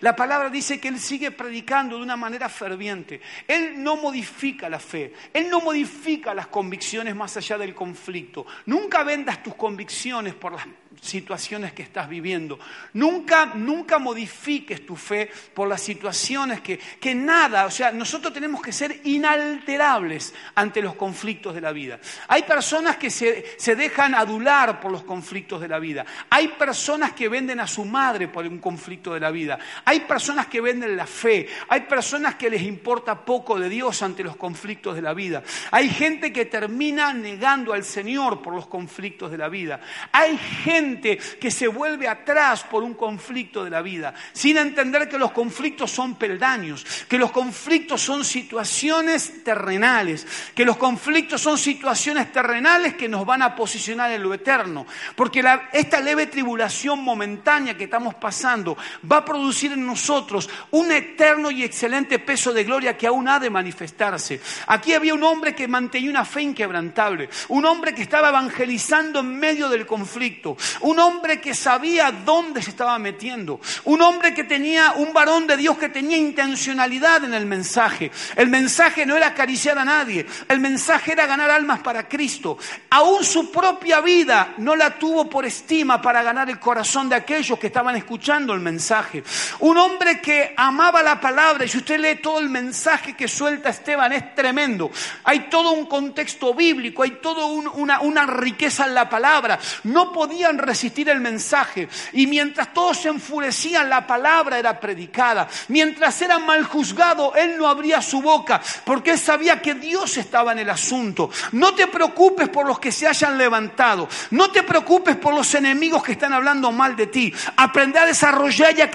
La 0.00 0.14
palabra 0.14 0.50
dice 0.50 0.80
que 0.80 0.88
Él 0.88 0.98
sigue 0.98 1.30
predicando 1.30 1.96
de 1.96 2.02
una 2.02 2.16
manera 2.16 2.48
ferviente. 2.48 3.20
Él 3.46 3.82
no 3.82 3.96
modifica 3.96 4.68
la 4.68 4.78
fe. 4.78 5.12
Él 5.32 5.48
no 5.48 5.60
modifica 5.60 6.34
las 6.34 6.48
convicciones 6.48 7.14
más 7.14 7.36
allá 7.36 7.58
del 7.58 7.74
conflicto. 7.74 8.46
Nunca 8.66 9.04
vendas 9.04 9.42
tus 9.42 9.54
convicciones 9.54 10.34
por 10.34 10.52
las 10.52 10.66
situaciones 11.00 11.72
que 11.72 11.82
estás 11.82 12.08
viviendo. 12.08 12.58
Nunca, 12.94 13.46
nunca 13.54 13.98
modifiques 13.98 14.84
tu 14.84 14.96
fe 14.96 15.30
por 15.54 15.68
las 15.68 15.80
situaciones 15.80 16.60
que, 16.60 16.78
que 16.78 17.14
nada, 17.14 17.66
o 17.66 17.70
sea, 17.70 17.92
nosotros 17.92 18.32
tenemos 18.32 18.62
que 18.62 18.72
ser 18.72 19.00
inalterables 19.04 20.34
ante 20.54 20.82
los 20.82 20.94
conflictos 20.94 21.54
de 21.54 21.60
la 21.60 21.72
vida. 21.72 22.00
Hay 22.28 22.42
personas 22.42 22.96
que 22.96 23.10
se, 23.10 23.56
se 23.58 23.76
dejan 23.76 24.14
adular 24.14 24.80
por 24.80 24.90
los 24.90 25.02
conflictos 25.02 25.60
de 25.60 25.68
la 25.68 25.78
vida. 25.78 26.04
Hay 26.30 26.48
personas 26.48 27.12
que 27.12 27.28
venden 27.28 27.60
a 27.60 27.66
su 27.66 27.84
madre 27.84 28.28
por 28.28 28.46
un 28.46 28.58
conflicto 28.58 29.14
de 29.14 29.20
la 29.20 29.30
vida. 29.30 29.58
Hay 29.84 30.00
personas 30.00 30.46
que 30.46 30.60
venden 30.60 30.96
la 30.96 31.06
fe. 31.06 31.48
Hay 31.68 31.82
personas 31.82 32.36
que 32.36 32.50
les 32.50 32.62
importa 32.62 33.24
poco 33.24 33.58
de 33.58 33.68
Dios 33.68 34.02
ante 34.02 34.24
los 34.24 34.36
conflictos 34.36 34.94
de 34.94 35.02
la 35.02 35.14
vida. 35.14 35.42
Hay 35.70 35.88
gente 35.88 36.32
que 36.32 36.46
termina 36.46 37.12
negando 37.12 37.72
al 37.72 37.84
Señor 37.84 38.42
por 38.42 38.54
los 38.54 38.66
conflictos 38.66 39.30
de 39.30 39.38
la 39.38 39.48
vida. 39.48 39.80
Hay 40.12 40.38
gente 40.38 41.16
que 41.16 41.50
se 41.50 41.68
vuelve 41.68 42.08
atrás 42.08 42.64
por 42.64 42.82
un 42.82 42.94
conflicto 42.94 43.64
de 43.64 43.70
la 43.70 43.82
vida, 43.82 44.14
sin 44.32 44.56
entender 44.56 45.08
que 45.08 45.18
los 45.18 45.32
conflictos 45.32 45.90
son 45.90 46.16
peldaños, 46.16 46.84
que 47.08 47.18
los 47.18 47.30
conflictos 47.30 48.00
son 48.00 48.24
situaciones 48.24 49.44
terrenales, 49.44 50.26
que 50.54 50.64
los 50.64 50.76
conflictos 50.76 51.40
son 51.40 51.58
situaciones 51.58 52.32
terrenales 52.32 52.94
que 52.94 53.08
nos 53.08 53.26
van 53.26 53.42
a 53.42 53.54
posicionar 53.54 54.10
en 54.12 54.22
lo 54.22 54.34
eterno, 54.34 54.86
porque 55.14 55.44
esta 55.72 56.00
leve 56.00 56.26
tribulación 56.26 57.02
momentánea 57.02 57.76
que 57.76 57.84
estamos 57.84 58.14
pasando 58.14 58.76
va 59.10 59.18
a 59.18 59.24
producir 59.24 59.55
en 59.64 59.86
nosotros 59.86 60.48
un 60.70 60.92
eterno 60.92 61.50
y 61.50 61.64
excelente 61.64 62.18
peso 62.18 62.52
de 62.52 62.64
gloria 62.64 62.96
que 62.96 63.06
aún 63.06 63.28
ha 63.28 63.40
de 63.40 63.50
manifestarse. 63.50 64.40
Aquí 64.66 64.92
había 64.92 65.14
un 65.14 65.22
hombre 65.22 65.54
que 65.54 65.68
mantenía 65.68 66.10
una 66.10 66.24
fe 66.24 66.42
inquebrantable, 66.42 67.28
un 67.48 67.64
hombre 67.64 67.94
que 67.94 68.02
estaba 68.02 68.28
evangelizando 68.28 69.20
en 69.20 69.38
medio 69.38 69.68
del 69.68 69.86
conflicto, 69.86 70.56
un 70.80 70.98
hombre 70.98 71.40
que 71.40 71.54
sabía 71.54 72.12
dónde 72.12 72.62
se 72.62 72.70
estaba 72.70 72.98
metiendo, 72.98 73.60
un 73.84 74.02
hombre 74.02 74.34
que 74.34 74.44
tenía, 74.44 74.92
un 74.96 75.12
varón 75.12 75.46
de 75.46 75.56
Dios 75.56 75.78
que 75.78 75.88
tenía 75.88 76.16
intencionalidad 76.16 77.24
en 77.24 77.34
el 77.34 77.46
mensaje. 77.46 78.10
El 78.36 78.48
mensaje 78.48 79.06
no 79.06 79.16
era 79.16 79.28
acariciar 79.28 79.78
a 79.78 79.84
nadie, 79.84 80.26
el 80.48 80.60
mensaje 80.60 81.12
era 81.12 81.26
ganar 81.26 81.50
almas 81.50 81.80
para 81.80 82.08
Cristo. 82.08 82.58
Aún 82.90 83.24
su 83.24 83.50
propia 83.50 84.00
vida 84.00 84.54
no 84.58 84.76
la 84.76 84.98
tuvo 84.98 85.28
por 85.28 85.44
estima 85.44 86.00
para 86.00 86.22
ganar 86.22 86.50
el 86.50 86.58
corazón 86.58 87.08
de 87.08 87.14
aquellos 87.16 87.58
que 87.58 87.68
estaban 87.68 87.96
escuchando 87.96 88.52
el 88.52 88.60
mensaje. 88.60 89.22
Un 89.60 89.76
hombre 89.78 90.20
que 90.20 90.54
amaba 90.56 91.02
la 91.02 91.20
palabra, 91.20 91.64
y 91.64 91.68
si 91.68 91.78
usted 91.78 91.98
lee 91.98 92.16
todo 92.16 92.38
el 92.38 92.48
mensaje 92.48 93.14
que 93.14 93.28
suelta 93.28 93.70
Esteban, 93.70 94.12
es 94.12 94.34
tremendo. 94.34 94.90
Hay 95.24 95.48
todo 95.48 95.72
un 95.72 95.86
contexto 95.86 96.54
bíblico, 96.54 97.02
hay 97.02 97.12
toda 97.22 97.46
una, 97.46 98.00
una 98.00 98.26
riqueza 98.26 98.86
en 98.86 98.94
la 98.94 99.08
palabra. 99.08 99.58
No 99.84 100.12
podían 100.12 100.58
resistir 100.58 101.08
el 101.08 101.20
mensaje. 101.20 101.88
Y 102.12 102.26
mientras 102.26 102.72
todos 102.72 102.98
se 102.98 103.08
enfurecían, 103.08 103.88
la 103.88 104.06
palabra 104.06 104.58
era 104.58 104.78
predicada. 104.78 105.48
Mientras 105.68 106.20
era 106.22 106.38
mal 106.38 106.64
juzgado, 106.64 107.34
él 107.34 107.56
no 107.58 107.68
abría 107.68 108.00
su 108.02 108.22
boca, 108.22 108.60
porque 108.84 109.12
él 109.12 109.18
sabía 109.18 109.60
que 109.60 109.74
Dios 109.74 110.16
estaba 110.16 110.52
en 110.52 110.58
el 110.60 110.70
asunto. 110.70 111.30
No 111.52 111.74
te 111.74 111.86
preocupes 111.86 112.48
por 112.48 112.66
los 112.66 112.78
que 112.78 112.92
se 112.92 113.06
hayan 113.06 113.38
levantado. 113.38 114.08
No 114.30 114.50
te 114.50 114.62
preocupes 114.62 115.16
por 115.16 115.34
los 115.34 115.54
enemigos 115.54 116.02
que 116.02 116.12
están 116.12 116.32
hablando 116.32 116.72
mal 116.72 116.96
de 116.96 117.06
ti. 117.06 117.32
Aprende 117.56 117.98
a 117.98 118.06
desarrollar 118.06 118.76
y 118.76 118.80
a, 118.80 118.90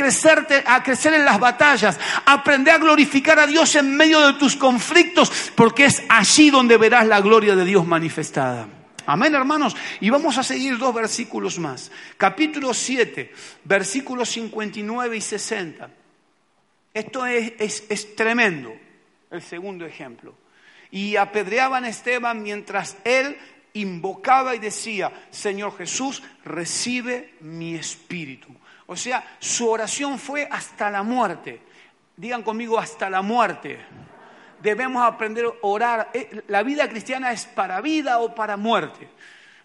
a 0.65 0.84
crecer 0.84 1.13
en 1.13 1.25
las 1.25 1.39
batallas. 1.39 1.99
Aprende 2.25 2.71
a 2.71 2.77
glorificar 2.77 3.39
a 3.39 3.47
Dios 3.47 3.75
en 3.75 3.95
medio 3.95 4.19
de 4.25 4.34
tus 4.34 4.56
conflictos, 4.56 5.51
porque 5.56 5.86
es 5.86 6.04
allí 6.10 6.49
donde 6.49 6.77
verás 6.77 7.08
la 7.08 7.21
gloria 7.21 7.56
de 7.56 7.65
Dios 7.65 7.86
manifestada. 7.86 8.67
Amén, 9.06 9.34
hermanos. 9.34 9.75
Y 9.99 10.10
vamos 10.10 10.38
a 10.38 10.43
seguir 10.43 10.77
dos 10.77 10.93
versículos 10.93 11.58
más. 11.60 11.91
Capítulo 12.17 12.73
7, 12.73 13.32
versículos 13.63 14.30
59 14.30 15.17
y 15.17 15.21
60. 15.21 15.89
Esto 16.93 17.25
es, 17.25 17.84
es 17.89 18.15
tremendo, 18.15 18.73
el 19.30 19.41
segundo 19.41 19.86
ejemplo. 19.86 20.36
Y 20.91 21.15
apedreaban 21.15 21.86
a 21.86 21.89
Esteban 21.89 22.43
mientras 22.43 22.97
él 23.04 23.38
invocaba 23.73 24.56
y 24.56 24.60
decía, 24.60 25.12
Señor 25.32 25.77
Jesús, 25.77 26.21
recibe 26.43 27.34
mi 27.39 27.75
espíritu. 27.75 28.49
O 28.91 28.95
sea, 28.97 29.23
su 29.39 29.69
oración 29.69 30.19
fue 30.19 30.45
hasta 30.51 30.91
la 30.91 31.01
muerte. 31.01 31.62
Digan 32.17 32.43
conmigo, 32.43 32.77
hasta 32.77 33.10
la 33.10 33.21
muerte 33.21 33.80
debemos 34.62 35.01
aprender 35.01 35.45
a 35.45 35.49
orar. 35.62 36.10
Eh, 36.13 36.43
la 36.49 36.62
vida 36.62 36.89
cristiana 36.89 37.32
es 37.32 37.45
para 37.45 37.80
vida 37.80 38.19
o 38.19 38.36
para 38.36 38.58
muerte. 38.58 39.08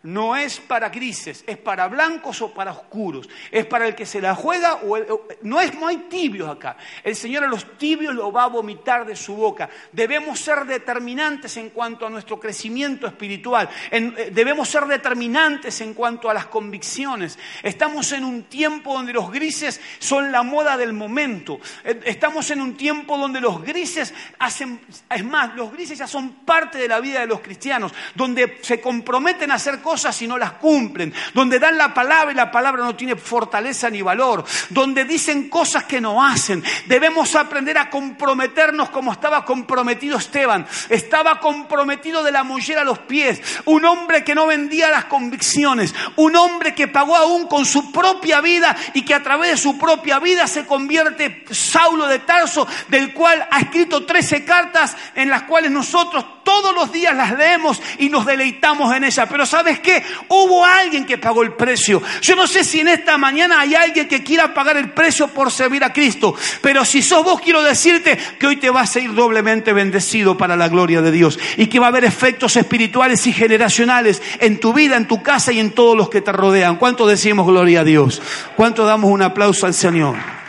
No 0.07 0.37
es 0.37 0.61
para 0.61 0.89
grises, 0.89 1.43
es 1.49 1.57
para 1.57 1.89
blancos 1.89 2.41
o 2.41 2.55
para 2.55 2.71
oscuros. 2.71 3.29
Es 3.51 3.67
para 3.67 3.89
el 3.89 3.97
que 3.97 4.07
se 4.07 4.21
la 4.21 4.37
juega 4.37 4.75
o 4.77 4.97
no, 5.43 5.61
es, 5.61 5.75
no 5.75 5.89
hay 5.89 5.97
tibios 6.09 6.49
acá. 6.49 6.77
El 7.03 7.17
Señor 7.17 7.43
a 7.43 7.49
los 7.49 7.77
tibios 7.77 8.15
lo 8.15 8.31
va 8.31 8.45
a 8.45 8.47
vomitar 8.47 9.05
de 9.05 9.17
su 9.17 9.35
boca. 9.35 9.69
Debemos 9.91 10.39
ser 10.39 10.65
determinantes 10.65 11.57
en 11.57 11.71
cuanto 11.71 12.07
a 12.07 12.11
nuestro 12.11 12.39
crecimiento 12.39 13.09
espiritual. 13.09 13.69
Eh, 13.91 14.31
debemos 14.33 14.69
ser 14.69 14.85
determinantes 14.85 15.81
en 15.81 15.93
cuanto 15.93 16.31
a 16.31 16.35
las 16.35 16.47
convicciones. 16.47 17.37
Estamos 17.65 18.13
en 18.13 18.25
un 18.25 18.45
tiempo 18.45 18.95
donde 18.95 19.13
los 19.13 19.33
grises 19.33 19.81
son 19.99 20.31
la 20.31 20.45
moda 20.45 20.77
del 20.77 20.93
momento. 20.93 21.59
Eh, 21.83 21.99
estamos 22.05 22.49
en 22.53 22.61
un 22.61 22.77
tiempo 22.77 23.19
donde 23.19 23.41
los 23.41 23.61
grises 23.61 24.15
hacen, 24.39 24.81
es 25.11 25.25
más, 25.25 25.57
los 25.57 25.73
grises 25.73 25.99
ya 25.99 26.07
son 26.07 26.45
parte 26.45 26.79
de 26.79 26.87
la 26.87 27.01
vida 27.01 27.19
de 27.19 27.27
los 27.27 27.41
cristianos, 27.41 27.93
donde 28.15 28.59
se 28.63 28.81
comprometen 28.81 29.51
a 29.51 29.55
hacer 29.55 29.81
cosas 29.81 29.96
cosas 29.97 30.21
y 30.21 30.29
no 30.29 30.37
las 30.37 30.53
cumplen, 30.53 31.15
donde 31.33 31.59
dan 31.59 31.79
la 31.79 31.95
palabra 31.95 32.31
y 32.31 32.35
la 32.35 32.51
palabra 32.51 32.85
no 32.85 32.95
tiene 32.95 33.17
fortaleza 33.17 33.89
ni 33.89 34.03
valor, 34.03 34.45
donde 34.69 35.07
dicen 35.07 35.49
cosas 35.49 35.85
que 35.85 36.03
no 36.03 36.23
hacen. 36.23 36.63
Debemos 36.85 37.35
aprender 37.35 37.79
a 37.79 37.89
comprometernos 37.89 38.91
como 38.91 39.11
estaba 39.11 39.43
comprometido 39.43 40.19
Esteban. 40.19 40.67
Estaba 40.91 41.41
comprometido 41.41 42.23
de 42.23 42.31
la 42.31 42.45
mollera 42.45 42.83
a 42.83 42.85
los 42.85 42.99
pies. 42.99 43.41
Un 43.65 43.87
hombre 43.87 44.23
que 44.23 44.35
no 44.35 44.47
vendía 44.47 44.91
las 44.91 45.07
convicciones. 45.07 45.95
Un 46.17 46.37
hombre 46.37 46.75
que 46.75 46.89
pagó 46.89 47.17
aún 47.17 47.47
con 47.47 47.65
su 47.65 47.91
propia 47.91 48.43
vida 48.43 48.77
y 48.93 49.01
que 49.01 49.15
a 49.15 49.23
través 49.23 49.53
de 49.53 49.57
su 49.57 49.79
propia 49.79 50.19
vida 50.19 50.47
se 50.47 50.67
convierte 50.67 51.47
Saulo 51.53 52.07
de 52.07 52.19
Tarso, 52.19 52.69
del 52.89 53.15
cual 53.15 53.49
ha 53.51 53.61
escrito 53.61 54.05
13 54.05 54.45
cartas 54.45 54.95
en 55.15 55.31
las 55.31 55.45
cuales 55.45 55.71
nosotros 55.71 56.36
todos 56.47 56.73
los 56.73 56.93
días 56.93 57.17
las 57.17 57.37
leemos 57.37 57.83
y 57.99 58.09
nos 58.09 58.25
deleitamos 58.25 58.95
en 58.95 59.03
ellas. 59.03 59.27
Pero 59.29 59.45
¿sabes 59.45 59.81
qué? 59.81 60.05
Hubo 60.29 60.65
alguien 60.65 61.05
que 61.05 61.19
pagó 61.19 61.43
el 61.43 61.55
precio. 61.55 62.01
Yo 62.23 62.37
no 62.37 62.47
sé 62.47 62.63
si 62.63 62.79
en 62.79 62.87
esta 62.87 63.19
mañana 63.19 63.59
hay 63.59 63.75
alguien 63.75 64.07
que 64.07 64.23
quiera 64.23 64.55
pagar 64.55 64.77
el 64.77 64.93
precio 64.93 65.27
por 65.27 65.51
servir 65.51 65.83
a 65.83 65.93
Cristo. 65.93 66.37
Pero 66.61 66.85
si 66.85 67.03
sos 67.03 67.25
vos, 67.25 67.41
quiero 67.41 67.65
decirte 67.65 68.17
que 68.39 68.47
hoy 68.47 68.59
te 68.59 68.71
vas 68.71 68.95
a 68.95 69.01
ir 69.01 69.13
doblemente 69.13 69.73
bendecido 69.73 70.39
para 70.39 70.55
la 70.55 70.69
gloria 70.69 71.03
de 71.03 71.11
Dios. 71.11 71.37
Y 71.57 71.67
que 71.67 71.81
va 71.81 71.87
a 71.87 71.89
haber 71.89 72.05
efectos 72.05 72.55
espirituales 72.55 73.27
y 73.27 73.33
generacionales 73.33 74.23
en 74.39 74.61
tu 74.61 74.73
vida, 74.73 74.97
en 74.97 75.09
tu 75.09 75.25
casa 75.25 75.51
y 75.51 75.59
en 75.59 75.73
todos 75.73 75.97
los 75.97 76.09
que 76.11 76.21
te 76.21 76.31
rodean. 76.31 76.77
¿Cuánto 76.77 77.09
decimos 77.09 77.49
gloria 77.49 77.81
a 77.81 77.85
Dios? 77.85 78.23
¿Cuánto 78.55 78.87
damos 78.87 79.11
un 79.11 79.23
aplauso 79.23 79.67
al 79.67 79.75
Señor? 79.75 80.46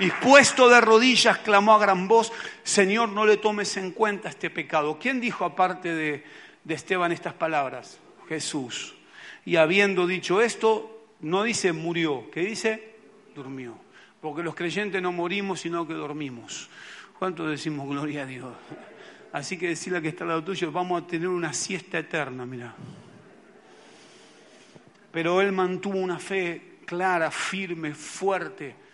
Y 0.00 0.10
puesto 0.10 0.70
de 0.70 0.80
rodillas 0.80 1.38
clamó 1.38 1.74
a 1.74 1.78
gran 1.78 2.08
voz, 2.08 2.32
Señor, 2.64 3.10
no 3.10 3.26
le 3.26 3.36
tomes 3.36 3.76
en 3.76 3.92
cuenta 3.92 4.30
este 4.30 4.48
pecado. 4.48 4.98
¿Quién 4.98 5.20
dijo 5.20 5.44
aparte 5.44 5.94
de, 5.94 6.24
Esteban 6.66 7.12
estas 7.12 7.34
palabras? 7.34 8.00
Jesús. 8.26 8.94
Y 9.44 9.56
habiendo 9.56 10.06
dicho 10.06 10.40
esto, 10.40 11.06
no 11.20 11.42
dice 11.42 11.74
murió, 11.74 12.30
¿qué 12.30 12.40
dice? 12.40 12.94
Durmió. 13.34 13.76
Porque 14.22 14.42
los 14.42 14.54
creyentes 14.54 15.02
no 15.02 15.12
morimos, 15.12 15.60
sino 15.60 15.86
que 15.86 15.92
dormimos. 15.92 16.70
¿Cuánto 17.18 17.46
decimos 17.46 17.86
gloria 17.86 18.22
a 18.22 18.26
Dios? 18.26 18.54
Así 19.32 19.58
que 19.58 19.68
decirle 19.68 20.00
que 20.00 20.08
está 20.08 20.24
al 20.24 20.28
lado 20.28 20.44
tuyo, 20.44 20.72
vamos 20.72 21.02
a 21.02 21.06
tener 21.06 21.28
una 21.28 21.52
siesta 21.52 21.98
eterna, 21.98 22.46
mira. 22.46 22.74
Pero 25.12 25.42
él 25.42 25.52
mantuvo 25.52 25.98
una 25.98 26.18
fe 26.18 26.78
clara, 26.86 27.30
firme, 27.30 27.94
fuerte 27.94 28.89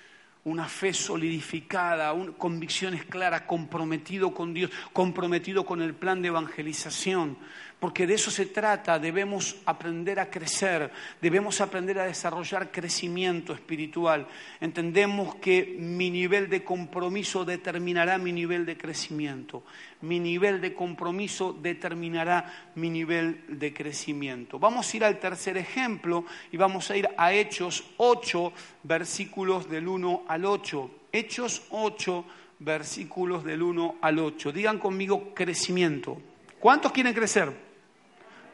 una 0.46 0.68
fe 0.68 0.94
solidificada, 0.94 2.14
convicciones 2.38 3.04
claras, 3.04 3.42
comprometido 3.42 4.32
con 4.32 4.54
Dios, 4.54 4.70
comprometido 4.92 5.66
con 5.66 5.82
el 5.82 5.92
plan 5.92 6.22
de 6.22 6.28
evangelización, 6.28 7.36
porque 7.78 8.06
de 8.06 8.14
eso 8.14 8.30
se 8.30 8.46
trata, 8.46 8.98
debemos 8.98 9.56
aprender 9.66 10.18
a 10.18 10.30
crecer, 10.30 10.90
debemos 11.20 11.60
aprender 11.60 11.98
a 11.98 12.06
desarrollar 12.06 12.70
crecimiento 12.70 13.52
espiritual. 13.52 14.26
Entendemos 14.60 15.34
que 15.36 15.76
mi 15.78 16.10
nivel 16.10 16.48
de 16.48 16.64
compromiso 16.64 17.44
determinará 17.44 18.16
mi 18.16 18.32
nivel 18.32 18.64
de 18.64 18.78
crecimiento, 18.78 19.62
mi 20.00 20.18
nivel 20.20 20.62
de 20.62 20.72
compromiso 20.72 21.52
determinará 21.52 22.70
mi 22.76 22.88
nivel 22.88 23.44
de 23.46 23.74
crecimiento. 23.74 24.58
Vamos 24.58 24.92
a 24.92 24.96
ir 24.96 25.04
al 25.04 25.20
tercer 25.20 25.58
ejemplo 25.58 26.24
y 26.50 26.56
vamos 26.56 26.90
a 26.90 26.96
ir 26.96 27.10
a 27.18 27.34
Hechos 27.34 27.84
8, 27.98 28.52
versículos 28.84 29.68
del 29.68 29.86
1 29.86 30.24
al 30.28 30.46
8. 30.46 30.90
Hechos 31.12 31.62
8, 31.68 32.24
versículos 32.58 33.44
del 33.44 33.62
1 33.62 33.96
al 34.00 34.18
8. 34.18 34.52
Digan 34.52 34.78
conmigo 34.78 35.34
crecimiento. 35.34 36.22
¿Cuántos 36.58 36.92
quieren 36.92 37.12
crecer? 37.12 37.65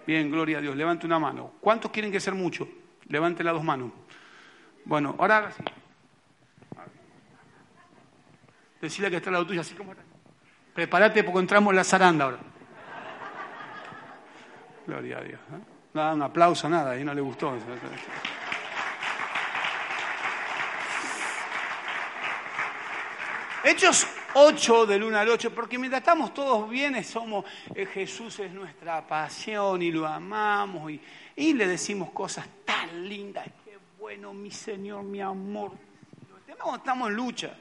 Bien, 0.07 0.31
gloria 0.31 0.59
a 0.59 0.61
Dios. 0.61 0.77
Levante 0.77 1.07
una 1.07 1.19
mano. 1.19 1.53
¿Cuántos 1.61 1.91
quieren 1.91 2.11
que 2.11 2.21
ser 2.21 2.35
mucho? 2.35 2.69
Levante 3.09 3.45
las 3.45 3.55
dos 3.55 3.65
manos. 3.65 3.93
Bueno, 4.85 5.15
ahora 5.19 5.51
sí. 5.53 5.63
Decirle 8.81 9.11
que 9.11 9.17
está 9.19 9.31
la 9.31 9.47
tuya, 9.47 9.61
así 9.61 9.75
como 9.75 9.95
Prepárate 10.75 11.23
porque 11.23 11.39
entramos 11.39 11.71
en 11.71 11.77
la 11.77 11.85
zaranda 11.85 12.25
ahora. 12.25 12.39
Gloria 14.87 15.19
a 15.19 15.21
Dios. 15.21 15.41
¿eh? 15.41 15.61
No 15.95 16.01
da 16.01 16.15
un 16.15 16.23
aplauso, 16.23 16.69
nada, 16.69 16.93
ahí 16.93 17.05
no 17.05 17.15
le 17.15 17.21
gustó. 17.21 17.57
Hechos 23.65 24.09
8 24.35 24.87
del 24.87 25.03
1 25.03 25.19
al 25.19 25.29
8, 25.29 25.55
porque 25.55 25.79
mientras 25.79 26.01
estamos 26.01 26.33
todos 26.33 26.69
bien, 26.69 27.03
somos, 27.05 27.45
eh, 27.75 27.87
Jesús 27.87 28.39
es 28.41 28.53
nuestra 28.53 29.07
pasión 29.07 29.83
y 29.83 29.91
lo 29.91 30.07
amamos 30.07 30.91
y, 30.91 31.01
y, 31.37 31.53
le 31.53 31.67
decimos 31.67 32.11
cosas 32.11 32.47
tan 32.65 33.09
lindas, 33.09 33.47
qué 33.65 33.79
bueno 33.99 34.33
mi 34.33 34.51
Señor, 34.51 35.03
mi 35.03 35.21
amor. 35.21 35.73
Cuando 36.59 36.77
estamos 36.77 37.09
en 37.09 37.17
lucha, 37.17 37.57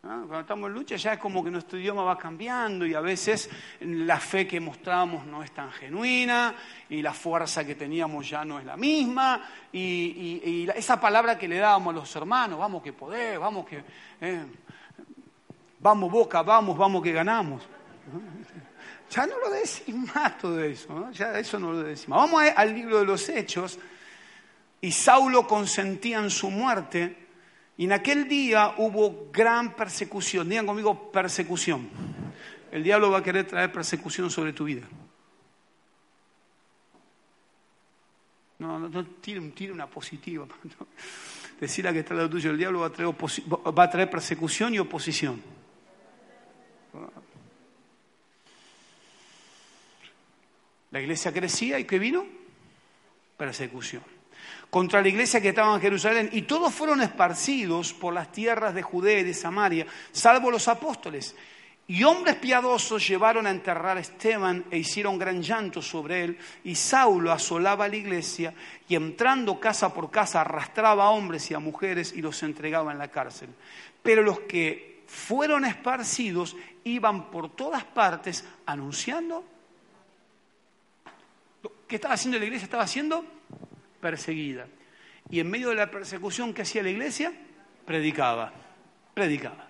cuando 0.00 0.40
estamos 0.40 0.68
en 0.68 0.74
lucha 0.74 0.96
ya 0.96 1.14
es 1.14 1.18
como 1.18 1.42
que 1.42 1.50
nuestro 1.50 1.78
idioma 1.78 2.04
va 2.04 2.16
cambiando 2.16 2.86
y 2.86 2.94
a 2.94 3.00
veces 3.00 3.50
la 3.80 4.20
fe 4.20 4.46
que 4.46 4.60
mostramos 4.60 5.26
no 5.26 5.42
es 5.42 5.50
tan 5.50 5.72
genuina 5.72 6.54
y 6.88 7.02
la 7.02 7.12
fuerza 7.12 7.66
que 7.66 7.74
teníamos 7.74 8.28
ya 8.28 8.44
no 8.44 8.60
es 8.60 8.64
la 8.64 8.76
misma 8.76 9.44
y, 9.72 9.80
y, 9.80 10.68
esa 10.76 11.00
palabra 11.00 11.36
que 11.36 11.48
le 11.48 11.58
dábamos 11.58 11.92
a 11.92 11.98
los 11.98 12.16
hermanos, 12.16 12.58
vamos 12.58 12.82
que 12.82 12.92
poder, 12.92 13.38
vamos 13.38 13.66
que... 13.66 13.82
Eh, 14.20 14.44
vamos 15.80 16.10
Boca, 16.10 16.42
vamos, 16.42 16.76
vamos 16.76 17.02
que 17.02 17.12
ganamos. 17.12 17.62
Ya 19.10 19.26
no 19.26 19.38
lo 19.38 19.48
decimos 19.48 20.14
más 20.14 20.36
todo 20.36 20.62
eso, 20.62 21.10
ya 21.12 21.38
eso 21.38 21.58
no 21.58 21.72
lo 21.72 21.82
decimos. 21.82 22.18
Vamos 22.18 22.42
al 22.54 22.74
libro 22.74 22.98
de 22.98 23.06
los 23.06 23.26
Hechos 23.30 23.78
y 24.82 24.92
Saulo 24.92 25.46
consentía 25.46 26.18
en 26.18 26.28
su 26.28 26.50
muerte 26.50 27.16
y 27.78 27.84
en 27.84 27.92
aquel 27.92 28.28
día 28.28 28.74
hubo 28.76 29.30
gran 29.32 29.74
persecución. 29.74 30.48
Digan 30.48 30.66
conmigo 30.66 31.10
persecución. 31.10 31.88
El 32.70 32.82
diablo 32.82 33.10
va 33.10 33.18
a 33.18 33.22
querer 33.22 33.46
traer 33.46 33.72
persecución 33.72 34.30
sobre 34.30 34.52
tu 34.52 34.64
vida. 34.64 34.86
No, 38.58 38.78
no, 38.78 38.88
no 38.88 39.06
tire, 39.06 39.72
una 39.72 39.86
positiva. 39.86 40.46
Decirle 41.60 41.92
que 41.92 42.00
está 42.00 42.12
al 42.12 42.18
lado 42.18 42.30
tuyo, 42.30 42.50
el 42.50 42.58
diablo 42.58 42.80
va 42.80 43.84
a 43.84 43.90
traer 43.90 44.10
persecución 44.10 44.74
y 44.74 44.78
oposición. 44.80 45.40
La 50.90 51.00
iglesia 51.00 51.32
crecía 51.32 51.78
y 51.78 51.84
¿qué 51.84 51.98
vino? 51.98 52.24
Persecución. 53.36 54.02
Contra 54.70 55.02
la 55.02 55.08
iglesia 55.08 55.40
que 55.40 55.50
estaba 55.50 55.74
en 55.74 55.80
Jerusalén. 55.80 56.30
Y 56.32 56.42
todos 56.42 56.72
fueron 56.72 57.00
esparcidos 57.02 57.92
por 57.92 58.14
las 58.14 58.32
tierras 58.32 58.74
de 58.74 58.82
Judea 58.82 59.20
y 59.20 59.24
de 59.24 59.34
Samaria, 59.34 59.86
salvo 60.12 60.50
los 60.50 60.68
apóstoles. 60.68 61.34
Y 61.90 62.04
hombres 62.04 62.36
piadosos 62.36 63.06
llevaron 63.08 63.46
a 63.46 63.50
enterrar 63.50 63.96
a 63.96 64.00
Esteban 64.00 64.66
e 64.70 64.76
hicieron 64.76 65.18
gran 65.18 65.42
llanto 65.42 65.80
sobre 65.80 66.24
él. 66.24 66.38
Y 66.64 66.74
Saulo 66.74 67.32
asolaba 67.32 67.88
la 67.88 67.96
iglesia 67.96 68.52
y 68.86 68.94
entrando 68.94 69.58
casa 69.58 69.94
por 69.94 70.10
casa 70.10 70.42
arrastraba 70.42 71.04
a 71.04 71.10
hombres 71.10 71.50
y 71.50 71.54
a 71.54 71.58
mujeres 71.58 72.12
y 72.14 72.20
los 72.20 72.42
entregaba 72.42 72.92
en 72.92 72.98
la 72.98 73.08
cárcel. 73.08 73.48
Pero 74.02 74.22
los 74.22 74.40
que 74.40 74.87
fueron 75.08 75.64
esparcidos 75.64 76.54
iban 76.84 77.30
por 77.30 77.56
todas 77.56 77.82
partes 77.82 78.46
anunciando. 78.66 79.44
¿Qué 81.88 81.96
estaba 81.96 82.14
haciendo 82.14 82.38
la 82.38 82.44
iglesia? 82.44 82.64
Estaba 82.64 82.86
siendo 82.86 83.24
perseguida. 84.00 84.68
Y 85.30 85.40
en 85.40 85.50
medio 85.50 85.70
de 85.70 85.74
la 85.74 85.90
persecución 85.90 86.52
que 86.52 86.62
hacía 86.62 86.82
la 86.82 86.90
iglesia, 86.90 87.32
predicaba, 87.84 88.52
predicaba. 89.14 89.66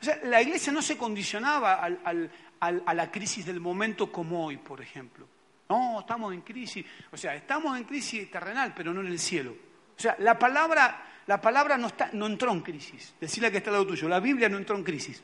O 0.00 0.04
sea, 0.04 0.20
la 0.24 0.40
iglesia 0.40 0.72
no 0.72 0.80
se 0.80 0.96
condicionaba 0.96 1.84
a 1.84 2.94
la 2.94 3.10
crisis 3.10 3.44
del 3.44 3.60
momento 3.60 4.10
como 4.10 4.46
hoy, 4.46 4.56
por 4.56 4.80
ejemplo. 4.80 5.26
No, 5.68 6.00
estamos 6.00 6.32
en 6.32 6.42
crisis. 6.42 6.86
O 7.10 7.16
sea, 7.16 7.34
estamos 7.34 7.76
en 7.76 7.84
crisis 7.84 8.30
terrenal, 8.30 8.72
pero 8.74 8.94
no 8.94 9.00
en 9.00 9.08
el 9.08 9.18
cielo. 9.18 9.50
O 9.96 10.00
sea, 10.00 10.16
la 10.20 10.38
palabra, 10.38 11.04
la 11.28 11.38
palabra 11.38 11.76
no, 11.76 11.88
está, 11.88 12.08
no 12.14 12.26
entró 12.26 12.50
en 12.52 12.62
crisis. 12.62 13.12
Decirle 13.20 13.50
que 13.50 13.58
está 13.58 13.68
al 13.68 13.74
lado 13.74 13.86
tuyo. 13.86 14.08
La 14.08 14.18
Biblia 14.18 14.48
no 14.48 14.56
entró 14.56 14.74
en 14.76 14.82
crisis. 14.82 15.22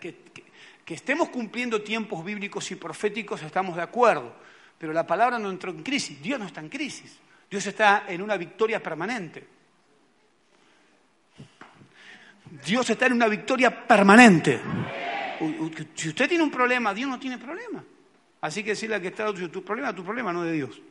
Que, 0.00 0.16
estemos 0.88 1.28
cumpliendo 1.28 1.82
tiempos 1.82 2.24
bíblicos 2.24 2.68
y 2.72 2.74
proféticos, 2.74 3.40
estamos 3.44 3.76
de 3.76 3.82
acuerdo. 3.82 4.34
Pero 4.76 4.92
la 4.92 5.06
palabra 5.06 5.38
no 5.38 5.48
entró 5.48 5.70
en 5.70 5.84
crisis. 5.84 6.20
Dios 6.20 6.36
no 6.40 6.46
está 6.46 6.60
en 6.60 6.68
crisis. 6.68 7.16
Dios 7.48 7.64
está 7.64 8.06
en 8.08 8.20
una 8.20 8.36
victoria 8.36 8.82
permanente. 8.82 9.46
Dios 12.66 12.90
está 12.90 13.06
en 13.06 13.12
una 13.12 13.28
victoria 13.28 13.86
permanente. 13.86 14.60
Si 15.94 16.08
usted 16.08 16.28
tiene 16.28 16.42
un 16.42 16.50
problema, 16.50 16.92
Dios 16.92 17.08
no 17.08 17.20
tiene 17.20 17.38
problema. 17.38 17.84
Así 18.40 18.64
que 18.64 18.70
decirle 18.70 19.00
que 19.00 19.08
está 19.08 19.32
tu 19.32 19.62
problema, 19.62 19.94
tu 19.94 20.02
problema 20.02 20.32
no 20.32 20.44
es 20.44 20.50
de 20.50 20.56
Dios. 20.56 20.82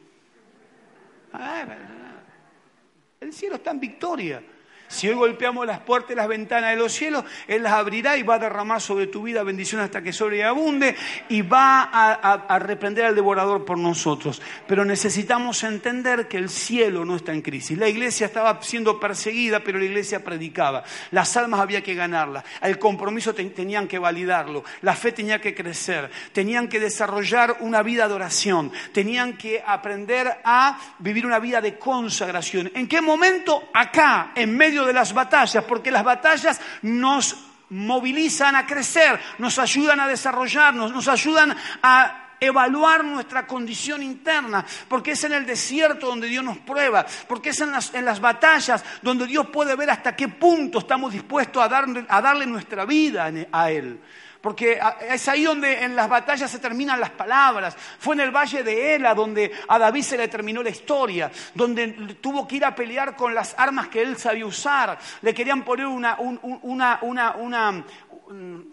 El 3.20 3.34
cielo 3.34 3.56
está 3.56 3.72
en 3.72 3.80
victoria. 3.80 4.44
Si 4.88 5.10
hoy 5.10 5.16
golpeamos 5.16 5.66
las 5.66 5.80
puertas 5.80 6.12
y 6.12 6.16
las 6.16 6.28
ventanas 6.28 6.72
de 6.72 6.78
los 6.78 6.94
cielos, 6.94 7.26
Él 7.48 7.64
las 7.64 7.74
abrirá 7.74 8.18
y 8.18 8.24
va 8.24 8.36
a 8.36 8.40
derramar 8.40 8.82
sobre 8.82 9.08
tu 9.08 9.22
vida 9.24 9.44
bendición 9.44 9.82
hasta 9.82 10.02
que 10.02 10.14
sobreabunde 10.14 10.96
y 11.30 11.42
va 11.42 11.90
a, 11.92 12.60
reprender 12.60 13.06
al 13.06 13.16
devorador 13.16 13.66
por 13.66 13.78
nosotros. 13.78 14.42
Pero 14.66 14.86
necesitamos 14.86 15.64
entender 15.64 16.28
que 16.28 16.38
el 16.38 16.50
cielo 16.50 17.06
no 17.06 17.16
está 17.16 17.34
en 17.34 17.42
crisis. 17.42 17.78
La 17.78 17.90
iglesia 17.90 18.28
estaba 18.28 18.62
siendo 18.62 19.00
perseguida, 19.00 19.60
pero 19.60 19.78
la 19.78 19.86
iglesia 19.86 20.24
predicaba. 20.24 20.84
Las 21.12 21.36
almas 21.36 21.60
había 21.60 21.82
que 21.84 21.94
ganarlas. 21.94 22.44
El 22.62 22.80
compromiso 22.80 23.36
tenían 23.36 23.88
que 23.88 24.00
validarlo. 24.00 24.64
La 24.82 24.96
fe 24.96 25.12
tenía 25.12 25.42
que 25.42 25.54
crecer. 25.54 26.10
Tenían 26.32 26.68
que 26.68 26.80
desarrollar 26.80 27.58
una 27.60 27.84
vida 27.84 28.08
de 28.08 28.14
oración. 28.14 28.72
Tenían 28.94 29.38
que 29.38 29.62
aprender 29.66 30.40
a 30.44 30.80
vivir 31.00 31.26
una 31.26 31.40
vida 31.40 31.62
de 31.62 31.78
consagración. 31.78 32.72
¿En 32.74 32.88
qué 32.88 33.02
momento? 33.02 33.70
Acá, 33.74 34.32
en 34.36 34.56
medio 34.56 34.77
de 34.86 34.94
las 34.94 35.14
batallas, 35.14 35.64
porque 35.64 35.92
las 35.92 36.04
batallas 36.04 36.60
nos 36.82 37.36
movilizan 37.70 38.56
a 38.56 38.66
crecer, 38.66 39.20
nos 39.38 39.60
ayudan 39.60 40.00
a 40.00 40.08
desarrollarnos, 40.08 40.92
nos 40.92 41.08
ayudan 41.08 41.56
a 41.84 42.24
evaluar 42.40 43.04
nuestra 43.04 43.48
condición 43.48 44.04
interna, 44.04 44.66
porque 44.88 45.12
es 45.12 45.24
en 45.24 45.34
el 45.34 45.46
desierto 45.46 46.08
donde 46.08 46.28
Dios 46.28 46.44
nos 46.44 46.60
prueba, 46.60 47.06
porque 47.28 47.50
es 47.50 47.62
en 47.62 47.72
las, 47.72 47.94
en 47.94 48.06
las 48.06 48.20
batallas 48.20 48.84
donde 49.02 49.26
Dios 49.26 49.48
puede 49.48 49.76
ver 49.76 49.90
hasta 49.90 50.16
qué 50.16 50.28
punto 50.28 50.80
estamos 50.80 51.14
dispuestos 51.14 51.64
a 51.64 51.66
a 52.10 52.22
darle 52.22 52.46
nuestra 52.46 52.86
vida 52.86 53.32
a 53.52 53.72
Él. 53.72 54.00
Porque 54.42 54.80
es 55.10 55.28
ahí 55.28 55.44
donde 55.44 55.84
en 55.84 55.96
las 55.96 56.08
batallas 56.08 56.50
se 56.50 56.60
terminan 56.60 57.00
las 57.00 57.10
palabras. 57.12 57.76
Fue 58.00 58.16
en 58.16 58.22
el 58.22 58.32
valle 58.32 58.64
de 58.64 58.96
Ela 58.96 59.14
donde 59.14 59.52
a 59.68 59.80
David 59.80 60.04
se 60.04 60.18
le 60.18 60.28
terminó 60.28 60.62
la 60.64 60.70
historia, 60.70 61.32
donde 61.54 61.88
tuvo 62.22 62.48
que 62.48 62.58
ir 62.58 62.66
a 62.66 62.76
pelear 62.76 63.16
con 63.16 63.34
las 63.34 63.56
armas 63.58 63.88
que 63.88 64.02
él 64.02 64.18
sabía 64.18 64.46
usar. 64.46 64.98
Le 65.22 65.34
querían 65.34 65.64
poner 65.64 65.88
una, 65.88 66.18
una, 66.20 67.00
una, 67.02 67.84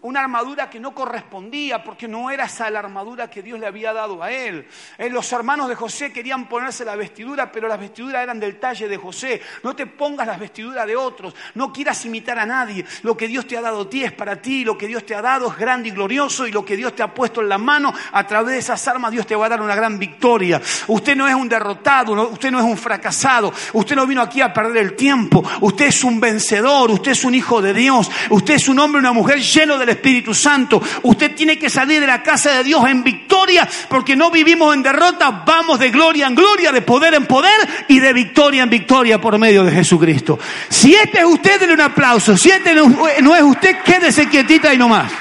una 0.01 0.19
armadura 0.19 0.69
que 0.69 0.79
no 0.79 0.93
correspondía 0.93 1.83
porque 1.83 2.07
no 2.07 2.29
era 2.29 2.45
esa 2.45 2.69
la 2.69 2.79
armadura 2.79 3.29
que 3.29 3.41
Dios 3.41 3.59
le 3.59 3.67
había 3.67 3.93
dado 3.93 4.21
a 4.21 4.31
él. 4.31 4.67
Eh, 4.97 5.09
los 5.09 5.31
hermanos 5.31 5.69
de 5.69 5.75
José 5.75 6.11
querían 6.11 6.47
ponerse 6.47 6.83
la 6.83 6.95
vestidura, 6.95 7.51
pero 7.51 7.67
las 7.67 7.79
vestiduras 7.79 8.23
eran 8.23 8.39
del 8.39 8.59
talle 8.59 8.87
de 8.87 8.97
José. 8.97 9.41
No 9.63 9.75
te 9.75 9.85
pongas 9.85 10.27
las 10.27 10.39
vestiduras 10.39 10.85
de 10.85 10.95
otros, 10.95 11.33
no 11.53 11.71
quieras 11.71 12.03
imitar 12.05 12.37
a 12.37 12.45
nadie. 12.45 12.85
Lo 13.03 13.15
que 13.15 13.27
Dios 13.27 13.47
te 13.47 13.57
ha 13.57 13.61
dado 13.61 13.81
a 13.81 13.89
ti 13.89 14.03
es 14.03 14.11
para 14.11 14.41
ti, 14.41 14.65
lo 14.65 14.77
que 14.77 14.87
Dios 14.87 15.05
te 15.05 15.15
ha 15.15 15.21
dado 15.21 15.49
es 15.49 15.57
grande 15.57 15.89
y 15.89 15.91
glorioso 15.91 16.47
y 16.47 16.51
lo 16.51 16.65
que 16.65 16.75
Dios 16.75 16.95
te 16.95 17.03
ha 17.03 17.13
puesto 17.13 17.41
en 17.41 17.49
la 17.49 17.57
mano, 17.57 17.93
a 18.11 18.27
través 18.27 18.53
de 18.53 18.59
esas 18.59 18.85
armas 18.87 19.11
Dios 19.11 19.25
te 19.25 19.35
va 19.35 19.45
a 19.45 19.49
dar 19.49 19.61
una 19.61 19.75
gran 19.75 19.97
victoria. 19.97 20.61
Usted 20.87 21.15
no 21.15 21.27
es 21.27 21.35
un 21.35 21.47
derrotado, 21.47 22.29
usted 22.29 22.51
no 22.51 22.59
es 22.59 22.65
un 22.65 22.77
fracasado, 22.77 23.53
usted 23.73 23.95
no 23.95 24.05
vino 24.05 24.21
aquí 24.21 24.41
a 24.41 24.53
perder 24.53 24.83
el 24.83 24.95
tiempo, 24.95 25.43
usted 25.61 25.87
es 25.87 26.03
un 26.03 26.19
vencedor, 26.19 26.91
usted 26.91 27.11
es 27.11 27.23
un 27.23 27.35
hijo 27.35 27.61
de 27.61 27.73
Dios, 27.73 28.09
usted 28.29 28.55
es 28.55 28.67
un 28.67 28.79
hombre, 28.79 28.99
una 28.99 29.13
mujer 29.13 29.44
lleno 29.53 29.77
del 29.77 29.89
Espíritu 29.89 30.33
Santo. 30.33 30.81
Usted 31.03 31.35
tiene 31.35 31.57
que 31.57 31.69
salir 31.69 32.01
de 32.01 32.07
la 32.07 32.23
casa 32.23 32.51
de 32.57 32.63
Dios 32.63 32.85
en 32.87 33.03
victoria 33.03 33.67
porque 33.87 34.15
no 34.15 34.31
vivimos 34.31 34.73
en 34.73 34.83
derrota, 34.83 35.43
vamos 35.45 35.79
de 35.79 35.91
gloria 35.91 36.27
en 36.27 36.35
gloria, 36.35 36.71
de 36.71 36.81
poder 36.81 37.13
en 37.13 37.25
poder 37.25 37.85
y 37.87 37.99
de 37.99 38.13
victoria 38.13 38.63
en 38.63 38.69
victoria 38.69 39.21
por 39.21 39.37
medio 39.37 39.63
de 39.63 39.71
Jesucristo. 39.71 40.39
Si 40.69 40.95
este 40.95 41.19
es 41.19 41.25
usted, 41.25 41.59
denle 41.59 41.75
un 41.75 41.81
aplauso. 41.81 42.35
Si 42.37 42.49
este 42.49 42.73
no 42.73 43.35
es 43.35 43.43
usted, 43.43 43.77
quédese 43.83 44.27
quietita 44.27 44.73
y 44.73 44.77
no 44.77 44.89
más. 44.89 45.11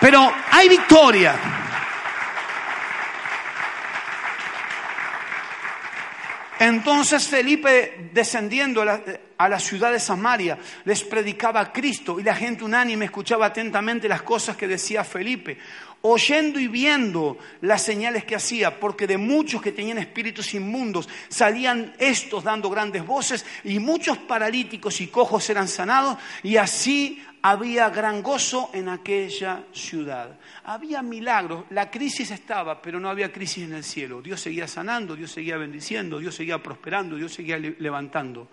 Pero 0.00 0.32
hay 0.50 0.68
victoria. 0.68 1.34
Entonces 6.58 7.28
Felipe, 7.28 8.10
descendiendo 8.12 8.84
a 9.38 9.48
la, 9.48 9.58
ciudad 9.60 9.92
de 9.92 10.00
Samaria, 10.00 10.58
les 10.84 11.04
predicaba 11.04 11.72
Cristo 11.72 12.18
y 12.18 12.24
la 12.24 12.34
gente 12.34 12.64
unánime 12.64 13.06
escuchaba 13.06 13.46
atentamente 13.46 14.08
las 14.08 14.22
cosas 14.22 14.56
que 14.56 14.68
decía 14.68 15.04
Felipe, 15.04 15.58
oyendo 16.02 16.60
y 16.60 16.68
viendo 16.68 17.38
las 17.60 17.82
señales 17.82 18.24
que 18.24 18.36
hacía, 18.36 18.78
porque 18.78 19.06
de 19.06 19.16
muchos 19.16 19.62
que 19.62 19.72
tenían 19.72 19.98
espíritus 19.98 20.54
inmundos 20.54 21.08
salían 21.28 21.94
estos 21.98 22.44
dando 22.44 22.70
grandes 22.70 23.04
voces 23.06 23.44
y 23.64 23.78
muchos 23.78 24.18
paralíticos 24.18 25.00
y 25.00 25.08
cojos 25.08 25.48
eran 25.50 25.68
sanados 25.68 26.18
y 26.42 26.56
así 26.56 27.22
había 27.42 27.90
gran 27.90 28.22
gozo 28.22 28.70
en 28.72 28.88
aquella 28.88 29.64
ciudad. 29.72 30.38
Había 30.64 31.02
milagros, 31.02 31.64
la 31.70 31.90
crisis 31.90 32.30
estaba, 32.30 32.82
pero 32.82 32.98
no 32.98 33.08
había 33.08 33.32
crisis 33.32 33.64
en 33.64 33.74
el 33.74 33.84
cielo. 33.84 34.20
Dios 34.20 34.40
seguía 34.40 34.66
sanando, 34.66 35.14
Dios 35.14 35.30
seguía 35.30 35.56
bendiciendo, 35.56 36.18
Dios 36.18 36.34
seguía 36.34 36.62
prosperando, 36.62 37.16
Dios 37.16 37.32
seguía 37.32 37.58
levantando. 37.58 38.48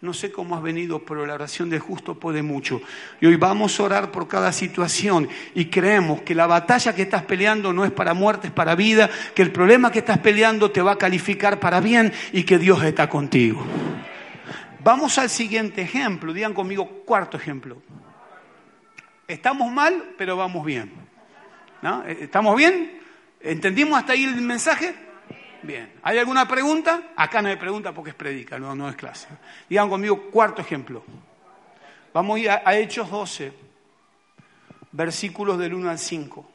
No 0.00 0.14
sé 0.14 0.30
cómo 0.30 0.54
has 0.54 0.62
venido, 0.62 1.04
pero 1.04 1.26
la 1.26 1.34
oración 1.34 1.68
del 1.68 1.80
justo 1.80 2.14
puede 2.14 2.42
mucho. 2.42 2.80
Y 3.20 3.26
hoy 3.26 3.34
vamos 3.34 3.78
a 3.78 3.82
orar 3.82 4.12
por 4.12 4.28
cada 4.28 4.52
situación 4.52 5.28
y 5.54 5.64
creemos 5.66 6.22
que 6.22 6.36
la 6.36 6.46
batalla 6.46 6.94
que 6.94 7.02
estás 7.02 7.24
peleando 7.24 7.72
no 7.72 7.84
es 7.84 7.90
para 7.90 8.14
muerte, 8.14 8.46
es 8.46 8.52
para 8.52 8.76
vida, 8.76 9.10
que 9.34 9.42
el 9.42 9.50
problema 9.50 9.90
que 9.90 9.98
estás 9.98 10.18
peleando 10.18 10.70
te 10.70 10.82
va 10.82 10.92
a 10.92 10.98
calificar 10.98 11.58
para 11.58 11.80
bien 11.80 12.12
y 12.32 12.44
que 12.44 12.58
Dios 12.58 12.82
está 12.84 13.08
contigo. 13.08 13.64
Vamos 14.84 15.18
al 15.18 15.28
siguiente 15.28 15.82
ejemplo, 15.82 16.32
digan 16.32 16.54
conmigo 16.54 17.02
cuarto 17.04 17.36
ejemplo. 17.36 17.82
Estamos 19.28 19.70
mal, 19.70 20.14
pero 20.16 20.38
vamos 20.38 20.64
bien. 20.64 20.90
¿No? 21.82 22.02
¿Estamos 22.04 22.56
bien? 22.56 22.98
¿Entendimos 23.40 23.98
hasta 23.98 24.14
ahí 24.14 24.24
el 24.24 24.40
mensaje? 24.40 24.94
Bien. 25.62 25.92
¿Hay 26.02 26.16
alguna 26.16 26.48
pregunta? 26.48 27.10
Acá 27.14 27.42
no 27.42 27.50
hay 27.50 27.56
pregunta 27.56 27.92
porque 27.92 28.10
es 28.10 28.16
predica, 28.16 28.58
no, 28.58 28.88
es 28.88 28.96
clase. 28.96 29.28
Digan 29.68 29.90
conmigo 29.90 30.30
cuarto 30.30 30.62
ejemplo. 30.62 31.04
Vamos 32.14 32.40
a, 32.48 32.74
Hechos 32.74 33.10
12, 33.10 33.52
versículos 34.92 35.58
del 35.58 35.74
1 35.74 35.90
al 35.90 35.98
5. 35.98 36.50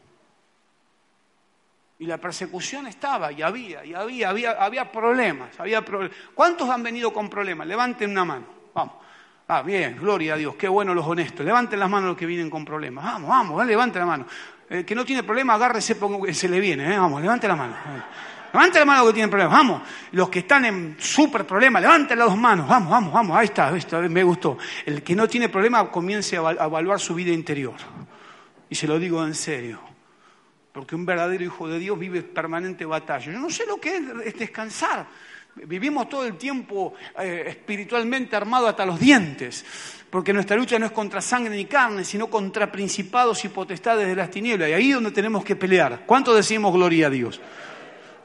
Y 2.00 2.08
la 2.08 2.18
persecución 2.18 2.88
estaba, 2.88 3.32
y 3.32 3.44
había, 3.44 3.86
y 3.86 3.94
había, 3.94 4.30
había, 4.30 4.52
había 4.54 4.92
problemas, 4.92 5.60
había 5.60 5.86
problemas. 5.86 6.18
¿Cuántos 6.34 6.68
han 6.72 6.82
venido 6.82 7.14
con 7.14 7.30
problemas? 7.30 7.68
Levanten 7.68 8.10
una 8.10 8.26
mano. 8.26 8.48
Vamos. 8.74 9.03
Ah, 9.48 9.62
bien, 9.62 9.98
gloria 10.00 10.36
a 10.36 10.38
Dios, 10.38 10.56
qué 10.56 10.68
bueno 10.68 10.94
los 10.94 11.06
honestos. 11.06 11.46
Levanten 11.46 11.80
las 11.80 11.90
manos 11.90 12.10
los 12.10 12.18
que 12.18 12.26
vienen 12.26 12.50
con 12.50 12.64
problemas. 12.64 13.04
Vamos, 13.04 13.30
vamos, 13.30 13.66
levanten 13.66 14.00
la 14.00 14.06
mano. 14.06 14.26
El 14.70 14.86
que 14.86 14.96
no 14.96 15.04
tiene 15.04 15.24
problema, 15.24 15.54
agárrese, 15.56 15.96
se 16.34 16.50
le 16.50 16.60
viene. 16.60 16.94
¿eh? 16.94 16.98
Vamos, 16.98 17.22
levante 17.22 17.48
la 17.48 17.56
mano. 17.56 17.76
Levante 18.54 18.80
la 18.80 18.86
mano 18.86 19.00
los 19.02 19.10
que 19.10 19.14
tienen 19.16 19.30
problemas. 19.30 19.54
Vamos. 19.54 19.82
Los 20.14 20.30
que 20.30 20.40
están 20.40 20.66
en 20.66 20.96
súper 20.98 21.46
problema, 21.46 21.82
levanten 21.82 22.18
las 22.18 22.30
dos 22.30 22.38
manos. 22.38 22.68
Vamos, 22.68 22.90
vamos, 22.90 23.14
vamos. 23.14 23.38
Ahí 23.38 23.46
está, 23.46 23.68
ahí 23.68 23.80
está, 23.80 24.00
me 24.00 24.24
gustó. 24.24 24.58
El 24.86 25.04
que 25.04 25.16
no 25.16 25.28
tiene 25.28 25.50
problema 25.50 25.92
comience 25.92 26.38
a 26.38 26.52
evaluar 26.52 27.00
su 27.00 27.14
vida 27.14 27.32
interior. 27.32 27.76
Y 28.70 28.76
se 28.76 28.88
lo 28.88 28.98
digo 28.98 29.24
en 29.24 29.36
serio. 29.36 29.80
porque 30.72 30.96
un 30.96 31.06
verdadero 31.06 31.44
hijo 31.44 31.68
de 31.68 31.78
Dios 31.78 32.00
vive 32.00 32.24
permanente 32.24 32.86
batalla. 32.86 33.32
Yo 33.32 33.40
no 33.40 33.50
sé 33.50 33.66
lo 33.68 33.78
que 33.78 33.98
es, 33.98 34.40
descansar. 34.40 35.06
Vivimos 35.56 36.10
todo 36.10 36.26
el 36.26 36.36
tiempo 36.36 36.96
eh, 37.20 37.46
espiritualmente 37.48 38.36
armado 38.36 38.68
hasta 38.68 38.86
los 38.86 39.00
dientes, 39.00 39.64
porque 40.10 40.34
nuestra 40.34 40.58
lucha 40.58 40.80
no 40.80 40.88
es 40.88 40.92
contra 40.92 41.22
sangre 41.22 41.56
ni 41.56 41.66
carne, 41.66 42.04
sino 42.04 42.28
contra 42.28 42.72
principados 42.72 43.46
y 43.46 43.50
potestades 43.50 44.08
de 44.08 44.16
las 44.16 44.32
tinieblas. 44.32 44.70
Y 44.70 44.74
ahí 44.74 44.90
es 44.90 44.96
donde 44.96 45.12
tenemos 45.12 45.44
que 45.44 45.56
pelear. 45.56 46.04
¿Cuánto 46.08 46.34
decimos 46.34 46.74
gloria 46.74 47.08
a 47.08 47.10
Dios? 47.12 47.40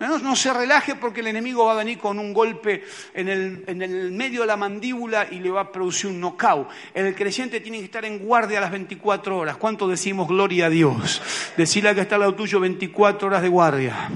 No, 0.00 0.36
se 0.36 0.52
relaje 0.52 0.94
porque 0.94 1.20
el 1.20 1.26
enemigo 1.26 1.64
va 1.66 1.72
a 1.72 1.76
venir 1.76 1.98
con 1.98 2.18
un 2.20 2.32
golpe 2.32 2.84
en 3.12 3.28
el, 3.28 3.64
en 3.66 3.82
el, 3.82 4.12
medio 4.12 4.42
de 4.42 4.46
la 4.46 4.56
mandíbula 4.56 5.26
y 5.30 5.40
le 5.40 5.50
va 5.50 5.62
a 5.62 5.72
producir 5.72 6.08
un 6.08 6.20
knockout. 6.20 6.68
El 6.94 7.14
creyente 7.16 7.60
tiene 7.60 7.78
que 7.78 7.86
estar 7.86 8.04
en 8.04 8.20
guardia 8.20 8.58
a 8.58 8.60
las 8.62 8.70
24 8.70 9.36
horas. 9.36 9.56
¿Cuánto 9.56 9.88
decimos 9.88 10.28
gloria 10.28 10.66
a 10.66 10.70
Dios? 10.70 11.20
Decirle 11.56 11.94
que 11.96 12.02
está 12.02 12.14
al 12.14 12.22
lado 12.22 12.34
tuyo 12.34 12.60
24 12.60 13.26
horas 13.26 13.42
de 13.42 13.48
guardia. 13.48 14.08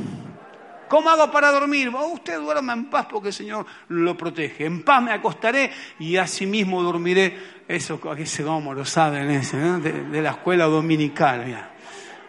¿Cómo 0.93 1.09
hago 1.09 1.31
para 1.31 1.51
dormir? 1.51 1.91
Oh, 1.97 2.09
usted 2.09 2.39
duerma 2.39 2.75
en 2.75 2.91
paz 2.91 3.07
porque 3.11 3.29
el 3.29 3.33
Señor 3.33 3.65
lo 3.89 4.15
protege. 4.15 4.67
En 4.67 4.83
paz 4.83 5.03
me 5.03 5.11
acostaré 5.11 5.73
y 5.99 6.19
asimismo 6.19 6.83
dormiré. 6.83 7.35
Eso, 7.67 7.99
ese 8.19 8.45
como 8.45 8.75
lo 8.75 8.85
saben, 8.85 9.31
ese, 9.31 9.57
de, 9.57 10.21
la 10.21 10.33
escuela 10.33 10.67
dominical. 10.67 11.71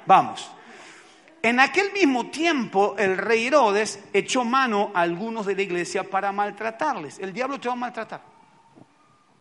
Vamos. 0.05 0.49
En 1.41 1.59
aquel 1.59 1.91
mismo 1.91 2.27
tiempo, 2.27 2.95
el 2.97 3.17
rey 3.17 3.47
Herodes 3.47 4.01
echó 4.13 4.45
mano 4.45 4.91
a 4.93 5.01
algunos 5.01 5.45
de 5.45 5.55
la 5.55 5.61
iglesia 5.61 6.09
para 6.09 6.31
maltratarles. 6.31 7.19
El 7.19 7.33
diablo 7.33 7.59
te 7.59 7.67
va 7.67 7.73
a 7.73 7.75
maltratar. 7.75 8.32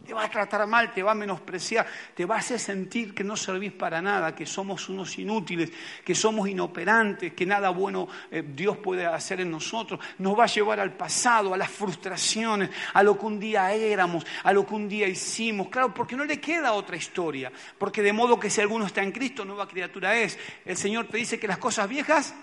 Te 0.04 0.14
va 0.14 0.24
a 0.24 0.30
tratar 0.30 0.66
mal, 0.66 0.92
te 0.92 1.02
va 1.02 1.12
a 1.12 1.14
menospreciar, 1.14 1.86
te 2.14 2.24
va 2.24 2.36
a 2.36 2.38
hacer 2.38 2.58
sentir 2.58 3.14
que 3.14 3.22
no 3.22 3.36
servís 3.36 3.72
para 3.72 4.02
nada, 4.02 4.34
que 4.34 4.46
somos 4.46 4.88
unos 4.88 5.16
inútiles, 5.18 5.70
que 6.04 6.14
somos 6.14 6.48
inoperantes, 6.48 7.34
que 7.34 7.46
nada 7.46 7.70
bueno 7.70 8.08
eh, 8.30 8.42
Dios 8.44 8.78
puede 8.78 9.06
hacer 9.06 9.40
en 9.40 9.50
nosotros. 9.50 10.00
Nos 10.18 10.38
va 10.38 10.44
a 10.44 10.48
llevar 10.48 10.80
al 10.80 10.92
pasado, 10.92 11.54
a 11.54 11.56
las 11.56 11.70
frustraciones, 11.70 12.70
a 12.94 13.02
lo 13.02 13.18
que 13.18 13.26
un 13.26 13.38
día 13.38 13.72
éramos, 13.72 14.26
a 14.42 14.52
lo 14.52 14.66
que 14.66 14.74
un 14.74 14.88
día 14.88 15.06
hicimos. 15.06 15.68
Claro, 15.68 15.94
porque 15.94 16.16
no 16.16 16.24
le 16.24 16.40
queda 16.40 16.72
otra 16.72 16.96
historia. 16.96 17.52
Porque 17.78 18.02
de 18.02 18.12
modo 18.12 18.40
que 18.40 18.50
si 18.50 18.60
alguno 18.60 18.86
está 18.86 19.02
en 19.02 19.12
Cristo, 19.12 19.44
nueva 19.44 19.68
criatura 19.68 20.16
es. 20.16 20.38
El 20.64 20.76
Señor 20.76 21.06
te 21.06 21.18
dice 21.18 21.38
que 21.38 21.46
las 21.46 21.58
cosas 21.58 21.88
viejas 21.88 22.34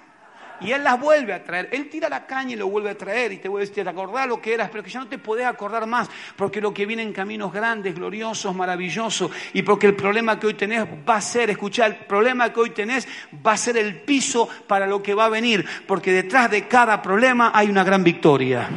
y 0.62 0.72
Él 0.72 0.84
las 0.84 1.00
vuelve 1.00 1.34
a 1.34 1.44
traer. 1.44 1.70
Él 1.72 1.90
tira 1.90 2.10
la 2.10 2.26
caña 2.26 2.54
y 2.54 2.56
lo 2.56 2.68
vuelve 2.68 2.90
a 2.90 2.98
traer 2.98 3.32
y 3.32 3.38
te 3.38 3.48
vuelve 3.48 3.66
a 3.66 3.70
decir, 3.70 3.88
acordar 3.88 4.28
lo 4.28 4.42
que 4.42 4.54
eras, 4.54 4.70
pero 4.70 4.84
que 4.84 4.90
ya 4.90 5.00
no 5.00 5.08
te 5.08 5.18
podés 5.18 5.46
acordar 5.46 5.86
más, 5.86 6.10
porque 6.36 6.62
lo 6.62 6.74
que 6.74 6.86
viene 6.86 7.04
en 7.04 7.14
caminos 7.14 7.52
grandes, 7.52 7.96
gloriosos, 7.96 8.56
maravillosos, 8.56 9.32
y 9.54 9.62
porque 9.62 9.88
el 9.88 9.96
problema 9.96 10.40
que 10.40 10.48
hoy 10.48 10.54
tenés 10.54 10.86
va 11.08 11.16
a 11.16 11.22
ser, 11.22 11.50
escuchar, 11.50 11.92
el 11.92 11.98
problema 12.06 12.52
que 12.52 12.60
hoy 12.60 12.70
tenés 12.72 13.08
va 13.46 13.54
a 13.54 13.58
ser 13.58 13.78
el 13.78 14.02
piso 14.02 14.48
para 14.68 14.86
lo 14.86 15.02
que 15.02 15.14
va 15.14 15.26
a 15.26 15.30
venir, 15.30 15.66
porque 15.88 16.12
detrás 16.12 16.52
de 16.52 16.68
cada 16.68 17.02
problema 17.02 17.52
hay 17.54 17.70
una 17.70 17.84
gran 17.84 18.04
victoria. 18.04 18.68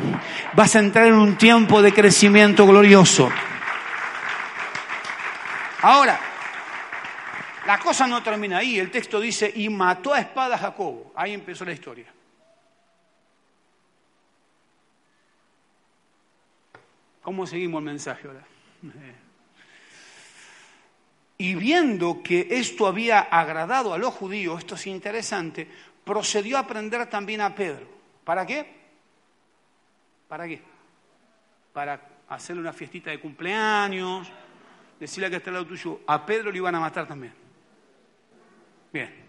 Vas 0.54 0.76
a 0.76 0.80
entrar 0.80 1.06
en 1.06 1.14
un 1.14 1.36
tiempo 1.36 1.82
de 1.82 1.92
crecimiento 1.92 2.66
glorioso. 2.66 3.30
Ahora, 5.82 6.31
la 7.66 7.78
cosa 7.78 8.06
no 8.06 8.22
termina 8.22 8.58
ahí. 8.58 8.78
El 8.78 8.90
texto 8.90 9.20
dice, 9.20 9.52
y 9.54 9.68
mató 9.68 10.14
a 10.14 10.20
espada 10.20 10.56
a 10.56 10.58
Jacobo. 10.58 11.12
Ahí 11.14 11.32
empezó 11.32 11.64
la 11.64 11.72
historia. 11.72 12.06
¿Cómo 17.22 17.46
seguimos 17.46 17.78
el 17.78 17.84
mensaje 17.84 18.26
ahora? 18.26 18.44
Y 21.38 21.56
viendo 21.56 22.22
que 22.22 22.46
esto 22.50 22.86
había 22.86 23.18
agradado 23.18 23.92
a 23.92 23.98
los 23.98 24.14
judíos, 24.14 24.60
esto 24.60 24.76
es 24.76 24.86
interesante, 24.86 25.66
procedió 26.04 26.56
a 26.56 26.68
prender 26.68 27.10
también 27.10 27.40
a 27.40 27.52
Pedro. 27.52 27.84
¿Para 28.22 28.46
qué? 28.46 28.64
¿Para 30.28 30.46
qué? 30.46 30.62
Para 31.72 32.00
hacerle 32.28 32.62
una 32.62 32.72
fiestita 32.72 33.10
de 33.10 33.18
cumpleaños, 33.18 34.30
decirle 35.00 35.30
que 35.30 35.36
está 35.36 35.50
al 35.50 35.54
lado 35.54 35.66
tuyo. 35.66 36.02
A 36.06 36.24
Pedro 36.24 36.52
le 36.52 36.58
iban 36.58 36.76
a 36.76 36.80
matar 36.80 37.08
también. 37.08 37.41
Bien. 38.92 39.22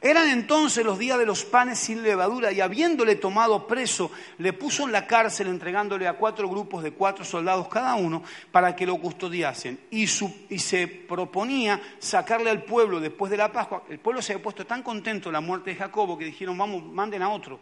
Eran 0.00 0.28
entonces 0.28 0.84
los 0.84 0.98
días 0.98 1.18
de 1.18 1.24
los 1.24 1.44
panes 1.44 1.78
sin 1.78 2.02
levadura 2.02 2.52
y 2.52 2.60
habiéndole 2.60 3.16
tomado 3.16 3.66
preso, 3.66 4.10
le 4.38 4.52
puso 4.52 4.84
en 4.84 4.92
la 4.92 5.06
cárcel 5.06 5.46
entregándole 5.46 6.06
a 6.06 6.14
cuatro 6.14 6.48
grupos 6.48 6.82
de 6.82 6.92
cuatro 6.92 7.24
soldados 7.24 7.68
cada 7.68 7.94
uno 7.94 8.22
para 8.52 8.76
que 8.76 8.86
lo 8.86 8.98
custodiasen. 8.98 9.80
Y, 9.90 10.06
se 10.06 10.86
proponía 11.08 11.80
sacarle 11.98 12.50
al 12.50 12.62
pueblo 12.64 13.00
después 13.00 13.30
de 13.30 13.38
la 13.38 13.50
Pascua. 13.50 13.84
El 13.88 13.98
pueblo 13.98 14.20
se 14.20 14.34
había 14.34 14.42
puesto 14.42 14.66
tan 14.66 14.82
contento 14.82 15.30
en 15.30 15.34
la 15.34 15.40
muerte 15.40 15.70
de 15.70 15.76
Jacobo 15.76 16.18
que 16.18 16.26
dijeron, 16.26 16.58
vamos, 16.58 16.84
manden 16.84 17.22
a 17.22 17.30
otro. 17.30 17.58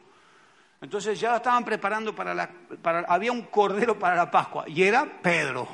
Entonces 0.81 1.19
ya 1.19 1.37
estaban 1.37 1.65
preparando 1.65 2.15
para 2.15 2.35
la... 2.35 2.51
Había 3.09 3.33
un 3.33 3.43
cordero 3.43 3.99
para 3.99 4.17
la 4.17 4.31
Pascua 4.31 4.65
y 4.67 4.83
era 4.83 5.07
Pedro. 5.23 5.69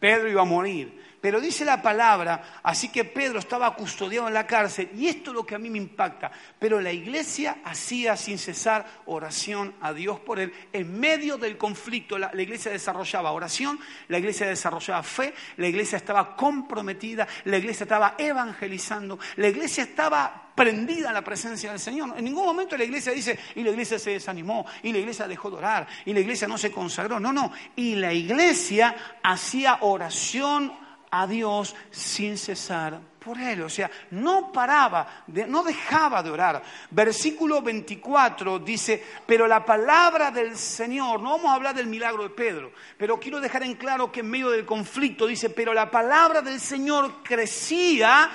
Pedro 0.00 0.28
iba 0.28 0.42
a 0.42 0.46
morir. 0.46 1.01
Pero 1.22 1.40
dice 1.40 1.64
la 1.64 1.80
palabra, 1.80 2.58
así 2.64 2.88
que 2.88 3.04
Pedro 3.04 3.38
estaba 3.38 3.72
custodiado 3.76 4.26
en 4.26 4.34
la 4.34 4.44
cárcel, 4.44 4.90
y 4.96 5.06
esto 5.06 5.30
es 5.30 5.36
lo 5.36 5.46
que 5.46 5.54
a 5.54 5.58
mí 5.58 5.70
me 5.70 5.78
impacta, 5.78 6.32
pero 6.58 6.80
la 6.80 6.90
iglesia 6.90 7.58
hacía 7.64 8.16
sin 8.16 8.38
cesar 8.38 8.84
oración 9.06 9.72
a 9.80 9.92
Dios 9.92 10.18
por 10.18 10.40
él. 10.40 10.52
En 10.72 10.98
medio 10.98 11.38
del 11.38 11.56
conflicto, 11.56 12.18
la, 12.18 12.32
iglesia 12.34 12.72
desarrollaba 12.72 13.30
oración, 13.30 13.78
la 14.08 14.18
iglesia 14.18 14.48
desarrollaba 14.48 15.04
fe, 15.04 15.32
la 15.58 15.68
iglesia 15.68 15.96
estaba 15.96 16.34
comprometida, 16.34 17.28
la 17.44 17.56
iglesia 17.56 17.84
estaba 17.84 18.16
evangelizando, 18.18 19.16
la 19.36 19.46
iglesia 19.46 19.84
estaba 19.84 20.50
prendida 20.56 21.10
a 21.10 21.12
la 21.12 21.22
presencia 21.22 21.70
del 21.70 21.78
Señor. 21.78 22.14
En 22.18 22.24
ningún 22.24 22.46
momento 22.46 22.76
la 22.76 22.82
iglesia 22.82 23.12
dice, 23.12 23.38
y 23.54 23.62
la 23.62 23.70
iglesia 23.70 23.96
se 23.96 24.10
desanimó, 24.10 24.66
y 24.82 24.92
la 24.92 24.98
iglesia 24.98 25.28
dejó 25.28 25.50
de 25.50 25.56
orar, 25.58 25.86
y 26.04 26.12
la 26.12 26.18
iglesia 26.18 26.48
no 26.48 26.58
se 26.58 26.72
consagró. 26.72 27.20
No, 27.20 27.32
no. 27.32 27.52
Y 27.76 27.94
la 27.94 28.12
iglesia 28.12 29.20
hacía 29.22 29.78
oración 29.82 30.81
a 31.12 31.26
Dios 31.26 31.76
sin 31.90 32.38
cesar 32.38 32.98
por 33.22 33.38
él. 33.38 33.62
O 33.62 33.68
sea, 33.68 33.90
no 34.10 34.50
paraba, 34.50 35.24
no 35.46 35.62
dejaba 35.62 36.22
de 36.22 36.30
orar. 36.30 36.62
Versículo 36.90 37.60
24 37.60 38.58
dice, 38.58 39.04
pero 39.26 39.46
la 39.46 39.64
palabra 39.64 40.30
del 40.30 40.56
Señor, 40.56 41.20
no 41.20 41.32
vamos 41.32 41.50
a 41.50 41.54
hablar 41.54 41.74
del 41.74 41.86
milagro 41.86 42.22
de 42.24 42.30
Pedro, 42.30 42.72
pero 42.96 43.20
quiero 43.20 43.40
dejar 43.40 43.62
en 43.62 43.74
claro 43.74 44.10
que 44.10 44.20
en 44.20 44.30
medio 44.30 44.50
del 44.50 44.64
conflicto 44.64 45.26
dice, 45.26 45.50
pero 45.50 45.74
la 45.74 45.90
palabra 45.90 46.40
del 46.40 46.58
Señor 46.58 47.22
crecía 47.22 48.30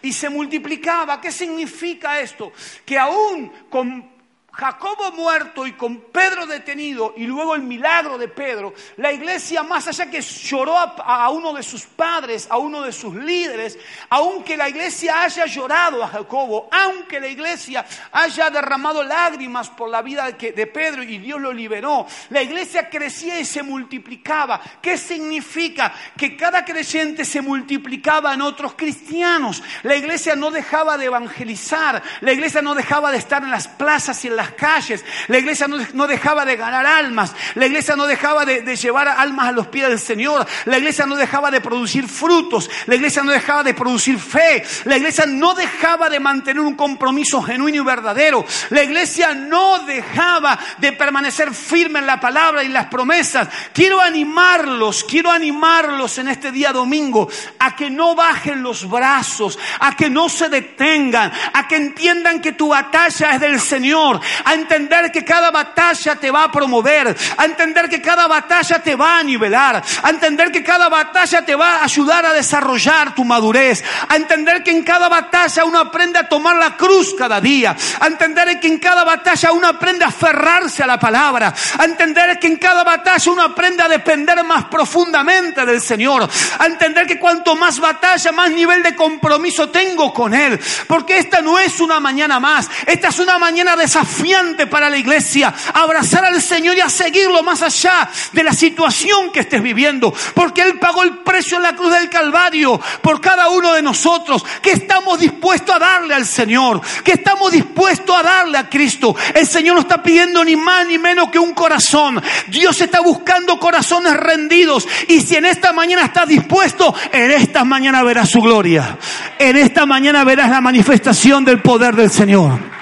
y 0.00 0.10
se 0.10 0.30
multiplicaba. 0.30 1.20
¿Qué 1.20 1.30
significa 1.30 2.18
esto? 2.18 2.52
Que 2.86 2.98
aún 2.98 3.52
con 3.68 4.11
Jacobo 4.54 5.12
muerto 5.12 5.66
y 5.66 5.72
con 5.72 5.98
Pedro 6.12 6.44
detenido 6.44 7.14
y 7.16 7.26
luego 7.26 7.54
el 7.54 7.62
milagro 7.62 8.18
de 8.18 8.28
Pedro, 8.28 8.74
la 8.98 9.10
iglesia 9.10 9.62
más 9.62 9.88
allá 9.88 10.10
que 10.10 10.20
lloró 10.20 10.76
a, 10.76 11.30
uno 11.30 11.54
de 11.54 11.62
sus 11.62 11.84
padres, 11.86 12.46
a 12.50 12.58
uno 12.58 12.82
de 12.82 12.92
sus 12.92 13.14
líderes, 13.14 13.78
aunque 14.10 14.58
la 14.58 14.68
iglesia 14.68 15.22
haya 15.22 15.46
llorado 15.46 16.04
a 16.04 16.08
Jacobo, 16.08 16.68
aunque 16.70 17.18
la 17.18 17.28
iglesia 17.28 17.86
haya 18.12 18.50
derramado 18.50 19.02
lágrimas 19.02 19.70
por 19.70 19.88
la 19.88 20.02
vida 20.02 20.30
de 20.30 20.66
Pedro 20.66 21.02
y 21.02 21.16
Dios 21.16 21.40
lo 21.40 21.50
liberó, 21.50 22.06
la 22.28 22.42
iglesia 22.42 22.90
crecía 22.90 23.40
y 23.40 23.46
se 23.46 23.62
multiplicaba. 23.62 24.60
¿Qué 24.82 24.98
significa? 24.98 25.94
Que 26.14 26.36
cada 26.36 26.62
creyente 26.62 27.24
se 27.24 27.40
multiplicaba 27.40 28.34
en 28.34 28.42
otros 28.42 28.74
cristianos. 28.74 29.62
La 29.82 29.96
iglesia 29.96 30.36
no 30.36 30.50
dejaba 30.50 30.98
de 30.98 31.06
evangelizar, 31.06 32.02
la 32.20 32.32
iglesia 32.32 32.60
no 32.60 32.74
dejaba 32.74 33.10
de 33.10 33.16
estar 33.16 33.42
en 33.42 33.50
las 33.50 33.66
plazas 33.66 34.22
y 34.26 34.28
en 34.28 34.36
las 34.36 34.41
calles. 34.50 35.04
La 35.28 35.38
iglesia 35.38 35.66
no, 35.68 36.06
dejaba 36.06 36.44
de 36.44 36.56
ganar 36.56 36.84
almas. 36.84 37.34
La 37.54 37.66
iglesia 37.66 37.96
no 37.96 38.06
dejaba 38.06 38.44
de, 38.44 38.76
llevar 38.76 39.08
almas 39.08 39.48
a 39.48 39.52
los 39.52 39.68
pies 39.68 39.88
del 39.88 39.98
Señor. 39.98 40.46
La 40.64 40.78
iglesia 40.78 41.06
no 41.06 41.16
dejaba 41.16 41.50
de 41.50 41.60
producir 41.60 42.08
frutos. 42.08 42.68
La 42.86 42.96
iglesia 42.96 43.22
no 43.22 43.32
dejaba 43.32 43.62
de 43.62 43.74
producir 43.74 44.18
fe. 44.18 44.64
La 44.84 44.96
iglesia 44.96 45.24
no 45.26 45.54
dejaba 45.54 46.10
de 46.10 46.20
mantener 46.20 46.60
un 46.60 46.74
compromiso 46.74 47.42
genuino 47.42 47.78
y 47.78 47.84
verdadero. 47.84 48.44
La 48.70 48.82
iglesia 48.82 49.34
no 49.34 49.80
dejaba 49.80 50.58
de 50.78 50.92
permanecer 50.92 51.54
firme 51.54 52.00
en 52.00 52.06
la 52.06 52.20
palabra 52.20 52.62
y 52.64 52.68
las 52.68 52.86
promesas. 52.86 53.48
Quiero 53.72 54.00
animarlos, 54.00 55.04
quiero 55.04 55.30
animarlos 55.30 56.18
en 56.18 56.28
este 56.28 56.52
día 56.52 56.72
domingo 56.72 57.28
a 57.58 57.76
que 57.76 57.90
no 57.90 58.14
bajen 58.14 58.62
los 58.62 58.88
brazos, 58.88 59.58
a 59.80 59.96
que 59.96 60.10
no 60.10 60.28
se 60.28 60.48
detengan, 60.48 61.32
a 61.52 61.68
que 61.68 61.76
entiendan 61.76 62.40
que 62.40 62.52
tu 62.52 62.68
batalla 62.68 63.32
es 63.32 63.40
del 63.40 63.60
Señor, 63.60 64.20
a 64.44 64.54
entender 64.54 65.10
que 65.10 65.24
cada 65.24 65.50
batalla 65.50 66.16
te 66.16 66.30
va 66.30 66.44
a 66.44 66.52
promover, 66.52 67.16
a 67.36 67.44
entender 67.44 67.88
que 67.88 68.00
cada 68.00 68.26
batalla 68.26 68.78
te 68.80 68.94
va 68.94 69.18
a 69.18 69.22
nivelar, 69.22 69.82
a 70.02 70.10
entender 70.10 70.50
que 70.50 70.62
cada 70.62 70.88
batalla 70.88 71.44
te 71.44 71.54
va 71.54 71.76
a 71.76 71.84
ayudar 71.84 72.26
a 72.26 72.32
desarrollar 72.32 73.14
tu 73.14 73.24
madurez, 73.24 73.84
a 74.08 74.16
entender 74.16 74.62
que 74.62 74.70
en 74.70 74.82
cada 74.82 75.08
batalla 75.08 75.64
uno 75.64 75.78
aprende 75.78 76.18
a 76.18 76.28
tomar 76.28 76.56
la 76.56 76.76
cruz 76.76 77.14
cada 77.16 77.40
día, 77.40 77.76
a 78.00 78.06
entender 78.06 78.58
que 78.60 78.68
en 78.68 78.78
cada 78.78 79.04
batalla 79.04 79.52
uno 79.52 79.68
aprende 79.68 80.04
a 80.04 80.08
aferrarse 80.08 80.82
a 80.82 80.86
la 80.86 80.98
palabra, 80.98 81.54
a 81.78 81.84
entender 81.84 82.38
que 82.38 82.46
en 82.46 82.56
cada 82.56 82.84
batalla 82.84 83.30
uno 83.30 83.42
aprende 83.42 83.82
a 83.82 83.88
depender 83.88 84.42
más 84.44 84.64
profundamente 84.66 85.64
del 85.66 85.80
Señor, 85.80 86.28
a 86.58 86.66
entender 86.66 87.06
que 87.06 87.18
cuanto 87.18 87.54
más 87.56 87.78
batalla, 87.78 88.32
más 88.32 88.50
nivel 88.50 88.82
de 88.82 88.94
compromiso 88.94 89.68
tengo 89.70 90.12
con 90.12 90.34
Él, 90.34 90.58
porque 90.86 91.18
esta 91.18 91.40
no 91.40 91.58
es 91.58 91.80
una 91.80 92.00
mañana 92.00 92.40
más, 92.40 92.68
esta 92.86 93.08
es 93.08 93.18
una 93.18 93.38
mañana 93.38 93.76
desafiante 93.76 94.21
para 94.70 94.88
la 94.88 94.96
iglesia, 94.96 95.52
abrazar 95.74 96.24
al 96.24 96.40
Señor 96.40 96.76
y 96.76 96.80
a 96.80 96.88
seguirlo 96.88 97.42
más 97.42 97.62
allá 97.62 98.08
de 98.32 98.42
la 98.44 98.52
situación 98.52 99.30
que 99.32 99.40
estés 99.40 99.62
viviendo, 99.62 100.14
porque 100.34 100.62
Él 100.62 100.78
pagó 100.78 101.02
el 101.02 101.18
precio 101.18 101.56
en 101.56 101.64
la 101.64 101.74
cruz 101.74 101.92
del 101.92 102.08
Calvario 102.08 102.80
por 103.02 103.20
cada 103.20 103.48
uno 103.48 103.72
de 103.72 103.82
nosotros, 103.82 104.44
que 104.62 104.72
estamos 104.72 105.18
dispuestos 105.18 105.74
a 105.74 105.78
darle 105.78 106.14
al 106.14 106.24
Señor, 106.24 106.80
que 107.02 107.12
estamos 107.12 107.50
dispuestos 107.50 108.16
a 108.16 108.22
darle 108.22 108.58
a 108.58 108.68
Cristo. 108.68 109.14
El 109.34 109.46
Señor 109.46 109.74
no 109.74 109.80
está 109.80 110.02
pidiendo 110.02 110.44
ni 110.44 110.56
más 110.56 110.86
ni 110.86 110.98
menos 110.98 111.30
que 111.30 111.38
un 111.38 111.52
corazón. 111.52 112.22
Dios 112.48 112.80
está 112.80 113.00
buscando 113.00 113.58
corazones 113.58 114.16
rendidos 114.16 114.86
y 115.08 115.20
si 115.20 115.36
en 115.36 115.46
esta 115.46 115.72
mañana 115.72 116.04
estás 116.04 116.28
dispuesto, 116.28 116.94
en 117.12 117.32
esta 117.32 117.64
mañana 117.64 118.02
verás 118.02 118.30
su 118.30 118.40
gloria. 118.40 118.96
En 119.38 119.56
esta 119.56 119.84
mañana 119.84 120.24
verás 120.24 120.50
la 120.50 120.60
manifestación 120.60 121.44
del 121.44 121.60
poder 121.60 121.96
del 121.96 122.10
Señor. 122.10 122.81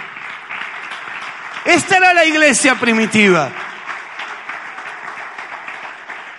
Esta 1.64 1.96
era 1.96 2.14
la 2.14 2.24
iglesia 2.24 2.74
primitiva. 2.76 3.69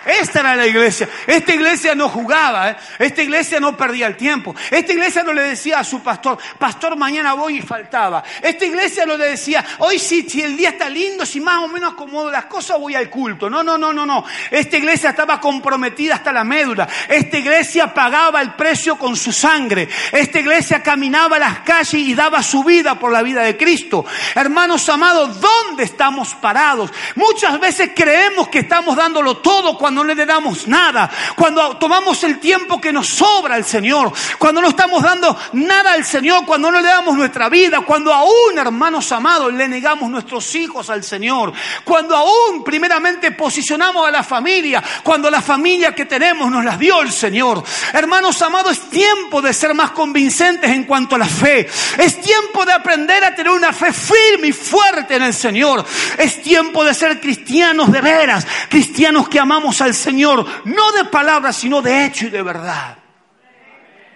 Esta 0.04 0.40
era 0.40 0.56
la 0.56 0.66
iglesia. 0.66 1.08
Esta 1.26 1.54
iglesia 1.54 1.94
no 1.94 2.08
jugaba, 2.08 2.70
¿eh? 2.70 2.76
esta 2.98 3.22
iglesia 3.22 3.60
no 3.60 3.76
perdía 3.76 4.06
el 4.06 4.16
tiempo. 4.16 4.54
Esta 4.70 4.92
iglesia 4.92 5.22
no 5.22 5.32
le 5.32 5.42
decía 5.42 5.78
a 5.78 5.84
su 5.84 6.02
pastor, 6.02 6.38
pastor, 6.58 6.96
mañana 6.96 7.34
voy 7.34 7.58
y 7.58 7.62
faltaba. 7.62 8.22
Esta 8.40 8.64
iglesia 8.64 9.06
no 9.06 9.16
le 9.16 9.30
decía, 9.30 9.64
hoy 9.78 9.98
si, 9.98 10.28
si 10.28 10.42
el 10.42 10.56
día 10.56 10.70
está 10.70 10.88
lindo, 10.88 11.24
si 11.24 11.40
más 11.40 11.58
o 11.58 11.68
menos 11.68 11.92
acomodo 11.92 12.30
las 12.30 12.46
cosas, 12.46 12.78
voy 12.78 12.94
al 12.94 13.08
culto. 13.08 13.48
No, 13.48 13.62
no, 13.62 13.78
no, 13.78 13.92
no, 13.92 14.04
no. 14.04 14.24
Esta 14.50 14.76
iglesia 14.76 15.10
estaba 15.10 15.40
comprometida 15.40 16.16
hasta 16.16 16.32
la 16.32 16.44
médula. 16.44 16.88
Esta 17.08 17.38
iglesia 17.38 17.92
pagaba 17.94 18.40
el 18.40 18.54
precio 18.54 18.96
con 18.96 19.16
su 19.16 19.32
sangre. 19.32 19.88
Esta 20.10 20.40
iglesia 20.40 20.82
caminaba 20.82 21.38
las 21.38 21.60
calles 21.60 21.94
y 21.94 22.14
daba 22.14 22.42
su 22.42 22.64
vida 22.64 22.98
por 22.98 23.12
la 23.12 23.22
vida 23.22 23.42
de 23.42 23.56
Cristo. 23.56 24.04
Hermanos 24.34 24.88
amados, 24.88 25.40
¿dónde 25.40 25.84
estamos 25.84 26.34
parados? 26.34 26.90
Muchas 27.14 27.60
veces 27.60 27.90
creemos 27.94 28.48
que 28.48 28.60
estamos 28.60 28.96
dándolo 28.96 29.38
todo 29.38 29.76
cuando 29.78 29.91
no 29.92 30.04
le 30.04 30.14
damos 30.26 30.66
nada, 30.66 31.10
cuando 31.36 31.76
tomamos 31.76 32.22
el 32.24 32.38
tiempo 32.38 32.80
que 32.80 32.92
nos 32.92 33.08
sobra 33.08 33.54
al 33.54 33.64
Señor, 33.64 34.12
cuando 34.38 34.60
no 34.60 34.68
estamos 34.68 35.02
dando 35.02 35.36
nada 35.52 35.92
al 35.92 36.04
Señor, 36.04 36.44
cuando 36.44 36.70
no 36.70 36.80
le 36.80 36.88
damos 36.88 37.16
nuestra 37.16 37.48
vida, 37.48 37.80
cuando 37.80 38.12
aún, 38.12 38.56
hermanos 38.56 39.10
amados, 39.12 39.52
le 39.52 39.68
negamos 39.68 40.10
nuestros 40.10 40.54
hijos 40.54 40.90
al 40.90 41.02
Señor, 41.02 41.52
cuando 41.84 42.16
aún 42.16 42.64
primeramente 42.64 43.32
posicionamos 43.32 44.06
a 44.06 44.10
la 44.10 44.22
familia, 44.22 44.82
cuando 45.02 45.30
la 45.30 45.42
familia 45.42 45.94
que 45.94 46.06
tenemos 46.06 46.50
nos 46.50 46.64
la 46.64 46.76
dio 46.76 47.02
el 47.02 47.12
Señor. 47.12 47.62
Hermanos 47.92 48.40
amados, 48.42 48.72
es 48.72 48.90
tiempo 48.90 49.42
de 49.42 49.52
ser 49.52 49.74
más 49.74 49.90
convincentes 49.90 50.70
en 50.70 50.84
cuanto 50.84 51.16
a 51.16 51.18
la 51.18 51.26
fe. 51.26 51.68
Es 51.98 52.20
tiempo 52.20 52.64
de 52.64 52.72
aprender 52.72 53.24
a 53.24 53.34
tener 53.34 53.52
una 53.52 53.72
fe 53.72 53.92
firme 53.92 54.48
y 54.48 54.52
fuerte 54.52 55.16
en 55.16 55.22
el 55.22 55.34
Señor. 55.34 55.84
Es 56.18 56.42
tiempo 56.42 56.84
de 56.84 56.94
ser 56.94 57.20
cristianos 57.20 57.92
de 57.92 58.00
veras, 58.00 58.46
cristianos 58.68 59.28
que 59.28 59.38
amamos 59.38 59.80
al 59.82 59.94
Señor, 59.94 60.46
no 60.64 60.92
de 60.92 61.04
palabras, 61.06 61.56
sino 61.56 61.82
de 61.82 62.06
hecho 62.06 62.26
y 62.26 62.30
de 62.30 62.42
verdad. 62.42 62.98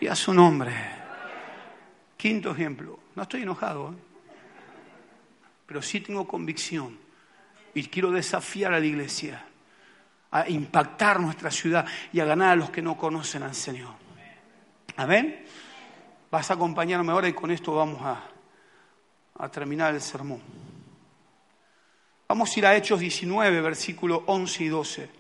Y 0.01 0.07
a 0.07 0.15
su 0.15 0.33
nombre. 0.33 0.73
Quinto 2.17 2.53
ejemplo. 2.53 2.99
No 3.15 3.23
estoy 3.23 3.43
enojado, 3.43 3.93
¿eh? 3.93 3.97
pero 5.67 5.83
sí 5.83 6.01
tengo 6.01 6.27
convicción 6.27 6.99
y 7.75 7.85
quiero 7.85 8.11
desafiar 8.11 8.73
a 8.75 8.81
la 8.81 8.87
iglesia 8.87 9.45
a 10.31 10.49
impactar 10.49 11.19
nuestra 11.21 11.51
ciudad 11.51 11.87
y 12.13 12.21
a 12.21 12.25
ganar 12.25 12.53
a 12.53 12.57
los 12.57 12.71
que 12.71 12.83
no 12.83 12.97
conocen 12.97 13.43
al 13.43 13.55
Señor. 13.55 13.95
Amén. 14.97 15.45
Vas 16.31 16.51
a 16.51 16.55
acompañarme 16.55 17.13
ahora 17.13 17.29
y 17.29 17.33
con 17.33 17.51
esto 17.51 17.75
vamos 17.75 18.01
a, 18.03 18.23
a 19.39 19.49
terminar 19.49 19.95
el 19.95 20.01
sermón. 20.01 20.43
Vamos 22.29 22.55
a 22.55 22.59
ir 22.59 22.67
a 22.67 22.77
Hechos 22.77 23.01
19, 23.01 23.61
versículos 23.61 24.23
11 24.27 24.65
y 24.65 24.69
12. 24.69 25.11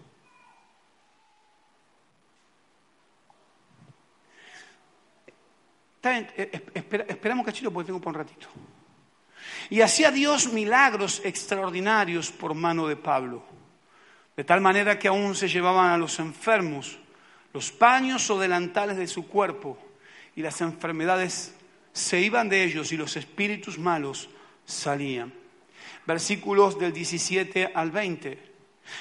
Eh, 6.07 6.62
esperamos 7.09 7.44
cachito 7.44 7.70
porque 7.72 7.86
tengo 7.86 8.00
por 8.00 8.14
un 8.14 8.20
ratito. 8.20 8.48
Y 9.70 9.80
hacía 9.80 10.11
Dios 10.11 10.52
milagros 10.52 11.20
extraordinarios 11.24 12.30
por 12.30 12.54
mano 12.54 12.86
de 12.86 12.96
Pablo, 12.96 13.42
de 14.36 14.44
tal 14.44 14.61
manera 14.61 14.98
que 14.98 15.09
aún 15.09 15.34
se 15.34 15.48
llevaban 15.48 15.90
a 15.90 15.98
los 15.98 16.18
enfermos 16.18 16.98
los 17.57 17.72
paños 17.72 18.28
o 18.28 18.38
delantales 18.38 18.98
de 18.98 19.07
su 19.07 19.28
cuerpo 19.28 19.78
y 20.34 20.42
las 20.42 20.61
enfermedades 20.61 21.54
se 21.94 22.20
iban 22.20 22.50
de 22.50 22.62
ellos 22.62 22.92
y 22.92 22.98
los 22.98 23.16
espíritus 23.16 23.78
malos 23.78 24.28
salían. 24.66 25.32
Versículos 26.04 26.78
del 26.78 26.92
17 26.92 27.72
al 27.74 27.90
20. 27.90 28.52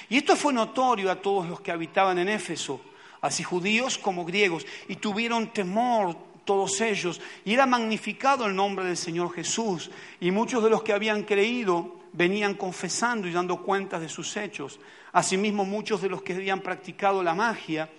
Y 0.08 0.16
esto 0.16 0.38
fue 0.38 0.54
notorio 0.54 1.12
a 1.12 1.22
todos 1.22 1.50
los 1.50 1.60
que 1.60 1.74
habitaban 1.74 2.18
en 2.18 2.30
Éfeso, 2.30 2.80
así 3.20 3.44
judíos 3.44 3.98
como 3.98 4.24
griegos, 4.24 4.66
y 4.88 4.96
tuvieron 4.96 5.52
temor 5.52 6.16
todos 6.46 6.80
ellos, 6.82 7.20
y 7.44 7.54
era 7.54 7.66
magnificado 7.66 8.46
el 8.46 8.56
nombre 8.56 8.86
del 8.86 8.98
Señor 8.98 9.34
Jesús, 9.34 9.92
y 10.20 10.32
muchos 10.32 10.64
de 10.64 10.70
los 10.70 10.84
que 10.84 10.94
habían 10.94 11.24
creído 11.24 11.96
venían 12.14 12.54
confesando 12.54 13.28
y 13.28 13.32
dando 13.32 13.62
cuentas 13.62 14.02
de 14.02 14.10
sus 14.10 14.38
hechos. 14.38 14.80
Asimismo, 15.12 15.66
muchos 15.66 16.02
de 16.02 16.10
los 16.10 16.22
que 16.22 16.34
habían 16.34 16.62
practicado 16.62 17.22
la 17.24 17.36
magia 17.36 17.90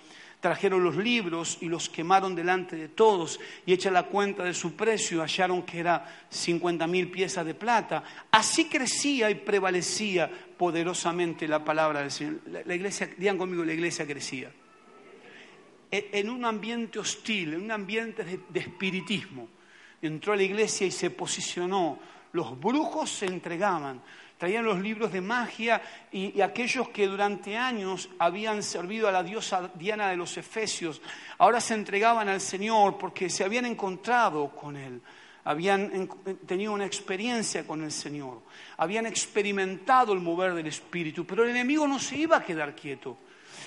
trajeron 0.40 0.84
los 0.84 0.96
libros 0.96 1.58
y 1.60 1.66
los 1.66 1.88
quemaron 1.88 2.34
delante 2.34 2.76
de 2.76 2.88
todos, 2.88 3.40
y 3.64 3.72
hecha 3.72 3.90
la 3.90 4.04
cuenta 4.04 4.44
de 4.44 4.54
su 4.54 4.76
precio, 4.76 5.20
hallaron 5.20 5.62
que 5.62 5.80
era 5.80 6.26
50 6.28 6.86
mil 6.86 7.10
piezas 7.10 7.44
de 7.44 7.54
plata. 7.54 8.04
Así 8.30 8.66
crecía 8.66 9.30
y 9.30 9.34
prevalecía 9.34 10.30
poderosamente 10.56 11.48
la 11.48 11.64
palabra 11.64 12.00
del 12.00 12.10
Señor. 12.10 12.40
La, 12.46 12.74
iglesia, 12.74 13.10
digan 13.16 13.38
conmigo, 13.38 13.64
la 13.64 13.72
iglesia 13.72 14.06
crecía. 14.06 14.50
E, 15.96 16.10
en 16.12 16.28
un 16.28 16.44
ambiente 16.44 16.98
hostil, 16.98 17.54
en 17.54 17.62
un 17.62 17.70
ambiente 17.72 18.22
de, 18.22 18.60
espiritismo. 18.60 19.48
Entró 20.02 20.34
a 20.34 20.36
la 20.36 20.42
iglesia 20.42 20.86
y 20.86 20.90
se 20.90 21.08
posicionó. 21.08 21.98
Los 22.32 22.60
brujos 22.60 23.08
se 23.10 23.24
entregaban, 23.24 24.02
traían 24.36 24.66
los 24.66 24.78
libros 24.78 25.10
de 25.10 25.22
magia 25.22 25.80
y, 26.12 26.38
aquellos 26.42 26.90
que 26.90 27.06
durante 27.06 27.56
años 27.56 28.10
habían 28.18 28.62
servido 28.62 29.08
a 29.08 29.12
la 29.12 29.22
diosa 29.22 29.70
Diana 29.74 30.10
de 30.10 30.18
los 30.18 30.36
Efesios, 30.36 31.00
ahora 31.38 31.62
se 31.62 31.72
entregaban 31.72 32.28
al 32.28 32.42
Señor 32.42 32.98
porque 32.98 33.30
se 33.30 33.42
habían 33.42 33.64
encontrado 33.64 34.50
con 34.50 34.76
Él, 34.76 35.00
habían 35.44 36.10
tenido 36.44 36.74
una 36.74 36.84
experiencia 36.84 37.66
con 37.66 37.82
el 37.82 37.92
Señor, 37.92 38.42
habían 38.76 39.06
experimentado 39.06 40.12
el 40.12 40.20
mover 40.20 40.52
del 40.52 40.66
Espíritu, 40.66 41.24
pero 41.24 41.42
el 41.42 41.50
enemigo 41.50 41.88
no 41.88 41.98
se 41.98 42.18
iba 42.18 42.36
a 42.36 42.44
quedar 42.44 42.76
quieto. 42.76 43.16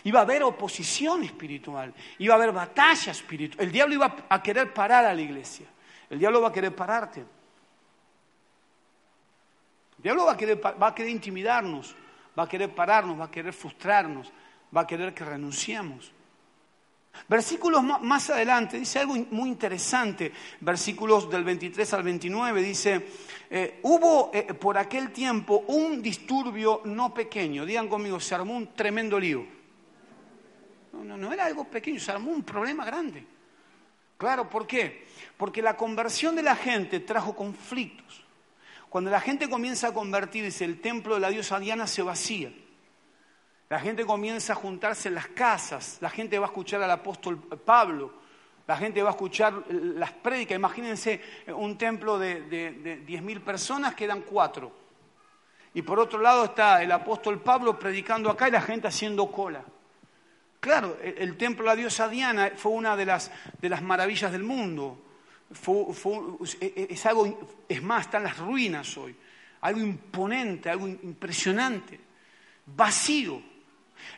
Iba 0.04 0.20
a 0.20 0.24
haber 0.24 0.43
oposición 0.43 1.24
espiritual, 1.24 1.93
iba 2.20 2.34
a 2.34 2.38
haber 2.38 2.52
batalla 2.52 3.12
espiritual. 3.12 3.66
El 3.66 3.72
diablo 3.72 3.95
iba 3.95 4.16
a 4.30 4.41
querer 4.41 4.74
parar 4.74 5.06
a 5.06 5.14
la 5.14 5.22
iglesia. 5.22 5.68
El 6.10 6.20
diablo 6.20 6.41
va 6.41 6.50
a 6.50 6.54
querer 6.54 6.76
pararte. 6.76 7.20
El 9.97 10.04
diablo 10.04 10.26
va 10.26 10.32
a 10.34 10.38
querer, 10.38 10.62
va 10.66 10.88
a 10.88 10.95
querer 10.95 11.12
intimidarnos, 11.12 11.95
va 12.38 12.43
a 12.43 12.50
querer 12.50 12.74
pararnos, 12.74 13.20
va 13.20 13.26
a 13.26 13.32
querer 13.32 13.54
frustrarnos, 13.54 14.32
va 14.76 14.82
a 14.82 14.88
querer 14.88 15.14
que 15.14 15.26
renunciemos. 15.26 16.14
Versículos 17.28 17.84
más 17.84 18.30
adelante 18.30 18.80
dice 18.80 19.00
algo 19.00 19.16
muy 19.32 19.50
interesante, 19.50 20.32
versículos 20.62 21.30
del 21.30 21.43
23 21.43 21.93
al 21.93 22.04
29, 22.04 22.62
dice, 22.62 23.08
eh, 23.50 23.80
hubo 23.84 24.32
eh, 24.34 24.54
por 24.54 24.78
aquel 24.78 25.12
tiempo 25.12 25.66
un 25.68 26.02
disturbio 26.02 26.82
no 26.86 27.14
pequeño, 27.14 27.66
digan 27.66 27.88
conmigo, 27.88 28.20
se 28.20 28.36
armó 28.36 28.56
un 28.56 28.74
tremendo 28.74 29.20
lío. 29.20 29.59
No, 30.91 31.17
no, 31.17 31.33
era 31.33 31.45
algo 31.45 31.65
pequeño, 31.65 31.99
se 31.99 32.11
armó 32.11 32.31
un 32.31 32.43
problema 32.43 32.85
grande. 32.85 33.25
Claro, 34.17 34.49
¿por 34.49 34.67
qué? 34.67 35.05
Porque 35.37 35.61
la 35.61 35.77
conversión 35.77 36.35
de 36.35 36.43
la 36.43 36.55
gente 36.55 36.99
trajo 36.99 37.35
conflictos. 37.35 38.23
Cuando 38.89 39.09
la 39.09 39.21
gente 39.21 39.49
comienza 39.49 39.89
a 39.89 39.93
convertirse, 39.93 40.65
el 40.65 40.81
templo 40.81 41.13
de 41.13 41.21
la 41.21 41.29
diosa 41.29 41.59
Diana 41.59 41.87
se 41.87 42.01
vacía. 42.01 42.51
La 43.69 43.79
gente 43.79 44.03
comienza 44.03 44.53
a 44.53 44.55
juntarse 44.55 45.09
en 45.09 45.15
las 45.15 45.27
casas, 45.27 45.99
la 46.01 46.09
gente 46.09 46.39
va 46.39 46.47
a 46.47 46.49
escuchar 46.49 46.81
al 46.81 46.89
apóstol 46.89 47.37
Pablo, 47.37 48.11
la 48.65 48.75
gente 48.75 49.03
va 49.03 49.09
a 49.09 49.11
escuchar 49.11 49.63
las 49.69 50.11
prédicas. 50.11 50.55
Imagínense 50.55 51.21
un 51.55 51.77
templo 51.77 52.17
de, 52.17 52.41
de, 52.41 53.05
10.000 53.05 53.41
personas, 53.41 53.93
quedan 53.93 54.21
cuatro. 54.21 54.71
Y 55.73 55.83
por 55.83 55.99
otro 55.99 56.19
lado 56.19 56.45
está 56.45 56.81
el 56.81 56.91
apóstol 56.91 57.41
Pablo 57.41 57.77
predicando 57.77 58.31
acá 58.31 58.47
y 58.47 58.51
la 58.51 58.61
gente 58.61 58.87
haciendo 58.87 59.31
cola. 59.31 59.63
Claro, 60.60 60.97
el, 61.01 61.38
templo 61.38 61.64
de 61.64 61.70
la 61.70 61.76
diosa 61.76 62.10
Diana 62.10 62.51
fue 62.55 62.74
una 62.74 62.97
de 62.97 63.05
las, 63.05 63.32
de 63.62 63.70
las 63.70 63.82
maravillas 63.82 64.32
del 64.32 64.43
mundo. 64.43 65.01
es, 66.60 67.05
algo, 67.05 67.64
es 67.68 67.82
más, 67.82 68.05
están 68.05 68.24
las 68.24 68.38
ruinas 68.38 68.97
hoy. 68.97 69.16
Algo 69.62 69.80
imponente, 69.80 70.70
algo 70.70 70.88
impresionante. 70.88 71.97
Vacío. 72.66 73.41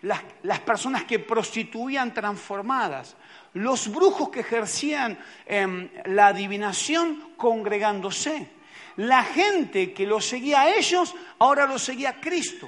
Las, 0.02 0.22
las 0.44 0.60
personas 0.62 1.04
que 1.04 1.20
prostituían 1.20 2.12
transformadas. 2.12 3.16
Los 3.54 3.92
brujos 3.92 4.30
que 4.30 4.40
ejercían 4.40 5.20
em, 5.46 5.90
la 6.06 6.28
adivinación 6.28 7.34
congregándose. 7.38 8.50
La 8.98 9.24
gente 9.24 9.94
que 9.94 10.08
lo 10.08 10.20
seguía 10.20 10.62
a 10.62 10.76
ellos, 10.76 11.14
ahora 11.38 11.68
lo 11.68 11.78
seguía 11.78 12.10
a 12.10 12.20
Cristo. 12.20 12.68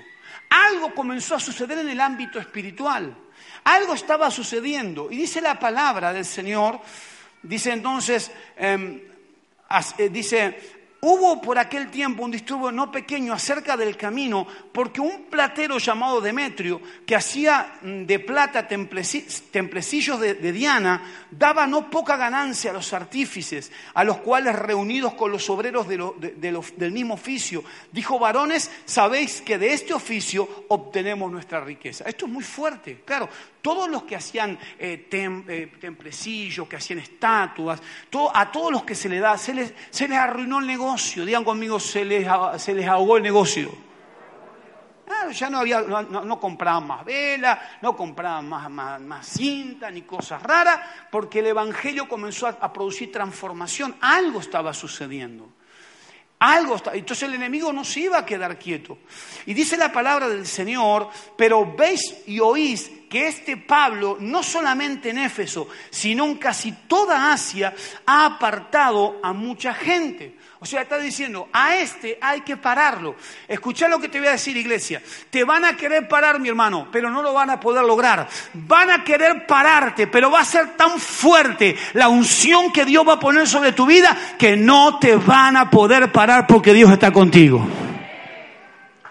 Algo 0.50 0.94
comenzó 0.94 1.36
a 1.36 1.40
suceder 1.40 1.80
en 1.80 1.90
el 1.90 2.00
ámbito 2.00 2.40
espiritual. 2.40 3.23
Algo 3.64 3.94
estaba 3.94 4.30
sucediendo. 4.32 5.12
Y 5.12 5.18
dice 5.18 5.42
la 5.42 5.60
palabra 5.60 6.14
del 6.14 6.26
Señor, 6.26 6.80
dice 7.42 7.72
entonces, 7.72 8.32
em, 8.58 9.02
eh, 9.98 10.10
dice, 10.10 10.58
Hubo 11.06 11.42
por 11.42 11.60
aquel 11.60 11.92
tiempo 11.92 12.24
un 12.24 12.32
disturbio 12.32 12.72
no 12.72 12.90
pequeño 12.90 13.34
acerca 13.34 13.76
del 13.76 13.98
camino, 13.98 14.48
porque 14.72 15.02
un 15.02 15.24
platero 15.24 15.78
llamado 15.78 16.22
Demetrio, 16.22 16.80
que 17.06 17.14
hacía 17.14 17.76
mm, 17.82 18.06
de 18.06 18.20
plata 18.20 18.66
templecillos 18.70 20.18
de, 20.18 20.52
Diana, 20.54 21.02
daba 21.30 21.68
no 21.68 21.90
poca 21.90 22.16
ganancia 22.16 22.72
a 22.72 22.74
los 22.74 22.94
artífices, 22.94 23.70
a 23.94 24.06
los 24.06 24.20
cuales 24.20 24.56
reunidos 24.56 25.14
con 25.16 25.30
los 25.30 25.50
obreros 25.50 25.90
del 25.90 26.92
mismo 26.94 27.16
oficio, 27.16 27.66
dijo, 27.92 28.18
varones, 28.18 28.72
sabéis 28.86 29.42
que 29.42 29.58
de 29.58 29.74
este 29.74 29.94
oficio 29.94 30.68
obtenemos 30.70 31.30
nuestra 31.30 31.60
riqueza. 31.60 32.06
Esto 32.08 32.28
es 32.28 32.32
muy 32.32 32.46
fuerte, 32.46 33.02
claro. 33.04 33.28
Todos 33.64 33.90
los 33.90 34.04
que 34.04 34.18
hacían 34.18 34.60
eh, 34.78 35.08
eh, 35.10 35.72
templecillos, 35.80 36.68
que 36.68 36.76
hacían 36.76 37.00
estatuas, 37.00 37.82
a 38.34 38.52
todos 38.52 38.74
los 38.74 38.84
que 38.84 38.94
se 38.94 39.08
les 39.08 39.22
da, 39.22 39.38
se 39.38 39.54
les, 39.54 40.12
arruinó 40.12 40.60
el 40.60 40.68
negocio 40.68 41.26
Digan 41.26 41.46
conmigo, 41.46 41.80
se 41.80 42.04
les, 42.04 42.28
les 42.68 42.88
ahogó 42.90 43.16
el 43.16 43.24
negocio. 43.24 43.72
Ah, 45.08 45.32
ya 45.32 45.50
no, 45.50 45.60
había, 45.60 45.80
no, 45.82 46.40
compraban 46.42 46.88
más 46.88 47.06
vela, 47.06 47.78
no 47.82 47.96
compraban 47.96 48.50
más, 48.50 48.70
más, 48.70 49.26
cinta 49.26 49.90
ni 49.90 50.02
cosas 50.02 50.44
raras, 50.44 50.82
porque 51.10 51.40
el 51.40 51.48
Evangelio 51.48 52.10
comenzó 52.10 52.48
a, 52.48 52.74
producir 52.74 53.14
transformación. 53.14 53.96
Algo 54.02 54.42
estaba 54.42 54.74
sucediendo. 54.74 55.48
Algo 56.40 56.76
entonces 56.92 57.24
el 57.30 57.36
enemigo 57.36 57.72
no 57.72 57.86
se 57.86 58.02
iba 58.02 58.18
a 58.18 58.26
quedar 58.26 58.60
quieto. 58.60 58.98
Y 59.46 59.54
dice 59.54 59.78
la 59.78 59.94
palabra 59.94 60.28
del 60.28 60.46
Señor, 60.46 61.10
pero 61.38 61.74
veis 61.78 62.24
y 62.28 62.42
oís 62.42 62.92
que 63.14 63.28
este 63.28 63.58
Pablo, 63.58 64.18
no 64.20 64.42
solamente 64.42 65.12
en 65.12 65.20
Éfeso, 65.20 65.68
sino 65.92 66.26
en 66.26 66.34
casi 66.34 66.72
toda 66.88 67.32
Asia, 67.32 67.72
ha 68.08 68.26
apartado 68.26 69.20
a 69.22 69.34
mucha 69.34 69.72
gente. 69.72 70.36
O 70.58 70.66
sea, 70.66 70.82
está 70.82 70.98
diciendo, 70.98 71.48
a 71.54 71.76
este 71.76 72.18
hay 72.20 72.42
que 72.42 72.58
pararlo. 72.58 73.16
Escucha 73.48 73.88
lo 73.88 74.00
que 74.00 74.10
te 74.10 74.18
voy 74.18 74.30
a 74.30 74.32
decir, 74.32 74.58
iglesia. 74.58 75.00
Te 75.30 75.44
van 75.44 75.64
a 75.64 75.78
querer 75.78 76.08
parar, 76.08 76.40
mi 76.40 76.50
hermano, 76.50 76.88
pero 76.92 77.12
no 77.12 77.22
lo 77.22 77.36
van 77.36 77.52
a 77.52 77.60
poder 77.60 77.84
lograr. 77.84 78.28
Van 78.56 78.90
a 78.90 79.04
querer 79.04 79.46
pararte, 79.46 80.08
pero 80.08 80.32
va 80.32 80.40
a 80.40 80.46
ser 80.46 80.76
tan 80.76 81.00
fuerte 81.00 81.78
la 81.94 82.10
unción 82.10 82.74
que 82.74 82.84
Dios 82.84 83.08
va 83.08 83.14
a 83.14 83.20
poner 83.20 83.48
sobre 83.48 83.74
tu 83.74 83.86
vida 83.86 84.18
que 84.40 84.58
no 84.58 84.98
te 84.98 85.18
van 85.18 85.56
a 85.56 85.70
poder 85.70 86.12
parar 86.12 86.48
porque 86.48 86.74
Dios 86.74 86.92
está 86.92 87.12
contigo. 87.12 87.64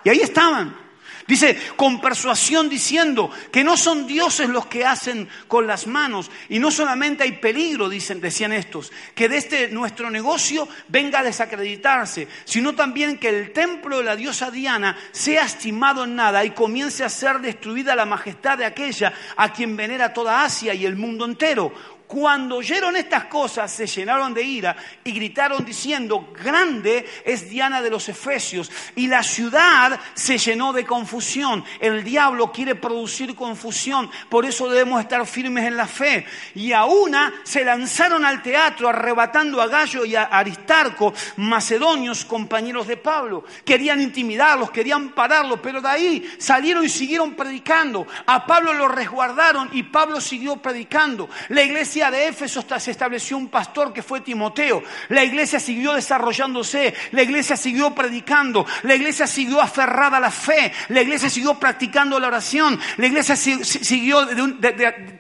Y 0.03 0.09
ahí 0.09 0.19
estaban. 0.19 0.82
Dice, 1.27 1.59
con 1.77 2.01
persuasión 2.01 2.69
diciendo 2.69 3.31
que 3.51 3.65
no 3.65 3.77
son 3.77 4.07
dioses 4.07 4.49
los 4.49 4.67
que 4.67 4.85
hacen 4.85 5.29
con 5.49 5.67
las 5.67 5.87
manos. 5.87 6.31
Y 6.49 6.59
no 6.59 6.71
solamente 6.71 7.23
hay 7.23 7.33
peligro, 7.33 7.89
dicen, 7.89 8.21
decían 8.21 8.53
estos, 8.53 8.93
que 9.15 9.29
de 9.29 9.37
este 9.37 9.69
nuestro 9.69 10.11
negocio 10.11 10.69
venga 10.89 11.21
a 11.21 11.25
desacreditarse, 11.25 12.29
sino 12.45 12.75
también 12.75 13.19
que 13.19 13.29
el 13.29 13.53
templo 13.53 13.99
de 13.99 14.05
la 14.05 14.17
diosa 14.17 14.51
Diana 14.51 14.97
sea 15.13 15.45
estimado 15.45 16.05
en 16.05 16.17
nada 16.17 16.45
y 16.45 16.51
comience 16.51 17.05
a 17.05 17.09
ser 17.09 17.41
destruida 17.41 17.95
la 17.95 18.05
majestad 18.05 18.59
de 18.59 18.65
aquella 18.65 19.13
a 19.37 19.53
quien 19.53 19.77
venera 19.77 20.13
toda 20.13 20.45
Asia 20.45 20.75
y 20.75 20.87
el 20.87 20.97
mundo 20.97 21.25
entero 21.25 21.73
cuando 22.13 22.57
oyeron 22.57 22.95
estas 22.95 23.25
cosas, 23.25 23.73
se 23.73 23.87
llenaron 23.87 24.35
de 24.35 24.43
ira 24.43 24.77
y 25.03 25.13
gritaron 25.13 25.65
diciendo, 25.65 26.31
grande 26.39 27.09
es 27.25 27.49
Diana 27.49 27.81
de 27.81 27.89
los 27.89 28.07
Efesios. 28.07 28.71
Y 28.95 29.07
la 29.07 29.23
ciudad 29.23 29.99
se 30.13 30.37
llenó 30.37 30.75
de 30.75 30.85
confusión. 30.85 31.65
El 31.81 32.05
diablo 32.05 32.53
quiere 32.53 32.75
producir 32.75 33.35
confusión, 33.35 34.11
por 34.29 34.45
eso 34.45 34.69
debemos 34.69 35.01
estar 35.01 35.27
firmes 35.27 35.65
en 35.65 35.75
la 35.75 35.87
fe. 35.87 36.27
Y 36.55 36.73
a 36.73 36.85
una 36.85 37.33
se 37.45 37.65
lanzaron 37.65 38.27
al 38.27 38.43
teatro 38.43 38.91
arrebatando 38.91 39.63
a 39.63 39.69
Gallo 39.69 40.05
y 40.05 40.15
a 40.15 40.25
Aristarco, 40.25 41.15
macedonios, 41.39 42.27
compañeros 42.27 42.89
de 42.89 42.99
Pablo. 42.99 43.43
Querían 43.65 44.03
intimidarlos, 44.03 44.71
querían 44.71 45.15
pararlos, 45.15 45.61
pero 45.63 45.81
de 45.81 45.89
ahí 45.89 46.31
salieron 46.37 46.85
y 46.85 46.91
siguieron 46.91 47.33
predicando. 47.33 48.07
A 48.27 48.45
Pablo 48.45 48.75
lo 48.75 48.89
resguardaron 48.89 49.71
y 49.73 49.85
Pablo 49.85 50.21
siguió 50.21 50.57
predicando. 50.57 51.31
La 51.49 51.63
iglesia 51.63 52.02
de 52.11 52.29
Éfeso 52.29 52.65
se 52.79 52.91
estableció 52.91 53.37
un 53.37 53.49
pastor 53.49 53.93
que 53.93 54.03
fue 54.03 54.21
Timoteo. 54.21 54.83
La 55.09 55.25
iglesia 55.25 55.61
siguió 55.61 55.93
desarrollándose, 55.93 56.95
la 57.13 57.23
iglesia 57.23 57.57
siguió 57.57 57.95
predicando, 57.95 58.67
la 58.83 58.95
iglesia 58.95 59.27
siguió 59.27 59.61
aferrada 59.61 60.17
a 60.17 60.21
la 60.21 60.31
fe, 60.31 60.73
la 60.89 61.03
iglesia 61.03 61.31
siguió 61.31 61.55
practicando 61.59 62.19
la 62.19 62.29
oración, 62.29 62.79
la 62.97 63.07
iglesia 63.07 63.37
siguió, 63.37 64.27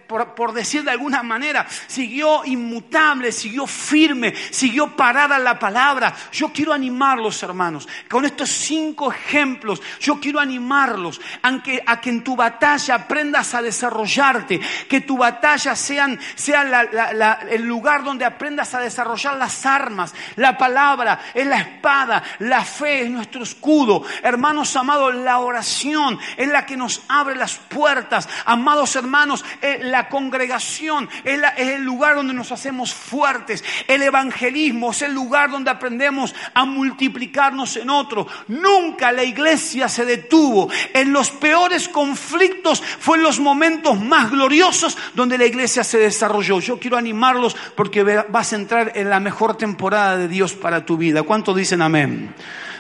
por, 0.07 0.53
decir 0.53 0.83
de 0.85 0.91
alguna 0.91 1.23
manera, 1.23 1.67
siguió 1.87 2.45
inmutable, 2.45 3.33
siguió 3.33 3.67
firme, 3.67 4.35
siguió 4.51 4.97
parada 4.97 5.37
en 5.37 5.45
la 5.45 5.59
palabra. 5.59 6.15
Yo 6.33 6.53
quiero 6.53 6.73
animarlos, 6.73 7.43
hermanos, 7.43 7.89
con 8.09 8.25
estos 8.25 8.51
cinco 8.51 9.13
ejemplos, 9.13 9.81
yo 10.01 10.21
quiero 10.21 10.41
animarlos 10.41 11.21
a 11.43 11.63
que, 11.63 11.83
a 11.87 12.01
que 12.01 12.11
en 12.11 12.25
tu 12.25 12.37
batalla 12.37 12.95
aprendas 12.95 13.55
a 13.55 13.63
desarrollarte, 13.63 14.61
que 14.89 15.01
tu 15.01 15.17
batalla 15.17 15.77
sean, 15.77 16.19
sean 16.35 16.71
el 16.73 17.63
lugar 17.63 18.05
donde 18.05 18.25
aprendas 18.25 18.75
a 18.75 18.81
desarrollar 18.81 19.37
las 19.37 19.67
armas. 19.67 20.15
La 20.37 20.57
palabra 20.57 21.21
es 21.35 21.47
la 21.47 21.59
espada, 21.59 22.23
la 22.41 22.65
fe 22.65 23.03
es 23.03 23.11
nuestro 23.11 23.43
escudo. 23.43 24.05
Hermanos 24.23 24.75
amados, 24.77 25.15
la 25.15 25.39
oración 25.39 26.19
es 26.37 26.49
la 26.49 26.67
que 26.67 26.77
nos 26.77 27.03
abre 27.09 27.37
las 27.37 27.57
puertas. 27.57 28.29
Amados 28.45 28.97
hermanos, 28.97 29.45
eh, 29.61 29.81
la 29.83 30.09
congregación 30.09 31.09
es, 31.25 31.41
es 31.57 31.69
el 31.69 31.83
lugar 31.83 32.17
donde 32.17 32.35
nos 32.35 32.53
hacemos 32.53 32.95
fuertes. 32.95 33.65
El 33.87 34.03
evangelismo 34.03 34.91
es 34.91 35.03
el 35.03 35.13
lugar 35.13 35.51
donde 35.51 35.71
aprendemos 35.71 36.35
a 36.55 36.65
multiplicarnos 36.65 37.77
en 37.77 37.91
otro. 37.91 38.27
Nunca 38.49 39.13
la 39.13 39.25
iglesia 39.25 39.89
se 39.89 40.05
detuvo. 40.05 40.69
En 40.95 41.13
los 41.13 41.31
peores 41.31 41.89
conflictos 41.89 42.83
fue 42.83 43.17
en 43.17 43.25
los 43.25 43.41
momentos 43.41 44.01
más 44.01 44.31
gloriosos 44.31 44.97
donde 45.15 45.39
la 45.39 45.47
iglesia 45.47 45.85
se 45.85 45.99
desarrolló. 45.99 46.61
Yo 46.63 46.79
quiero 46.79 46.97
animarlos 46.97 47.57
porque 47.75 48.03
vas 48.03 48.53
a 48.53 48.57
entrar 48.57 48.93
en 48.95 49.11
la 49.11 49.21
mejor 49.21 49.57
temporada 49.57 50.17
de 50.17 50.29
Dios 50.29 50.55
para 50.55 50.85
tu 50.87 50.97
vida. 50.97 51.23
¿Cuánto 51.23 51.55
dicen 51.55 51.83
amén? 51.83 52.35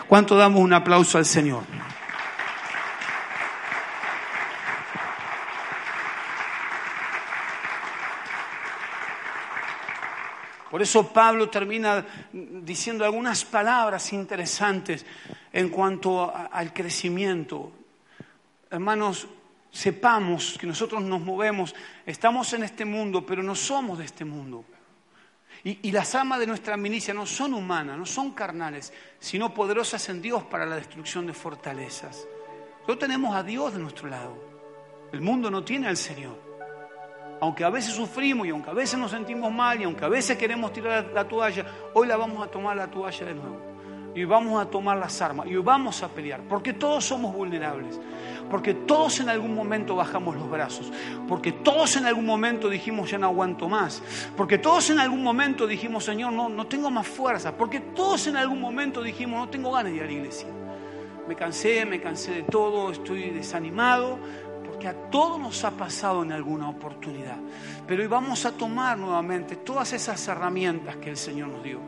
¿Cuánto 0.09 0.37
damos 0.37 0.61
un 0.61 0.72
aplauso 0.72 1.18
al 1.18 1.24
Señor? 1.24 1.64
Por 10.70 10.80
eso 10.80 11.12
Pablo 11.12 11.51
termina 11.51 12.03
diciendo 12.33 13.05
algunas 13.05 13.45
palabras 13.45 14.11
interesantes 14.14 15.05
en 15.53 15.68
cuanto 15.68 16.33
al 16.35 16.72
crecimiento. 16.72 17.72
Hermanos, 18.70 19.28
sepamos 19.73 20.59
que 20.61 20.66
nosotros 20.66 21.03
nos 21.03 21.20
movemos, 21.20 21.75
estamos 22.05 22.53
en 22.53 22.62
este 22.62 22.85
mundo, 22.85 23.25
pero 23.25 23.43
no 23.43 23.55
somos 23.55 23.99
de 23.99 24.05
este 24.05 24.25
mundo. 24.25 24.64
Y, 25.64 25.93
las 25.93 26.14
armas 26.16 26.41
de 26.41 26.47
nuestra 26.47 26.77
milicia 26.77 27.14
no 27.14 27.25
son 27.25 27.55
humanas, 27.55 27.97
no 27.97 28.05
son 28.05 28.33
carnales, 28.33 28.93
sino 29.20 29.55
poderosas 29.55 30.09
en 30.09 30.20
Dios 30.20 30.43
para 30.43 30.66
la 30.66 30.75
destrucción 30.75 31.27
de 31.27 31.33
fortalezas. 31.33 32.27
Nosotros 32.81 32.99
tenemos 32.99 33.35
a 33.35 33.45
Dios 33.45 33.73
de 33.73 33.79
nuestro 33.79 34.09
lado. 34.09 34.37
El 35.12 35.20
mundo 35.20 35.51
no 35.51 35.62
tiene 35.62 35.87
al 35.87 35.97
Señor. 35.97 36.37
Aunque 37.41 37.64
a 37.64 37.70
veces 37.70 37.95
sufrimos 37.95 38.47
y 38.47 38.51
aunque 38.51 38.70
a 38.70 38.75
veces 38.75 38.99
nos 38.99 39.12
sentimos 39.12 39.53
mal 39.53 39.81
y 39.81 39.85
aunque 39.85 40.05
a 40.05 40.09
veces 40.09 40.37
queremos 40.37 40.73
tirar 40.73 41.11
la 41.14 41.27
toalla, 41.27 41.64
hoy 41.95 42.09
la 42.09 42.16
vamos 42.16 42.45
a 42.45 42.51
tomar 42.51 42.77
la 42.77 42.91
toalla 42.91 43.25
de 43.25 43.35
nuevo 43.35 43.73
y 44.14 44.25
vamos 44.25 44.61
a 44.61 44.68
tomar 44.68 44.99
las 44.99 45.20
armas 45.23 45.47
y 45.47 45.57
vamos 45.57 46.03
a 46.03 46.09
pelear, 46.09 46.43
porque 46.49 46.75
todos 46.75 47.05
somos 47.05 47.35
vulnerables, 47.35 47.99
porque 48.53 48.75
todos 48.75 49.19
en 49.21 49.31
algún 49.31 49.55
momento 49.55 49.97
bajamos 49.97 50.37
los 50.37 50.51
brazos, 50.51 50.93
porque 51.27 51.53
todos 51.53 51.97
en 51.97 52.05
algún 52.05 52.27
momento 52.27 52.69
dijimos 52.69 53.11
ya 53.11 53.17
no 53.17 53.29
aguanto 53.29 53.67
más, 53.67 54.03
porque 54.37 54.59
todos 54.59 54.91
en 54.91 54.99
algún 54.99 55.23
momento 55.23 55.67
dijimos 55.67 56.05
Señor 56.05 56.35
no, 56.35 56.51
no 56.51 56.67
tengo 56.67 56.91
más 56.91 57.09
fuerza, 57.09 57.57
porque 57.57 57.81
todos 57.81 58.27
en 58.27 58.37
algún 58.37 58.61
momento 58.61 59.03
dijimos 59.03 59.39
no 59.39 59.49
tengo 59.49 59.73
ganas 59.73 59.93
de 59.93 59.97
ir 59.97 60.03
a 60.03 60.07
la 60.07 60.13
iglesia. 60.13 60.49
me 61.27 61.35
cansé, 61.35 61.87
me 61.87 61.99
cansé 61.99 62.33
de 62.33 62.43
todo, 62.43 62.91
estoy 62.93 63.31
desanimado, 63.31 64.19
porque 64.67 64.87
a 64.87 64.93
todos 65.11 65.41
nos 65.41 65.65
ha 65.65 65.71
pasado 65.71 66.23
en 66.23 66.33
alguna 66.33 66.69
oportunidad. 66.69 67.39
Pero 67.87 68.03
hoy 68.03 68.09
vamos 68.09 68.45
a 68.45 68.53
tomar 68.53 68.99
nuevamente 68.99 69.57
todas 69.57 69.95
esas 69.95 70.29
herramientas 70.29 70.97
que 70.97 71.09
el 71.09 71.17
Señor 71.17 71.49
nos 71.49 71.63
dio. 71.63 71.81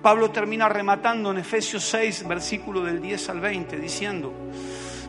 Pablo 0.00 0.30
termina 0.30 0.68
rematando 0.68 1.32
en 1.32 1.38
Efesios 1.38 1.82
6, 1.86 2.28
versículo 2.28 2.84
del 2.84 3.02
10 3.02 3.30
al 3.30 3.40
20, 3.40 3.78
diciendo, 3.78 4.32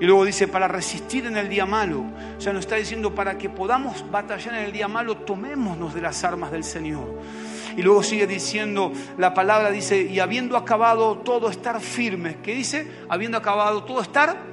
y 0.00 0.06
luego 0.06 0.24
dice, 0.24 0.48
para 0.48 0.66
resistir 0.66 1.26
en 1.26 1.36
el 1.36 1.48
día 1.48 1.66
malo. 1.66 2.06
O 2.38 2.40
sea, 2.40 2.54
nos 2.54 2.60
está 2.60 2.76
diciendo, 2.76 3.14
para 3.14 3.36
que 3.36 3.50
podamos 3.50 4.10
batallar 4.10 4.54
en 4.54 4.64
el 4.64 4.72
día 4.72 4.88
malo, 4.88 5.18
tomémonos 5.18 5.94
de 5.94 6.00
las 6.00 6.24
armas 6.24 6.50
del 6.50 6.64
Señor. 6.64 7.20
Y 7.76 7.82
luego 7.82 8.02
sigue 8.02 8.26
diciendo, 8.26 8.92
la 9.18 9.34
palabra 9.34 9.70
dice, 9.70 10.02
y 10.02 10.18
habiendo 10.18 10.56
acabado 10.56 11.18
todo, 11.18 11.50
estar 11.50 11.80
firmes. 11.80 12.36
¿Qué 12.42 12.54
dice? 12.54 12.90
Habiendo 13.08 13.36
acabado 13.36 13.84
todo, 13.84 14.00
estar 14.00 14.50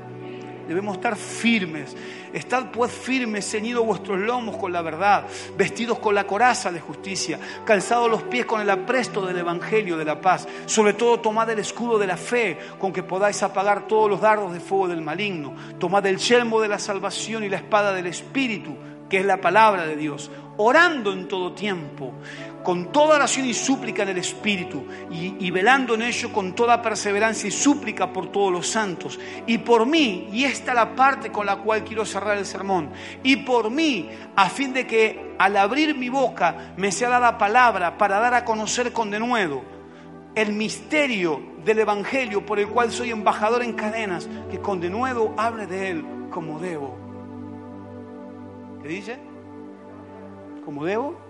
debemos 0.68 0.98
estar 0.98 1.16
firmes. 1.16 1.96
Estad 2.34 2.72
pues 2.72 2.92
firmes, 2.92 3.50
ceñidos 3.50 3.86
vuestros 3.86 4.20
lomos 4.20 4.58
con 4.58 4.72
la 4.72 4.82
verdad, 4.82 5.26
vestidos 5.58 6.00
con 6.00 6.16
la 6.16 6.26
coraza 6.26 6.72
de 6.72 6.80
justicia, 6.80 7.40
calzados 7.66 8.10
los 8.10 8.24
pies 8.24 8.46
con 8.46 8.62
el 8.62 8.70
apresto 8.70 9.26
del 9.26 9.38
Evangelio 9.38 9.98
de 9.98 10.06
la 10.06 10.20
paz. 10.20 10.48
Sobre 10.66 10.94
todo 10.94 11.20
tomad 11.20 11.50
el 11.50 11.60
escudo 11.60 11.98
de 11.98 12.08
la 12.08 12.18
fe, 12.18 12.58
con 12.80 12.92
que 12.92 13.04
podáis 13.04 13.42
apagar 13.44 13.88
todos 13.88 14.10
los 14.10 14.22
dardos 14.22 14.54
de 14.54 14.60
fuego 14.60 14.88
del 14.88 15.02
maligno. 15.02 15.56
Tomad 15.80 16.06
el 16.06 16.18
yelmo 16.18 16.60
de 16.62 16.68
la 16.68 16.80
salvación 16.80 17.44
y 17.44 17.50
la 17.50 17.58
espada 17.58 17.94
del 17.94 18.08
Espíritu, 18.08 18.76
que 19.10 19.20
es 19.20 19.26
la 19.26 19.40
palabra 19.40 19.86
de 19.86 19.96
Dios, 19.96 20.30
orando 20.58 21.14
en 21.14 21.28
todo 21.28 21.54
tiempo 21.54 22.14
con 22.68 22.92
toda 22.92 23.16
oración 23.16 23.46
y 23.46 23.54
súplica 23.54 24.04
en 24.04 24.10
el 24.10 24.18
Espíritu, 24.18 24.86
y, 25.10 25.52
velando 25.52 25.96
en 25.96 26.02
ello 26.02 26.34
con 26.34 26.54
toda 26.54 26.82
perseverancia 26.82 27.48
y 27.48 27.52
súplica 27.52 28.12
por 28.12 28.30
todos 28.30 28.52
los 28.52 28.68
santos, 28.68 29.18
y 29.46 29.60
por 29.60 29.86
mí, 29.86 30.28
y 30.34 30.44
esta 30.44 30.72
es 30.72 30.76
la 30.76 30.94
parte 30.94 31.32
con 31.32 31.46
la 31.46 31.56
cual 31.56 31.86
quiero 31.86 32.04
cerrar 32.04 32.38
el 32.38 32.46
sermón, 32.46 32.90
y 33.24 33.38
por 33.38 33.72
mí, 33.72 34.10
a 34.36 34.50
fin 34.50 34.74
de 34.74 34.86
que 34.86 35.34
al 35.40 35.56
abrir 35.56 35.96
mi 35.98 36.10
boca 36.10 36.74
me 36.76 36.92
sea 36.92 37.08
dada 37.08 37.38
palabra 37.38 37.98
para 37.98 38.20
dar 38.20 38.34
a 38.34 38.44
conocer 38.44 38.92
con 38.92 39.12
denuedo 39.12 39.64
el 40.36 40.52
misterio 40.52 41.42
del 41.64 41.80
Evangelio 41.80 42.46
por 42.46 42.60
el 42.60 42.68
cual 42.68 42.92
soy 42.92 43.12
embajador 43.12 43.64
en 43.64 43.72
cadenas, 43.72 44.28
que 44.52 44.60
con 44.60 44.82
denuedo 44.82 45.34
hable 45.38 45.68
de 45.68 45.92
él 45.92 46.06
como 46.32 46.60
debo. 46.60 46.98
¿Qué 48.84 48.90
dice? 48.90 49.18
¿Como 50.66 50.84
debo? 50.84 51.27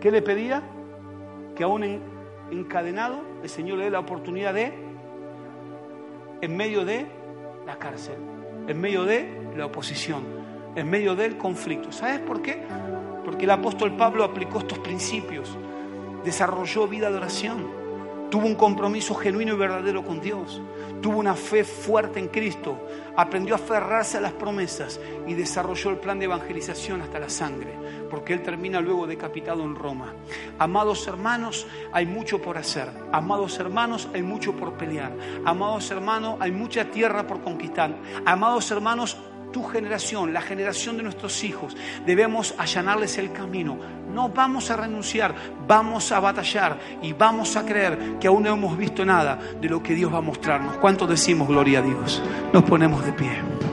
¿Qué 0.00 0.10
le 0.10 0.22
pedía? 0.22 0.62
Que 1.54 1.64
aún 1.64 2.00
encadenado 2.50 3.20
el 3.42 3.48
Señor 3.48 3.78
le 3.78 3.84
dé 3.84 3.90
la 3.90 4.00
oportunidad 4.00 4.54
de, 4.54 4.72
en 6.40 6.56
medio 6.56 6.84
de 6.84 7.06
la 7.66 7.78
cárcel, 7.78 8.16
en 8.66 8.80
medio 8.80 9.04
de 9.04 9.52
la 9.56 9.66
oposición, 9.66 10.22
en 10.74 10.88
medio 10.88 11.14
del 11.14 11.36
conflicto. 11.36 11.92
¿Sabes 11.92 12.20
por 12.20 12.40
qué? 12.40 12.62
Porque 13.24 13.44
el 13.44 13.50
apóstol 13.50 13.96
Pablo 13.96 14.24
aplicó 14.24 14.60
estos 14.60 14.78
principios, 14.78 15.56
desarrolló 16.24 16.88
vida 16.88 17.10
de 17.10 17.16
oración 17.18 17.80
tuvo 18.30 18.46
un 18.46 18.54
compromiso 18.54 19.14
genuino 19.14 19.54
y 19.54 19.56
verdadero 19.56 20.04
con 20.04 20.20
Dios, 20.20 20.62
tuvo 21.02 21.18
una 21.18 21.34
fe 21.34 21.64
fuerte 21.64 22.20
en 22.20 22.28
Cristo, 22.28 22.78
aprendió 23.16 23.54
a 23.54 23.58
aferrarse 23.58 24.18
a 24.18 24.20
las 24.20 24.32
promesas 24.32 25.00
y 25.26 25.34
desarrolló 25.34 25.90
el 25.90 25.96
plan 25.96 26.18
de 26.18 26.26
evangelización 26.26 27.02
hasta 27.02 27.18
la 27.18 27.28
sangre, 27.28 27.74
porque 28.10 28.34
él 28.34 28.42
termina 28.42 28.80
luego 28.80 29.06
decapitado 29.06 29.62
en 29.62 29.74
Roma. 29.74 30.12
Amados 30.58 31.06
hermanos, 31.06 31.66
hay 31.92 32.04
mucho 32.04 32.42
por 32.42 32.58
hacer. 32.58 32.90
Amados 33.12 33.58
hermanos, 33.58 34.08
hay 34.12 34.22
mucho 34.22 34.54
por 34.54 34.74
pelear. 34.74 35.12
Amados 35.44 35.90
hermanos, 35.90 36.36
hay 36.40 36.50
mucha 36.50 36.84
tierra 36.86 37.26
por 37.26 37.42
conquistar. 37.42 37.96
Amados 38.26 38.70
hermanos, 38.70 39.16
tu 39.52 39.64
generación, 39.64 40.32
la 40.32 40.40
generación 40.40 40.96
de 40.96 41.02
nuestros 41.02 41.42
hijos, 41.44 41.76
debemos 42.06 42.54
allanarles 42.58 43.18
el 43.18 43.32
camino. 43.32 43.78
No 44.12 44.28
vamos 44.28 44.70
a 44.70 44.76
renunciar, 44.76 45.34
vamos 45.66 46.12
a 46.12 46.20
batallar 46.20 46.78
y 47.02 47.12
vamos 47.12 47.56
a 47.56 47.64
creer 47.64 48.18
que 48.20 48.28
aún 48.28 48.44
no 48.44 48.52
hemos 48.52 48.76
visto 48.76 49.04
nada 49.04 49.38
de 49.60 49.68
lo 49.68 49.82
que 49.82 49.94
Dios 49.94 50.12
va 50.12 50.18
a 50.18 50.22
mostrarnos. 50.22 50.76
¿Cuánto 50.78 51.06
decimos 51.06 51.48
gloria 51.48 51.80
a 51.80 51.82
Dios? 51.82 52.22
Nos 52.52 52.64
ponemos 52.64 53.04
de 53.04 53.12
pie. 53.12 53.69